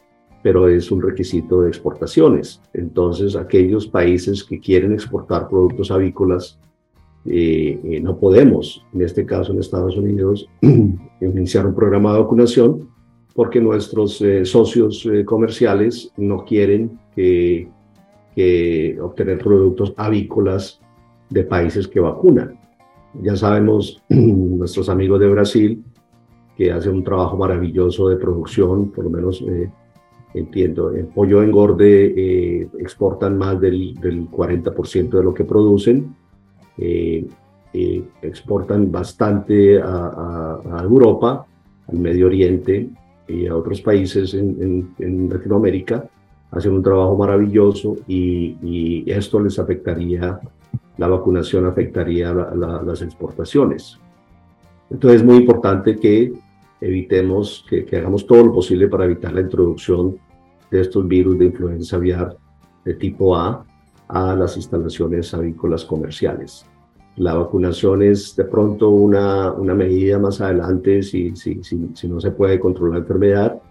pero 0.44 0.68
es 0.68 0.92
un 0.92 1.02
requisito 1.02 1.62
de 1.62 1.70
exportaciones. 1.70 2.62
Entonces, 2.74 3.36
aquellos 3.36 3.88
países 3.88 4.44
que 4.44 4.60
quieren 4.60 4.94
exportar 4.94 5.50
productos 5.50 5.90
avícolas, 5.92 6.60
no 7.28 8.20
podemos, 8.20 8.86
en 8.94 9.02
este 9.02 9.26
caso 9.26 9.52
en 9.52 9.60
Estados 9.60 9.98
Unidos, 9.98 10.48
iniciar 11.22 11.66
un 11.66 11.74
programa 11.74 12.14
de 12.14 12.20
vacunación 12.20 12.88
porque 13.34 13.60
nuestros 13.60 14.24
socios 14.44 15.10
comerciales 15.26 16.12
no 16.18 16.46
quieren 16.46 17.00
que, 17.16 17.68
que 18.36 18.96
obtener 19.02 19.40
productos 19.40 19.92
avícolas 19.98 20.80
de 21.30 21.44
países 21.44 21.88
que 21.88 22.00
vacunan. 22.00 22.60
Ya 23.22 23.36
sabemos, 23.36 24.02
nuestros 24.10 24.90
amigos 24.90 25.20
de 25.20 25.30
Brasil, 25.30 25.84
que 26.58 26.72
hacen 26.72 26.94
un 26.94 27.04
trabajo 27.04 27.38
maravilloso 27.38 28.10
de 28.10 28.18
producción, 28.18 28.92
por 28.92 29.06
lo 29.06 29.10
menos 29.10 29.42
eh, 29.42 29.70
entiendo, 30.34 30.92
el 30.92 31.06
pollo 31.08 31.44
engorde 31.44 32.14
eh, 32.16 32.70
exportan 32.80 33.38
más 33.38 33.60
del, 33.60 33.96
del 33.96 34.30
40% 34.30 35.10
de 35.10 35.24
lo 35.24 35.34
que 35.34 35.44
producen, 35.44 36.16
eh, 36.78 37.26
exportan 38.22 38.90
bastante 38.90 39.82
a, 39.82 40.82
Europa, 40.82 41.46
al 41.88 42.00
Medio 42.00 42.28
Oriente 42.28 42.90
y 43.28 43.48
a 43.48 43.56
otros 43.56 43.82
países 43.82 44.34
en, 44.34 44.94
en, 44.98 45.30
Latinoamérica, 45.30 46.08
hacen 46.52 46.72
un 46.72 46.82
trabajo 46.82 47.18
maravilloso 47.18 47.98
y 48.08 49.04
esto 49.12 49.42
les 49.42 49.60
afectaría 49.60 50.40
la 50.98 51.08
vacunación 51.08 51.66
afectaría 51.66 52.34
las 52.34 53.02
exportaciones. 53.02 54.00
Entonces 54.90 55.22
es 55.22 55.28
muy 55.28 55.38
importante 55.38 55.96
que 55.98 56.34
evitemos, 56.80 57.66
que, 57.70 57.86
hagamos 57.98 58.26
todo 58.26 58.46
lo 58.46 58.54
posible 58.54 58.88
para 58.88 59.06
evitar 59.06 59.34
la 59.34 59.42
introducción 59.42 60.18
de 60.72 60.82
estos 60.82 61.08
virus 61.08 61.38
de 61.40 61.46
influenza 61.46 61.96
aviar 61.96 62.38
de 62.84 62.94
tipo 62.94 63.36
A 63.36 63.66
a 64.08 64.36
las 64.36 64.56
instalaciones 64.56 65.34
avícolas 65.34 65.84
comerciales. 65.84 66.66
La 67.18 67.34
vacunación 67.34 68.04
es 68.04 68.36
de 68.36 68.44
pronto 68.44 68.90
una, 68.90 69.52
una 69.52 69.74
medida 69.74 70.20
más 70.20 70.42
adelante 70.42 71.02
si, 71.02 71.36
si, 71.36 71.64
si, 71.64 71.90
si 71.94 72.08
no 72.08 72.20
se 72.20 72.32
puede 72.32 72.60
controlar 72.60 73.00
la 73.00 73.00
enfermedad, 73.00 73.62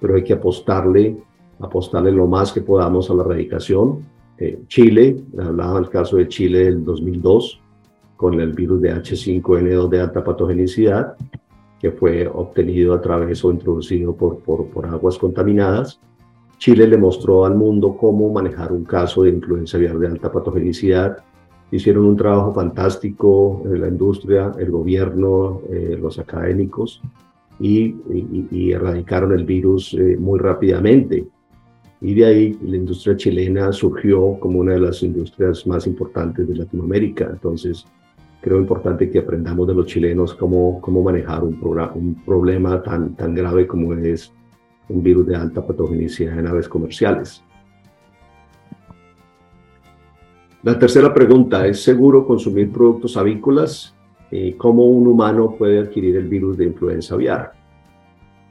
pero 0.00 0.16
hay 0.16 0.24
que 0.24 0.32
apostarle, 0.32 1.16
apostarle 1.60 2.10
lo 2.10 2.26
más 2.26 2.52
que 2.52 2.62
podamos 2.62 3.08
a 3.08 3.14
la 3.14 3.22
erradicación 3.22 4.04
eh, 4.38 4.58
Chile, 4.66 5.16
hablaba 5.38 5.80
del 5.80 5.88
caso 5.88 6.16
de 6.16 6.28
Chile 6.28 6.64
del 6.64 6.84
2002, 6.84 7.60
con 8.16 8.40
el 8.40 8.52
virus 8.52 8.80
de 8.80 8.94
H5N2 8.94 9.88
de 9.88 10.00
alta 10.00 10.24
patogenicidad, 10.24 11.16
que 11.80 11.92
fue 11.92 12.26
obtenido 12.26 12.94
a 12.94 13.00
través 13.00 13.44
o 13.44 13.50
introducido 13.50 14.14
por, 14.14 14.38
por, 14.38 14.66
por 14.68 14.86
aguas 14.86 15.18
contaminadas. 15.18 16.00
Chile 16.58 16.86
le 16.86 16.96
mostró 16.96 17.44
al 17.44 17.54
mundo 17.56 17.96
cómo 17.96 18.32
manejar 18.32 18.72
un 18.72 18.84
caso 18.84 19.22
de 19.22 19.30
influenza 19.30 19.76
aviar 19.76 19.98
de 19.98 20.06
alta 20.06 20.32
patogenicidad. 20.32 21.18
Hicieron 21.70 22.06
un 22.06 22.16
trabajo 22.16 22.54
fantástico 22.54 23.62
en 23.66 23.80
la 23.80 23.88
industria, 23.88 24.52
el 24.58 24.70
gobierno, 24.70 25.60
eh, 25.70 25.98
los 26.00 26.18
académicos, 26.18 27.02
y, 27.60 27.94
y, 28.50 28.72
erradicaron 28.72 29.32
el 29.32 29.44
virus 29.44 29.94
eh, 29.94 30.16
muy 30.18 30.38
rápidamente. 30.38 31.26
Y 32.04 32.12
de 32.12 32.26
ahí 32.26 32.58
la 32.62 32.76
industria 32.76 33.16
chilena 33.16 33.72
surgió 33.72 34.38
como 34.38 34.58
una 34.58 34.74
de 34.74 34.80
las 34.80 35.02
industrias 35.02 35.66
más 35.66 35.86
importantes 35.86 36.46
de 36.46 36.54
Latinoamérica. 36.54 37.30
Entonces, 37.32 37.86
creo 38.42 38.58
importante 38.58 39.10
que 39.10 39.20
aprendamos 39.20 39.66
de 39.66 39.72
los 39.72 39.86
chilenos 39.86 40.34
cómo, 40.34 40.82
cómo 40.82 41.02
manejar 41.02 41.42
un, 41.42 41.58
un 41.94 42.22
problema 42.26 42.82
tan, 42.82 43.14
tan 43.16 43.34
grave 43.34 43.66
como 43.66 43.94
es 43.94 44.30
un 44.90 45.02
virus 45.02 45.26
de 45.26 45.34
alta 45.34 45.66
patogenicidad 45.66 46.38
en 46.38 46.46
aves 46.46 46.68
comerciales. 46.68 47.42
La 50.62 50.78
tercera 50.78 51.14
pregunta, 51.14 51.66
¿es 51.66 51.82
seguro 51.82 52.26
consumir 52.26 52.70
productos 52.70 53.16
avícolas? 53.16 53.94
Eh, 54.30 54.56
¿Cómo 54.58 54.84
un 54.84 55.06
humano 55.06 55.54
puede 55.56 55.78
adquirir 55.78 56.16
el 56.16 56.28
virus 56.28 56.58
de 56.58 56.64
influenza 56.64 57.14
aviar? 57.14 57.52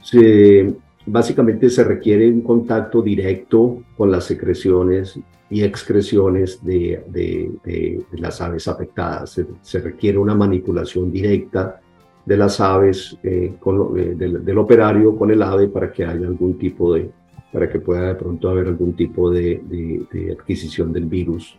Se, 0.01 0.73
básicamente 1.05 1.69
se 1.69 1.83
requiere 1.83 2.29
un 2.29 2.41
contacto 2.41 3.01
directo 3.01 3.83
con 3.97 4.11
las 4.11 4.25
secreciones 4.25 5.19
y 5.49 5.63
excreciones 5.63 6.63
de, 6.63 8.01
las 8.13 8.41
aves 8.41 8.67
afectadas. 8.67 9.39
Se, 9.61 9.79
requiere 9.79 10.17
una 10.17 10.35
manipulación 10.35 11.11
directa 11.11 11.79
de 12.25 12.37
las 12.37 12.59
aves, 12.59 13.17
eh, 13.21 13.53
eh, 13.53 14.15
del, 14.15 14.57
operario 14.57 15.15
con 15.15 15.29
el 15.29 15.41
ave 15.41 15.67
para 15.67 15.91
que 15.91 16.05
haya 16.05 16.25
algún 16.25 16.57
tipo 16.57 16.93
de, 16.93 17.11
para 17.51 17.69
que 17.69 17.79
pueda 17.79 18.07
de 18.07 18.15
pronto 18.15 18.49
haber 18.49 18.67
algún 18.67 18.93
tipo 18.93 19.29
de, 19.29 19.61
adquisición 20.31 20.93
del 20.93 21.05
virus 21.05 21.57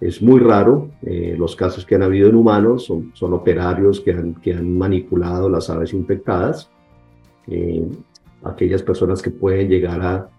es 0.00 0.20
muy 0.20 0.40
raro. 0.40 0.90
Eh, 1.02 1.34
los 1.38 1.56
casos 1.56 1.84
que 1.86 1.94
han 1.94 2.02
habido 2.02 2.28
en 2.28 2.34
humanos 2.34 2.84
son, 2.84 3.12
son 3.14 3.32
operarios 3.32 4.00
que 4.00 4.12
han, 4.12 4.34
que 4.34 4.52
han, 4.52 4.76
manipulado 4.76 5.48
las 5.48 5.70
aves 5.70 5.92
infectadas. 5.92 6.70
Aquellas 8.44 8.82
personas 8.82 9.22
que 9.22 9.30
pueden 9.30 9.68
llegar 9.68 10.00
a, 10.02 10.30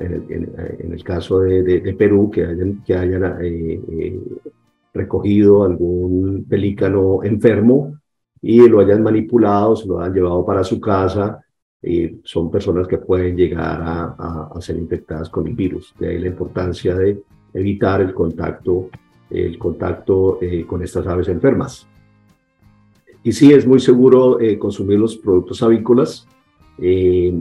en, 0.00 0.92
el, 0.92 1.04
caso 1.04 1.40
de, 1.40 1.94
Perú, 1.98 2.30
que 2.30 2.44
hayan, 2.44 2.82
que 2.84 2.94
hayan 2.94 3.38
eh, 3.42 4.20
recogido 4.94 5.64
algún 5.64 6.44
pelícano 6.48 7.22
enfermo 7.24 7.98
y 8.40 8.68
lo 8.68 8.80
hayan 8.80 9.02
manipulado, 9.02 9.76
se 9.76 9.86
lo 9.86 10.00
han 10.00 10.14
llevado 10.14 10.44
para 10.46 10.62
su 10.64 10.80
casa. 10.80 11.44
son 12.24 12.50
personas 12.50 12.86
que 12.86 12.98
pueden 12.98 13.36
llegar 13.36 13.80
a, 13.82 14.50
a 14.54 14.60
ser 14.60 14.76
infectadas 14.76 15.28
con 15.28 15.46
el 15.46 15.54
virus. 15.54 15.94
De 15.98 16.08
ahí 16.08 16.18
la 16.18 16.28
importancia 16.28 16.94
de 16.94 17.22
evitar 17.54 18.00
el 18.00 18.14
contacto, 18.14 18.90
el 19.30 19.58
contacto 19.58 20.38
eh, 20.40 20.64
con 20.66 20.82
estas 20.82 21.06
aves 21.06 21.28
enfermas. 21.28 21.86
Y 23.22 23.32
sí, 23.32 23.52
es 23.52 23.66
muy 23.66 23.80
seguro 23.80 24.40
eh, 24.40 24.58
consumir 24.58 24.98
los 24.98 25.16
productos 25.16 25.62
avícolas. 25.62 26.26
Eh, 26.80 27.34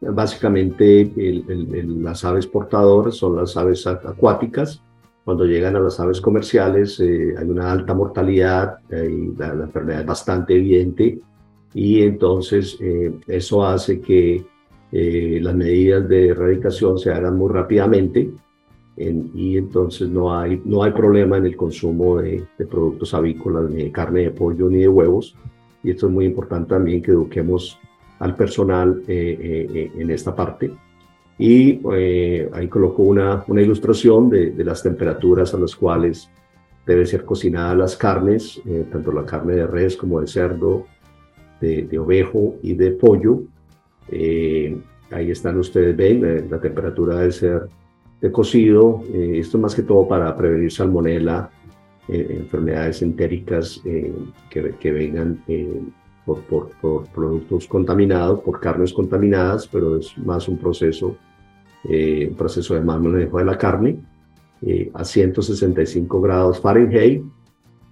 básicamente, 0.00 1.12
las 1.46 2.24
aves 2.24 2.46
portadoras 2.46 3.16
son 3.16 3.36
las 3.36 3.56
aves 3.56 3.86
acuáticas. 3.86 4.82
Cuando 5.24 5.44
llegan 5.44 5.74
a 5.76 5.80
las 5.80 5.98
aves 5.98 6.20
comerciales 6.20 7.00
hay 7.00 7.48
una 7.48 7.72
alta 7.72 7.94
mortalidad 7.94 8.78
y 8.90 9.36
la, 9.36 9.48
enfermedad 9.48 10.02
es 10.02 10.06
bastante 10.06 10.54
evidente 10.54 11.18
y 11.74 12.02
entonces 12.02 12.78
eso 13.26 13.66
hace 13.66 14.00
que 14.00 14.44
las 14.92 15.54
medidas 15.54 16.08
de 16.08 16.28
erradicación 16.28 16.96
se 17.00 17.10
hagan 17.10 17.36
muy 17.36 17.52
rápidamente 17.52 18.30
y 18.96 19.58
entonces 19.58 20.08
no 20.08 20.34
hay, 20.34 20.60
no 20.64 20.82
hay 20.82 20.92
problema 20.92 21.36
en 21.36 21.46
el 21.46 21.56
consumo 21.56 22.18
de, 22.18 22.46
productos 22.70 23.12
avícolas, 23.12 23.70
ni 23.70 23.84
de 23.84 23.92
carne 23.92 24.22
de 24.22 24.30
pollo, 24.30 24.70
ni 24.70 24.78
de 24.78 24.88
huevos. 24.88 25.36
Y 25.82 25.90
esto 25.90 26.06
es 26.06 26.12
muy 26.12 26.24
importante 26.24 26.70
también 26.70 27.02
que 27.02 27.10
eduquemos 27.10 27.78
al 28.18 28.34
personal 28.36 29.02
eh, 29.06 29.38
eh, 29.40 29.68
eh, 29.74 29.92
en 29.98 30.10
esta 30.10 30.34
parte. 30.34 30.70
Y 31.38 31.80
ahí 32.54 32.66
coloco 32.68 33.02
una, 33.02 33.44
una 33.46 33.60
ilustración 33.60 34.30
de, 34.30 34.64
las 34.64 34.82
temperaturas 34.82 35.52
a 35.52 35.58
las 35.58 35.76
cuales 35.76 36.30
deben 36.86 37.06
ser 37.06 37.26
cocinadas 37.26 37.76
las 37.76 37.96
carnes, 37.96 38.62
tanto 38.90 39.12
la 39.12 39.26
carne 39.26 39.56
de 39.56 39.66
res 39.66 39.98
como 39.98 40.18
de 40.22 40.28
cerdo, 40.28 40.86
de, 41.60 41.82
de 41.82 41.98
ovejo 41.98 42.56
y 42.62 42.72
de 42.72 42.92
pollo. 42.92 43.42
ahí 44.10 45.30
están 45.30 45.58
ustedes, 45.58 45.94
ven, 45.94 46.48
la 46.48 46.58
temperatura 46.58 47.16
debe 47.16 47.32
ser 47.32 47.68
de 48.20 48.32
cocido. 48.32 49.02
Eh, 49.12 49.38
esto 49.38 49.58
más 49.58 49.74
que 49.74 49.82
todo 49.82 50.08
para 50.08 50.34
prevenir 50.36 50.72
salmonela, 50.72 51.50
enfermedades 52.08 53.02
entéricas 53.02 53.82
que, 53.82 54.74
que, 54.78 54.92
vengan 54.92 55.42
por, 56.26 56.42
por, 56.42 56.70
por, 56.80 57.06
productos 57.06 57.66
contaminados, 57.66 58.40
por 58.40 58.60
carnes 58.60 58.92
contaminadas, 58.92 59.66
pero 59.66 59.96
es 59.96 60.16
más 60.18 60.48
un 60.48 60.58
proceso, 60.58 61.16
un 61.84 62.34
proceso 62.36 62.74
de 62.74 62.80
manejo 62.80 63.38
de 63.38 63.44
la 63.44 63.56
carne 63.56 64.00
a 64.92 65.04
165 65.04 66.20
grados 66.20 66.60
Fahrenheit, 66.60 67.22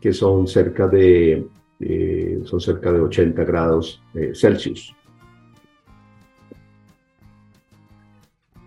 que 0.01 0.12
son 0.12 0.49
cerca 0.49 0.89
de, 0.89 1.47
son 2.45 2.61
cerca 2.61 2.93
de 2.93 3.01
80 3.01 3.45
grados 3.45 4.03
Celsius. 4.35 4.95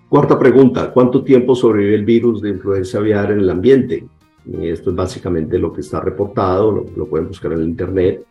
Cuarta 0.09 0.39
pregunta, 0.39 0.93
¿cuánto 0.93 1.21
tiempo 1.21 1.53
sobrevive 1.53 1.95
el 1.95 2.05
virus 2.05 2.41
de 2.41 2.49
influenza 2.49 2.97
aviar 2.97 3.29
en 3.31 3.39
el 3.39 3.49
ambiente? 3.49 4.05
Esto 4.61 4.91
es 4.91 4.95
básicamente 4.95 5.59
lo 5.59 5.73
que 5.73 5.81
está 5.81 5.99
reportado, 5.99 6.71
lo, 6.71 7.05
pueden 7.07 7.27
buscar 7.27 7.51
en 7.51 7.59
el 7.59 7.67
Internet. 7.67 8.23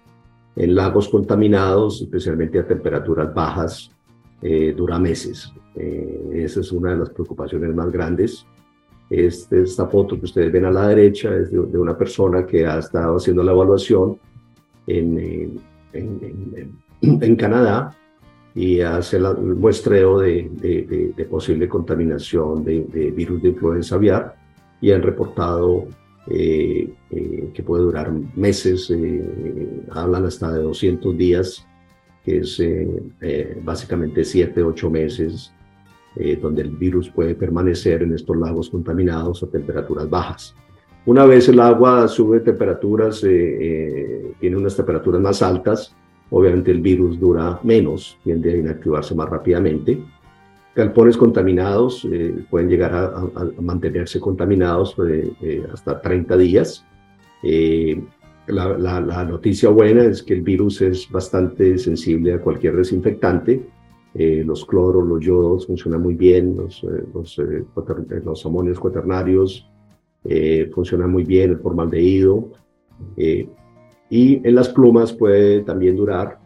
En 0.57 0.75
lagos 0.75 1.09
contaminados, 1.09 2.03
especialmente 2.03 2.59
a 2.59 2.67
temperaturas 2.67 3.33
bajas, 3.33 3.91
eh, 4.43 4.75
dura 4.77 4.99
meses. 4.99 5.53
Eh, 5.75 6.31
esa 6.35 6.61
es 6.61 6.73
una 6.73 6.91
de 6.91 6.97
las 6.99 7.11
preocupaciones 7.11 7.75
más 7.75 7.91
grandes. 7.93 8.47
Este, 9.09 9.63
esta 9.63 9.87
foto 9.87 10.19
que 10.19 10.25
ustedes 10.25 10.51
ven 10.51 10.65
a 10.65 10.71
la 10.71 10.89
derecha 10.89 11.35
es 11.37 11.51
de, 11.53 11.59
una 11.59 11.97
persona 11.97 12.45
que 12.45 12.67
ha 12.67 12.79
estado 12.79 13.17
haciendo 13.17 13.43
la 13.43 13.53
evaluación 13.53 14.19
en, 14.87 15.61
en, 15.93 16.73
en 17.03 17.37
Canadá 17.37 17.97
y 18.57 18.81
hace 18.81 19.19
el 19.19 19.37
muestreo 19.37 20.19
de, 20.19 20.51
de, 21.15 21.25
posible 21.27 21.69
contaminación 21.69 22.65
de, 22.65 23.13
virus 23.15 23.43
de 23.43 23.51
influenza 23.51 23.97
aviar 23.97 24.35
y 24.81 24.93
han 24.93 25.03
reportado 25.03 25.87
eh, 26.29 26.93
eh, 27.11 27.51
que 27.55 27.63
puede 27.63 27.85
durar 27.85 28.13
meses, 28.35 28.91
eh, 28.91 29.83
hablan 29.91 30.25
hasta 30.27 30.53
de 30.53 30.63
200 30.63 31.17
días, 31.17 31.67
que 32.25 32.39
es 32.39 32.61
básicamente 33.63 34.25
7, 34.25 34.61
8 34.61 34.91
meses, 34.91 35.53
donde 36.41 36.63
el 36.63 36.71
virus 36.71 37.09
puede 37.09 37.37
permanecer 37.37 38.03
en 38.03 38.15
estos 38.15 38.37
lagos 38.37 38.69
contaminados 38.69 39.45
a 39.45 39.47
temperaturas 39.47 40.11
bajas. 40.11 40.55
Una 41.05 41.25
vez 41.25 41.49
el 41.49 41.61
agua 41.61 42.09
sube 42.09 42.41
temperaturas, 42.41 43.21
tiene 43.21 44.57
unas 44.57 44.75
temperaturas 44.75 45.21
más 45.21 45.41
altas, 45.41 45.95
Obviamente 46.31 46.73
el 46.73 46.81
virus 46.81 47.21
dura 47.21 47.61
menos, 47.63 48.19
tiende 48.25 48.53
a 48.53 48.57
inactivarse 48.57 49.15
más 49.15 49.29
rápidamente. 49.29 50.03
Galpones 50.77 51.17
contaminados 51.17 52.07
eh, 52.13 52.45
pueden 52.51 52.69
llegar 52.69 52.95
a, 52.95 53.31
mantenerse 53.63 54.21
contaminados 54.21 54.95
eh, 55.09 55.33
eh, 55.41 55.67
hasta 55.73 56.03
30 56.03 56.37
días. 56.37 56.85
La, 58.47 59.25
noticia 59.25 59.71
buena 59.71 60.05
es 60.05 60.23
que 60.23 60.35
el 60.35 60.43
virus 60.43 60.83
es 60.83 61.11
bastante 61.11 61.79
sensible 61.79 62.35
a 62.35 62.41
cualquier 62.41 62.77
desinfectante. 62.77 63.67
los 64.15 64.67
cloros, 64.67 65.07
los 65.07 65.25
yodos 65.25 65.67
funcionan 65.67 66.03
muy 66.03 66.15
bien, 66.15 66.57
los, 66.59 66.85
los, 67.15 67.41
los 68.25 68.47
amonios 68.47 68.79
cuaternarios 68.79 69.67
funcionan 70.75 71.11
muy 71.11 71.25
bien, 71.25 71.53
el 71.53 71.59
formaldehído. 71.59 72.53
Y 73.17 74.47
en 74.47 74.55
las 74.55 74.69
plumas 74.69 75.13
puede 75.15 75.63
también 75.63 75.97
durar 75.97 76.39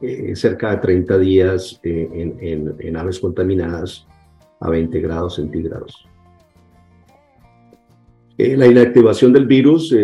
eh, 0.00 0.36
cerca 0.36 0.70
de 0.72 0.76
30 0.78 1.18
días 1.18 1.80
eh, 1.82 2.34
en, 2.78 2.96
aves 2.96 3.18
contaminadas 3.18 4.06
a 4.60 4.70
20 4.70 5.00
grados 5.00 5.36
centígrados. 5.36 6.06
Eh, 8.38 8.56
la 8.56 8.66
inactivación 8.66 9.32
del 9.32 9.46
virus 9.46 9.94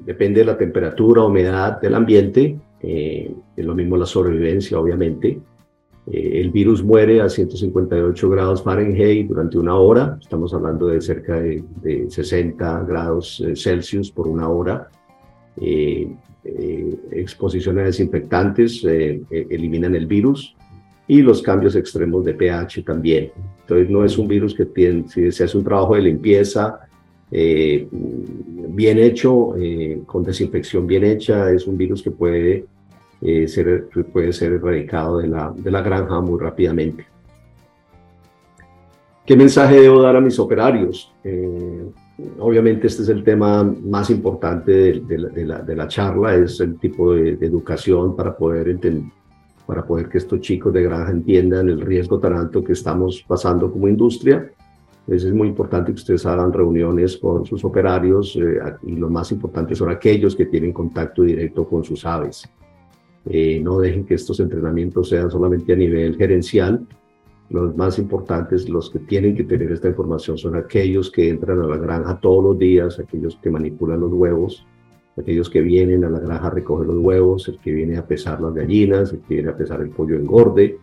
depende 0.00 0.40
de 0.40 0.46
la 0.46 0.58
temperatura, 0.58 1.22
humedad 1.22 1.80
del 1.80 1.94
ambiente, 1.94 2.58
es 2.80 3.64
lo 3.64 3.74
mismo 3.74 3.96
la 3.96 4.06
sobrevivencia, 4.06 4.78
obviamente. 4.78 5.40
el 6.06 6.50
virus 6.50 6.82
muere 6.82 7.20
a 7.20 7.28
158 7.28 8.28
grados 8.28 8.62
Fahrenheit 8.62 9.28
durante 9.28 9.56
una 9.56 9.76
hora, 9.76 10.18
estamos 10.20 10.52
hablando 10.52 10.88
de 10.88 11.00
cerca 11.00 11.40
de, 11.40 11.64
de 11.80 12.10
60 12.10 12.84
grados 12.84 13.42
Celsius 13.54 14.10
por 14.10 14.26
una 14.26 14.48
hora 14.48 14.90
eh, 15.60 16.08
eh, 16.44 16.94
exposición 17.12 17.78
a 17.78 17.84
desinfectantes 17.84 18.84
eh, 18.84 19.22
eliminan 19.50 19.94
el 19.94 20.06
virus 20.06 20.54
y 21.06 21.22
los 21.22 21.42
cambios 21.42 21.76
extremos 21.76 22.24
de 22.24 22.34
pH 22.34 22.82
también. 22.82 23.30
Entonces 23.60 23.90
no 23.90 24.04
es 24.04 24.16
un 24.18 24.28
virus 24.28 24.54
que 24.54 24.66
si 25.08 25.32
se 25.32 25.44
hace 25.44 25.58
un 25.58 25.64
trabajo 25.64 25.94
de 25.94 26.02
limpieza 26.02 26.80
bien 27.30 28.98
hecho, 28.98 29.54
con 30.06 30.22
desinfección 30.22 30.86
bien 30.86 31.02
hecha, 31.02 31.50
es 31.50 31.66
un 31.66 31.76
virus 31.76 32.00
que 32.02 32.12
puede, 32.12 32.66
ser, 33.46 33.88
puede 34.12 34.32
ser 34.32 34.52
erradicado 34.52 35.18
de 35.18 35.28
la, 35.28 35.52
de 35.56 35.70
la 35.70 35.82
granja 35.82 36.20
muy 36.20 36.38
rápidamente. 36.38 37.06
¿Qué 39.26 39.36
mensaje 39.36 39.80
debo 39.80 40.02
dar 40.02 40.16
a 40.16 40.20
mis 40.20 40.38
operarios? 40.38 41.10
Eh, 41.24 41.86
obviamente 42.38 42.86
este 42.86 43.02
es 43.02 43.08
el 43.08 43.24
tema 43.24 43.62
más 43.64 44.10
importante 44.10 45.00
de, 45.00 45.74
la, 45.76 45.88
charla, 45.88 46.34
es 46.34 46.60
el 46.60 46.78
tipo 46.78 47.14
de, 47.14 47.32
educación 47.40 48.14
para 48.14 48.36
poder, 48.36 48.78
para 49.66 49.84
poder 49.84 50.08
que 50.08 50.18
estos 50.18 50.40
chicos 50.40 50.72
de 50.72 50.82
granja 50.82 51.10
entiendan 51.10 51.68
el 51.68 51.80
riesgo 51.80 52.18
tan 52.18 52.34
alto 52.34 52.62
que 52.62 52.72
estamos 52.72 53.24
pasando 53.26 53.70
como 53.70 53.88
industria. 53.88 54.50
es 55.08 55.32
muy 55.32 55.48
importante 55.48 55.92
que 55.92 55.98
ustedes 55.98 56.24
hagan 56.26 56.52
reuniones 56.52 57.16
con 57.16 57.44
sus 57.44 57.64
operarios 57.64 58.36
eh, 58.36 58.58
y 58.82 58.96
lo 58.96 59.10
más 59.10 59.32
importante 59.32 59.74
son 59.74 59.90
aquellos 59.90 60.36
que 60.36 60.46
tienen 60.46 60.72
contacto 60.72 61.22
directo 61.22 61.66
con 61.66 61.82
sus 61.84 62.06
aves. 62.06 62.48
Eh, 63.26 63.58
no 63.60 63.78
dejen 63.78 64.04
que 64.04 64.14
estos 64.14 64.38
entrenamientos 64.38 65.08
sean 65.08 65.30
solamente 65.30 65.72
a 65.72 65.76
nivel 65.76 66.16
gerencial, 66.16 66.86
los 67.50 67.76
más 67.76 67.98
importantes, 67.98 68.68
los 68.68 68.90
que 68.90 68.98
tienen 69.00 69.36
que 69.36 69.44
tener 69.44 69.70
esta 69.70 69.88
información 69.88 70.38
son 70.38 70.56
aquellos 70.56 71.10
que 71.10 71.28
entran 71.28 71.60
a 71.60 71.66
la 71.66 71.76
granja 71.76 72.18
todos 72.18 72.42
los 72.42 72.58
días, 72.58 72.98
aquellos 72.98 73.38
que 73.42 73.50
manipulan 73.50 74.00
los 74.00 74.12
huevos, 74.12 74.66
aquellos 75.16 75.50
que 75.50 75.60
vienen 75.60 76.04
a 76.04 76.10
la 76.10 76.20
granja 76.20 76.46
a 76.46 76.50
recoger 76.50 76.86
los 76.86 76.98
huevos, 76.98 77.48
el 77.48 77.58
que 77.58 77.72
viene 77.72 77.96
a 77.96 78.06
pesar 78.06 78.40
las 78.40 78.54
gallinas, 78.54 79.12
el 79.12 79.20
que 79.20 79.34
viene 79.34 79.50
a 79.50 79.56
pesar 79.56 79.80
el 79.80 79.90
pollo 79.90 80.16
engorde, 80.16 80.78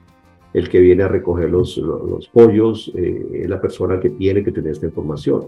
el 0.53 0.69
que 0.69 0.79
viene 0.79 1.03
a 1.03 1.07
recoger 1.07 1.49
los, 1.49 1.77
los, 1.77 2.27
pollos, 2.27 2.91
eh, 2.95 3.41
es 3.43 3.49
la 3.49 3.59
persona 3.59 3.99
que 3.99 4.11
tiene 4.11 4.43
que 4.43 4.51
tener 4.51 4.71
esta 4.71 4.85
información. 4.85 5.47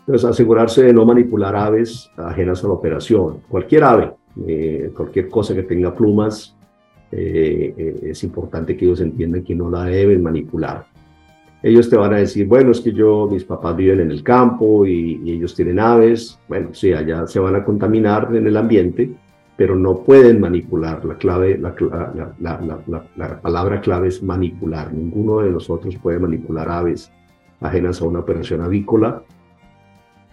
Entonces, 0.00 0.28
asegurarse 0.28 0.84
de 0.84 0.92
no 0.92 1.04
manipular 1.04 1.54
aves 1.54 2.10
ajenas 2.16 2.64
a 2.64 2.68
la 2.68 2.74
operación. 2.74 3.40
Cualquier 3.48 3.84
ave, 3.84 4.12
eh, 4.46 4.90
cualquier 4.96 5.28
cosa 5.28 5.54
que 5.54 5.64
tenga 5.64 5.94
plumas, 5.94 6.56
eh, 7.10 7.74
eh, 7.76 8.00
es 8.02 8.22
importante 8.24 8.76
que 8.76 8.84
ellos 8.84 9.00
entiendan 9.00 9.42
que 9.42 9.54
no 9.54 9.70
la 9.70 9.84
deben 9.84 10.22
manipular. 10.22 10.86
Ellos 11.62 11.90
te 11.90 11.96
van 11.96 12.14
a 12.14 12.18
decir, 12.18 12.46
bueno, 12.46 12.70
es 12.70 12.80
que 12.80 12.92
yo, 12.92 13.28
mis 13.30 13.44
papás 13.44 13.76
viven 13.76 14.00
en 14.00 14.10
el 14.10 14.22
campo 14.22 14.86
y, 14.86 15.20
ellos 15.28 15.54
tienen 15.54 15.80
aves. 15.80 16.38
Bueno, 16.48 16.68
sí, 16.72 16.92
allá 16.92 17.26
se 17.26 17.40
van 17.40 17.56
a 17.56 17.64
contaminar 17.64 18.28
en 18.34 18.46
el 18.46 18.56
ambiente, 18.56 19.10
pero 19.56 19.74
no 19.74 20.04
pueden 20.04 20.40
manipular. 20.40 21.04
La 21.04 21.14
clave, 21.16 21.58
la, 21.58 21.74
la, 23.16 23.40
palabra 23.40 23.80
clave 23.80 24.08
es 24.08 24.22
manipular. 24.22 24.92
Ninguno 24.92 25.40
de 25.40 25.50
nosotros 25.50 25.96
puede 25.96 26.20
manipular 26.20 26.68
aves 26.68 27.10
ajenas 27.60 28.00
a 28.00 28.04
una 28.04 28.20
operación 28.20 28.60
avícola. 28.60 29.22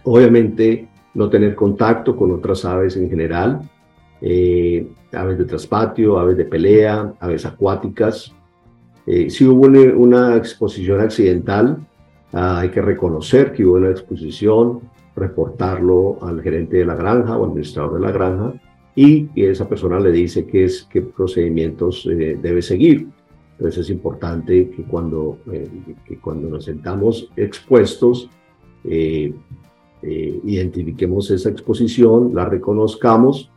Obviamente, 0.04 0.88
no 1.14 1.28
tener 1.28 1.56
contacto 1.56 2.14
con 2.14 2.30
otras 2.30 2.64
aves 2.64 2.96
en 2.96 3.10
general, 3.10 3.68
eh, 4.28 4.84
aves 5.12 5.38
de 5.38 5.44
traspatio, 5.44 6.18
aves 6.18 6.36
de 6.36 6.46
pelea, 6.46 7.14
aves 7.20 7.46
acuáticas. 7.46 8.34
Eh, 9.06 9.28
hubo 9.42 9.68
una, 10.02 10.34
exposición 10.34 11.00
accidental, 11.00 11.86
ah, 12.32 12.58
hay 12.58 12.70
que 12.70 12.82
reconocer 12.82 13.52
que 13.52 13.64
hubo 13.64 13.76
una 13.76 13.90
exposición, 13.90 14.80
reportarlo 15.14 16.18
al 16.22 16.42
gerente 16.42 16.78
de 16.78 16.84
la 16.84 16.96
granja 16.96 17.38
o 17.38 17.44
al 17.44 17.50
administrador 17.50 17.94
de 17.94 18.00
la 18.00 18.10
granja 18.10 18.52
y 18.96 19.28
esa 19.36 19.68
persona 19.68 20.00
le 20.00 20.10
dice 20.10 20.44
qué, 20.44 20.64
es, 20.64 20.88
qué 20.90 21.02
procedimientos 21.02 22.04
eh, 22.10 22.36
debe 22.42 22.62
seguir. 22.62 23.06
Entonces 23.52 23.82
es 23.82 23.90
importante 23.90 24.70
que 24.70 24.82
cuando, 24.82 25.38
que 26.04 26.18
cuando 26.18 26.48
nos 26.48 26.64
sentamos 26.64 27.30
expuestos, 27.36 28.28
identifiquemos 30.02 31.30
esa 31.30 31.48
exposición, 31.48 32.32
la 32.34 32.44
reconozcamos 32.44 33.50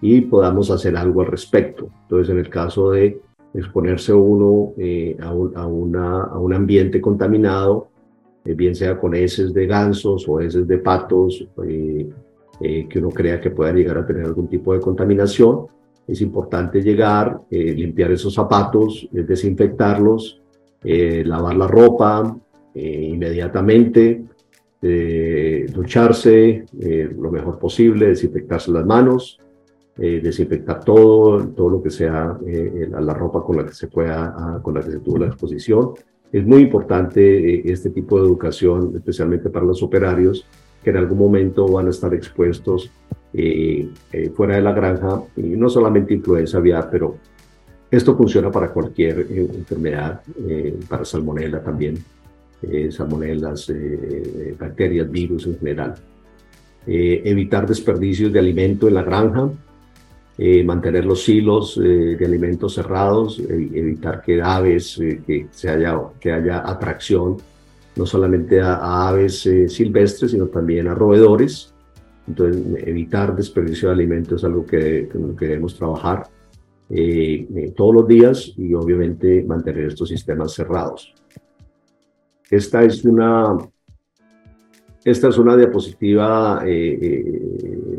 y 0.00 0.20
podamos 0.22 0.70
hacer 0.70 0.96
algo 0.96 1.22
al 1.22 1.28
respecto. 1.28 1.88
Entonces, 2.02 2.30
en 2.30 2.38
el 2.38 2.48
caso 2.48 2.90
de 2.92 3.20
exponerse 3.54 4.12
uno 4.12 4.74
eh, 4.76 5.16
a, 5.20 5.32
un, 5.32 5.56
a, 5.96 6.38
un, 6.38 6.52
ambiente 6.52 7.00
contaminado, 7.00 7.88
eh, 8.44 8.54
bien 8.54 8.74
sea 8.74 8.98
con 8.98 9.14
heces 9.14 9.52
de 9.52 9.66
gansos 9.66 10.28
o 10.28 10.40
heces 10.40 10.66
de 10.66 10.78
patos, 10.78 11.46
eh, 11.66 12.08
que 12.88 12.98
uno 12.98 13.10
crea 13.10 13.40
que 13.40 13.50
pueda 13.50 13.72
llegar 13.72 13.98
a 13.98 14.06
tener 14.06 14.24
algún 14.24 14.48
tipo 14.48 14.72
de 14.74 14.80
contaminación, 14.80 15.66
es 16.06 16.20
importante 16.22 16.82
llegar, 16.82 17.42
limpiar 17.50 18.10
esos 18.10 18.32
zapatos, 18.32 19.06
desinfectarlos, 19.12 20.40
lavar 20.82 21.54
la 21.54 21.66
ropa 21.66 22.34
inmediatamente, 22.74 24.24
ducharse 24.80 26.64
lo 27.14 27.30
mejor 27.30 27.58
posible, 27.58 28.06
desinfectarse 28.08 28.72
las 28.72 28.86
manos, 28.86 29.38
eh, 30.00 30.20
desinfectar 30.22 30.84
todo, 30.84 31.44
todo 31.48 31.70
lo 31.70 31.82
que 31.82 31.90
sea 31.90 32.38
eh, 32.46 32.88
la, 32.88 33.14
ropa 33.14 33.42
con 33.42 33.56
la 33.56 33.66
que 33.66 33.72
se 33.72 33.88
pueda, 33.88 34.60
con 34.62 34.74
la 34.74 34.80
que 34.80 34.92
se 34.92 35.00
tuvo 35.00 35.18
la 35.18 35.26
exposición. 35.26 35.90
Es 36.30 36.46
muy 36.46 36.62
importante 36.62 37.20
eh, 37.20 37.62
este 37.64 37.90
tipo 37.90 38.20
de 38.20 38.28
educación, 38.28 38.92
especialmente 38.94 39.50
para 39.50 39.66
los 39.66 39.82
operarios, 39.82 40.46
que 40.84 40.90
en 40.90 40.98
algún 40.98 41.18
momento 41.18 41.66
van 41.66 41.88
a 41.88 41.90
estar 41.90 42.14
expuestos 42.14 42.92
fuera 44.34 44.56
de 44.56 44.62
la 44.62 44.72
granja, 44.72 45.20
y 45.36 45.42
no 45.42 45.68
solamente 45.68 46.14
influenza 46.14 46.58
aviar, 46.58 46.88
pero 46.90 47.16
esto 47.90 48.16
funciona 48.16 48.50
para 48.50 48.72
cualquier 48.72 49.26
enfermedad, 49.30 50.22
para 50.88 51.04
salmonella 51.04 51.62
también, 51.62 51.98
salmonelas, 52.90 53.70
bacterias, 54.58 55.10
virus 55.10 55.46
en 55.46 55.58
general. 55.58 55.94
evitar 56.86 57.66
desperdicios 57.66 58.32
de 58.32 58.38
alimento 58.38 58.88
en 58.88 58.94
la 58.94 59.02
granja, 59.02 59.50
eh, 60.40 60.62
mantener 60.62 61.04
los 61.04 61.28
hilos 61.28 61.76
eh, 61.78 62.16
de 62.16 62.24
alimentos 62.24 62.74
cerrados, 62.74 63.40
evitar 63.40 64.22
que 64.22 64.40
aves, 64.40 64.96
eh, 65.00 65.20
que, 65.26 65.48
se 65.50 65.68
haya, 65.68 66.00
que 66.20 66.30
haya 66.30 66.62
atracción 66.64 67.38
no 67.96 68.06
solamente 68.06 68.60
a, 68.60 69.08
aves 69.08 69.40
silvestres, 69.66 70.30
sino 70.30 70.46
también 70.46 70.86
a 70.86 70.94
roedores. 70.94 71.74
Entonces, 72.28 72.62
evitar 72.86 73.34
desperdicio 73.34 73.88
de 73.88 73.94
alimentos 73.94 74.40
es 74.40 74.44
algo 74.44 74.64
que, 74.64 75.08
que 75.36 75.46
debemos 75.46 75.74
trabajar 75.74 76.28
todos 77.76 77.94
los 77.94 78.06
días 78.06 78.52
y 78.56 78.72
obviamente 78.74 79.42
mantener 79.42 79.88
estos 79.88 80.08
sistemas 80.08 80.54
cerrados. 80.54 81.12
Esta 82.48 82.84
es 82.84 83.04
una, 83.04 83.58
esta 85.04 85.28
es 85.28 85.38
una 85.38 85.56
diapositiva 85.56 86.62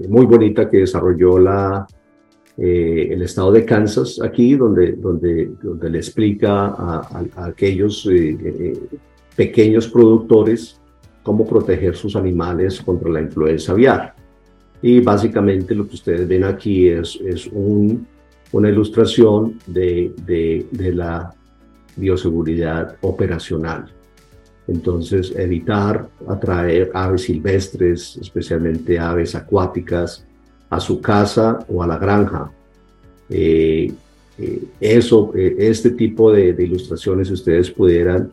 muy 0.07 0.25
bonita 0.25 0.69
que 0.69 0.77
desarrolló 0.77 1.37
la 1.37 1.85
eh, 2.61 3.09
el 3.11 3.21
estado 3.21 3.53
de 3.53 3.63
Kansas 3.63 4.19
aquí, 4.21 4.55
donde, 4.55 4.93
donde, 4.93 5.51
donde 5.61 5.89
le 5.89 5.99
explica 5.99 6.65
a, 6.67 7.23
aquellos 7.37 8.05
eh, 8.07 8.37
eh, 8.43 8.79
pequeños 9.35 9.87
productores 9.87 10.77
cómo 11.23 11.47
proteger 11.47 11.95
sus 11.95 12.17
animales 12.17 12.81
contra 12.81 13.09
la 13.09 13.21
influenza 13.21 13.71
aviar. 13.71 14.13
Y 14.81 14.99
básicamente 14.99 15.73
lo 15.73 15.87
que 15.87 15.95
ustedes 15.95 16.27
ven 16.27 16.43
aquí 16.43 16.89
es, 16.89 17.17
es 17.25 17.47
un, 17.47 18.05
una 18.51 18.69
ilustración 18.69 19.57
de, 19.65 20.13
de, 20.25 20.65
de 20.71 20.93
la 20.93 21.33
bioseguridad 21.95 22.97
operacional. 23.01 23.89
Entonces, 24.67 25.33
evitar 25.35 26.09
atraer 26.27 26.91
aves 26.93 27.23
silvestres, 27.23 28.17
especialmente 28.17 28.99
aves 28.99 29.33
acuáticas, 29.33 30.25
a 30.69 30.79
su 30.79 31.01
casa 31.01 31.65
o 31.67 31.83
a 31.83 31.87
la 31.87 31.97
granja. 31.97 32.51
Eh, 33.29 33.91
eh, 34.37 34.63
eso, 34.79 35.31
eh, 35.35 35.55
este 35.59 35.91
tipo 35.91 36.31
de, 36.31 36.55
ilustraciones, 36.57 37.27
si 37.27 37.33
ustedes 37.33 37.71
pudieran 37.71 38.31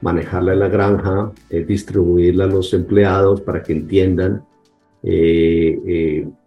manejarla 0.00 0.52
en 0.52 0.60
la 0.60 0.68
granja, 0.68 1.32
distribuirla 1.50 2.44
a 2.44 2.48
los 2.48 2.72
empleados 2.72 3.40
para 3.40 3.64
que 3.64 3.72
entiendan, 3.72 4.44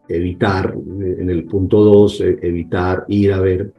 evitar, 0.08 0.74
en 0.74 1.30
el 1.30 1.44
punto 1.44 1.84
2, 1.84 2.22
evitar 2.42 3.04
ir 3.10 3.34
a 3.34 3.42
ver 3.42 3.74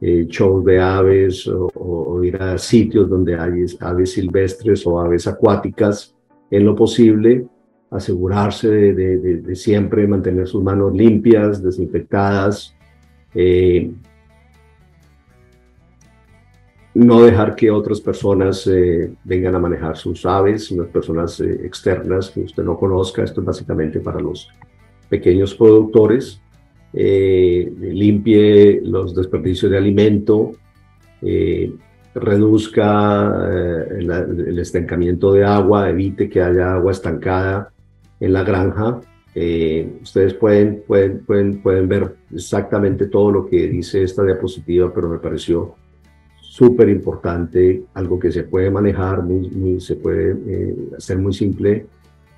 shows 0.00 0.64
de 0.64 0.80
aves 0.80 1.46
o, 1.46 2.24
ir 2.24 2.36
a 2.36 2.56
sitios 2.56 3.10
donde 3.10 3.38
hay 3.38 3.66
aves 3.80 4.12
silvestres 4.12 4.86
o 4.86 4.98
aves 4.98 5.26
acuáticas 5.26 6.14
en 6.50 6.64
lo 6.64 6.74
posible 6.74 7.44
asegurarse 7.90 8.68
de, 8.68 9.56
siempre 9.56 10.06
mantener 10.06 10.46
sus 10.46 10.62
manos 10.62 10.94
limpias, 10.94 11.62
desinfectadas, 11.62 12.74
eh, 13.34 13.90
no 16.94 17.22
dejar 17.22 17.56
que 17.56 17.70
otras 17.70 18.00
personas 18.00 18.66
eh, 18.66 19.12
vengan 19.24 19.54
a 19.54 19.58
manejar 19.58 19.96
sus 19.96 20.24
aves, 20.26 20.70
unas 20.70 20.88
personas 20.88 21.40
eh, 21.40 21.60
externas 21.64 22.30
que 22.30 22.40
usted 22.40 22.62
no 22.62 22.76
conozca. 22.78 23.24
Esto 23.24 23.40
es 23.40 23.46
básicamente 23.46 24.00
para 24.00 24.20
los 24.20 24.48
pequeños 25.08 25.54
productores. 25.54 26.40
limpie 26.92 28.80
los 28.82 29.14
desperdicios 29.14 29.70
de 29.70 29.78
alimento, 29.78 30.52
reduzca 32.14 33.48
el, 33.96 34.58
estancamiento 34.58 35.32
de 35.32 35.44
agua, 35.44 35.88
evite 35.88 36.28
que 36.28 36.40
haya 36.42 36.74
agua 36.74 36.90
estancada 36.90 37.72
en 38.20 38.32
la 38.32 38.44
granja. 38.44 39.00
Eh, 39.34 39.98
ustedes 40.02 40.34
pueden, 40.34 40.82
pueden, 40.86 41.24
pueden, 41.24 41.62
pueden 41.62 41.88
ver 41.88 42.16
exactamente 42.32 43.06
todo 43.06 43.30
lo 43.30 43.46
que 43.46 43.68
dice 43.68 44.02
esta 44.02 44.22
diapositiva, 44.22 44.92
pero 44.92 45.08
me 45.08 45.18
pareció 45.18 45.74
súper 46.50 46.88
importante, 46.88 47.84
algo 47.94 48.18
que 48.18 48.32
se 48.32 48.42
puede 48.42 48.72
manejar, 48.72 49.22
muy, 49.22 49.80
se 49.80 49.94
puede 49.94 50.36
eh, 50.46 50.76
hacer 50.98 51.16
muy 51.16 51.32
simple, 51.32 51.86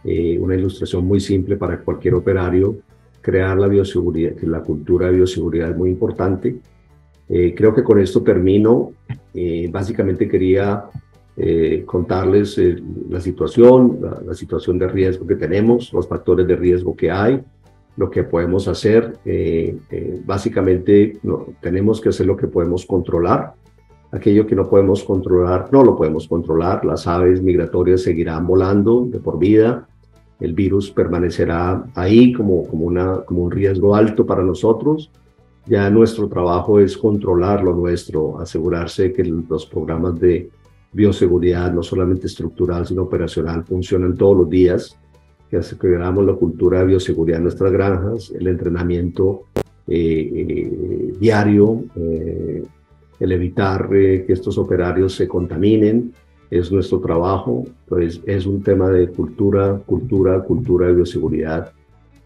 eh, 0.05 0.39
una 0.39 0.55
ilustración 0.55 1.07
muy 1.07 1.19
simple 1.19 1.57
para 1.57 1.81
cualquier 1.81 2.15
operario, 2.15 2.77
crear 3.23 3.57
la 3.57 3.69
bioseguridad, 3.69 4.39
la 4.43 4.61
cultura 4.61 5.07
de 5.07 5.15
bioseguridad 5.15 5.71
es 5.71 5.77
muy 5.79 5.89
importante. 5.89 6.57
Eh, 7.27 7.55
creo 7.57 7.75
que 7.75 7.83
con 7.83 7.99
esto 8.01 8.23
termino. 8.23 8.93
básicamente 9.71 10.29
quería 10.29 10.85
contarles 11.87 12.61
la 13.09 13.21
situación, 13.21 13.99
la, 14.27 14.35
situación 14.35 14.79
de 14.79 14.89
riesgo 14.89 15.27
que 15.27 15.37
tenemos, 15.37 15.93
los 15.93 16.07
factores 16.07 16.47
de 16.47 16.57
riesgo 16.57 16.95
que 16.95 17.11
hay, 17.11 17.41
lo 17.97 18.11
que 18.11 18.23
podemos 18.23 18.69
hacer. 18.69 19.19
básicamente 20.25 21.19
no, 21.23 21.47
tenemos 21.61 22.01
que 22.01 22.11
hacer 22.11 22.27
lo 22.27 22.37
que 22.37 22.49
podemos 22.49 22.85
controlar 22.87 23.55
Aquello 24.13 24.47
que 24.47 24.55
no 24.55 24.69
podemos 24.69 25.03
controlar, 25.03 25.71
no 25.73 25.83
lo 25.83 25.97
podemos 25.97 26.29
controlar. 26.29 26.85
Las 26.85 27.07
aves 27.07 27.41
migratorias 27.41 28.03
seguirán 28.03 28.47
volando 28.47 29.07
de 29.07 29.19
por 29.19 29.39
vida. 29.39 29.89
El 30.39 30.53
virus 30.53 30.91
permanecerá 30.91 31.83
ahí 31.95 32.35
como, 32.35 32.69
como, 32.69 32.85
una, 32.85 33.23
como 33.25 33.45
un 33.45 33.51
riesgo 33.51 33.95
alto 33.95 34.27
para 34.27 34.43
nosotros. 34.43 35.11
Ya 35.65 35.89
nuestro 35.89 36.29
trabajo 36.29 36.79
es 36.79 36.99
controlar 36.99 37.65
lo 37.65 37.75
nuestro, 37.75 38.39
asegurarse 38.39 39.15
que 39.15 39.25
los 39.25 39.65
programas 39.65 40.21
de 40.21 40.51
bioseguridad, 40.93 41.73
no 41.73 41.83
solamente 41.83 42.27
estructural, 42.27 42.87
sino 42.87 43.03
operacional, 43.03 43.65
funcionan 43.65 44.17
todos 44.17 44.37
los 44.37 44.51
días, 44.51 44.99
que 45.51 45.59
aseguramos 45.59 46.25
la 46.25 46.35
cultura 46.35 46.81
de 46.81 46.87
bioseguridad 46.87 47.39
en 47.39 47.45
nuestras 47.45 47.73
granjas, 47.73 48.33
el 48.39 48.47
entrenamiento 48.47 49.43
eh, 49.87 50.31
eh, 50.35 51.15
diario, 51.19 51.85
eh, 51.97 52.63
el 53.23 53.33
evitar 53.33 53.89
eh, 53.95 54.25
que 54.27 54.33
estos 54.33 54.59
operarios 54.59 55.15
se 55.15 55.29
contaminen, 55.29 56.13
es 56.51 56.73
nuestro 56.73 57.01
trabajo, 57.01 57.65
pues 57.89 58.21
es 58.27 58.47
un 58.47 58.63
tema 58.63 58.91
de 58.91 59.09
cultura, 59.09 59.81
cultura, 59.87 60.41
cultura 60.41 60.89
de 60.89 60.95
bioseguridad. 60.95 61.73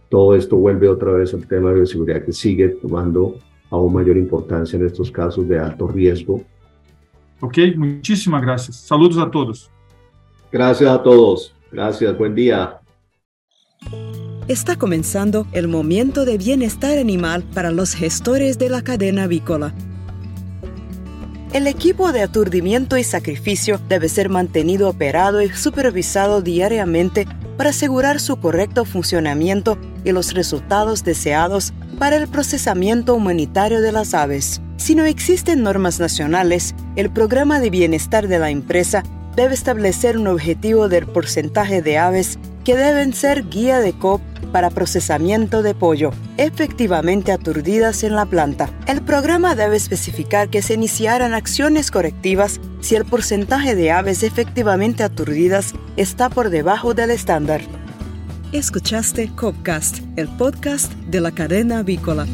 Todo 0.08 0.34
esto 0.34 0.56
vuelve 0.56 0.88
otra 0.88 1.12
vez 1.12 1.34
al 1.34 1.46
tema 1.46 1.68
de 1.68 1.76
bioseguridad 1.76 2.24
que 2.24 2.32
sigue 2.32 2.70
tomando 2.70 3.36
aún 3.70 3.92
mayor 3.92 4.16
importancia 4.16 4.78
en 4.78 4.86
estos 4.86 5.10
casos 5.10 5.46
de 5.46 5.58
alto 5.58 5.86
riesgo. 5.86 6.42
Ok, 7.40 7.58
muchísimas 7.76 8.42
gracias. 8.42 8.76
Saludos 8.76 9.18
a 9.18 9.30
todos. 9.30 9.70
Gracias 10.50 10.90
a 10.90 11.02
todos. 11.02 11.54
Gracias, 11.70 12.16
buen 12.16 12.34
día. 12.34 12.80
Está 14.48 14.76
comenzando 14.76 15.46
el 15.52 15.68
momento 15.68 16.24
de 16.24 16.38
bienestar 16.38 16.98
animal 16.98 17.42
para 17.42 17.70
los 17.70 17.94
gestores 17.94 18.58
de 18.58 18.70
la 18.70 18.82
cadena 18.82 19.24
avícola 19.24 19.74
el 21.56 21.68
equipo 21.68 22.12
de 22.12 22.20
aturdimiento 22.20 22.98
y 22.98 23.02
sacrificio 23.02 23.80
debe 23.88 24.10
ser 24.10 24.28
mantenido 24.28 24.90
operado 24.90 25.40
y 25.40 25.48
supervisado 25.48 26.42
diariamente 26.42 27.26
para 27.56 27.70
asegurar 27.70 28.20
su 28.20 28.36
correcto 28.36 28.84
funcionamiento 28.84 29.78
y 30.04 30.12
los 30.12 30.34
resultados 30.34 31.04
deseados 31.04 31.72
para 31.98 32.16
el 32.16 32.28
procesamiento 32.28 33.14
humanitario 33.14 33.80
de 33.80 33.92
las 33.92 34.14
aves. 34.14 34.60
Si 34.76 34.94
no 34.94 35.04
existen 35.04 35.62
normas 35.62 35.98
nacionales, 35.98 36.74
el 36.96 37.10
programa 37.10 37.60
de 37.60 37.70
bienestar 37.70 38.28
de 38.28 38.38
la 38.38 38.50
empresa 38.50 39.02
debe 39.34 39.54
establecer 39.54 40.18
un 40.18 40.26
objetivo 40.26 40.88
del 40.88 41.06
porcentaje 41.06 41.82
de 41.82 41.98
aves 41.98 42.38
que 42.64 42.76
deben 42.76 43.14
ser 43.14 43.48
guía 43.48 43.80
de 43.80 43.92
COP 43.92 44.20
para 44.52 44.70
procesamiento 44.70 45.62
de 45.62 45.74
pollo, 45.74 46.10
efectivamente 46.36 47.32
aturdidas 47.32 48.02
en 48.02 48.14
la 48.14 48.26
planta. 48.26 48.70
El 48.86 49.02
programa 49.02 49.54
debe 49.54 49.76
especificar 49.76 50.48
que 50.48 50.62
se 50.62 50.74
iniciarán 50.74 51.34
acciones 51.34 51.90
correctivas 51.90 52.60
si 52.80 52.94
el 52.94 53.04
porcentaje 53.04 53.74
de 53.74 53.92
aves 53.92 54.22
efectivamente 54.22 55.02
aturdidas 55.02 55.74
está 55.96 56.28
por 56.28 56.50
debajo 56.50 56.94
del 56.94 57.10
estándar. 57.10 57.60
Escuchaste 58.52 59.30
Copcast, 59.34 59.98
el 60.16 60.28
podcast 60.28 60.92
de 60.92 61.20
la 61.20 61.32
cadena 61.32 61.80
avícola. 61.80 62.26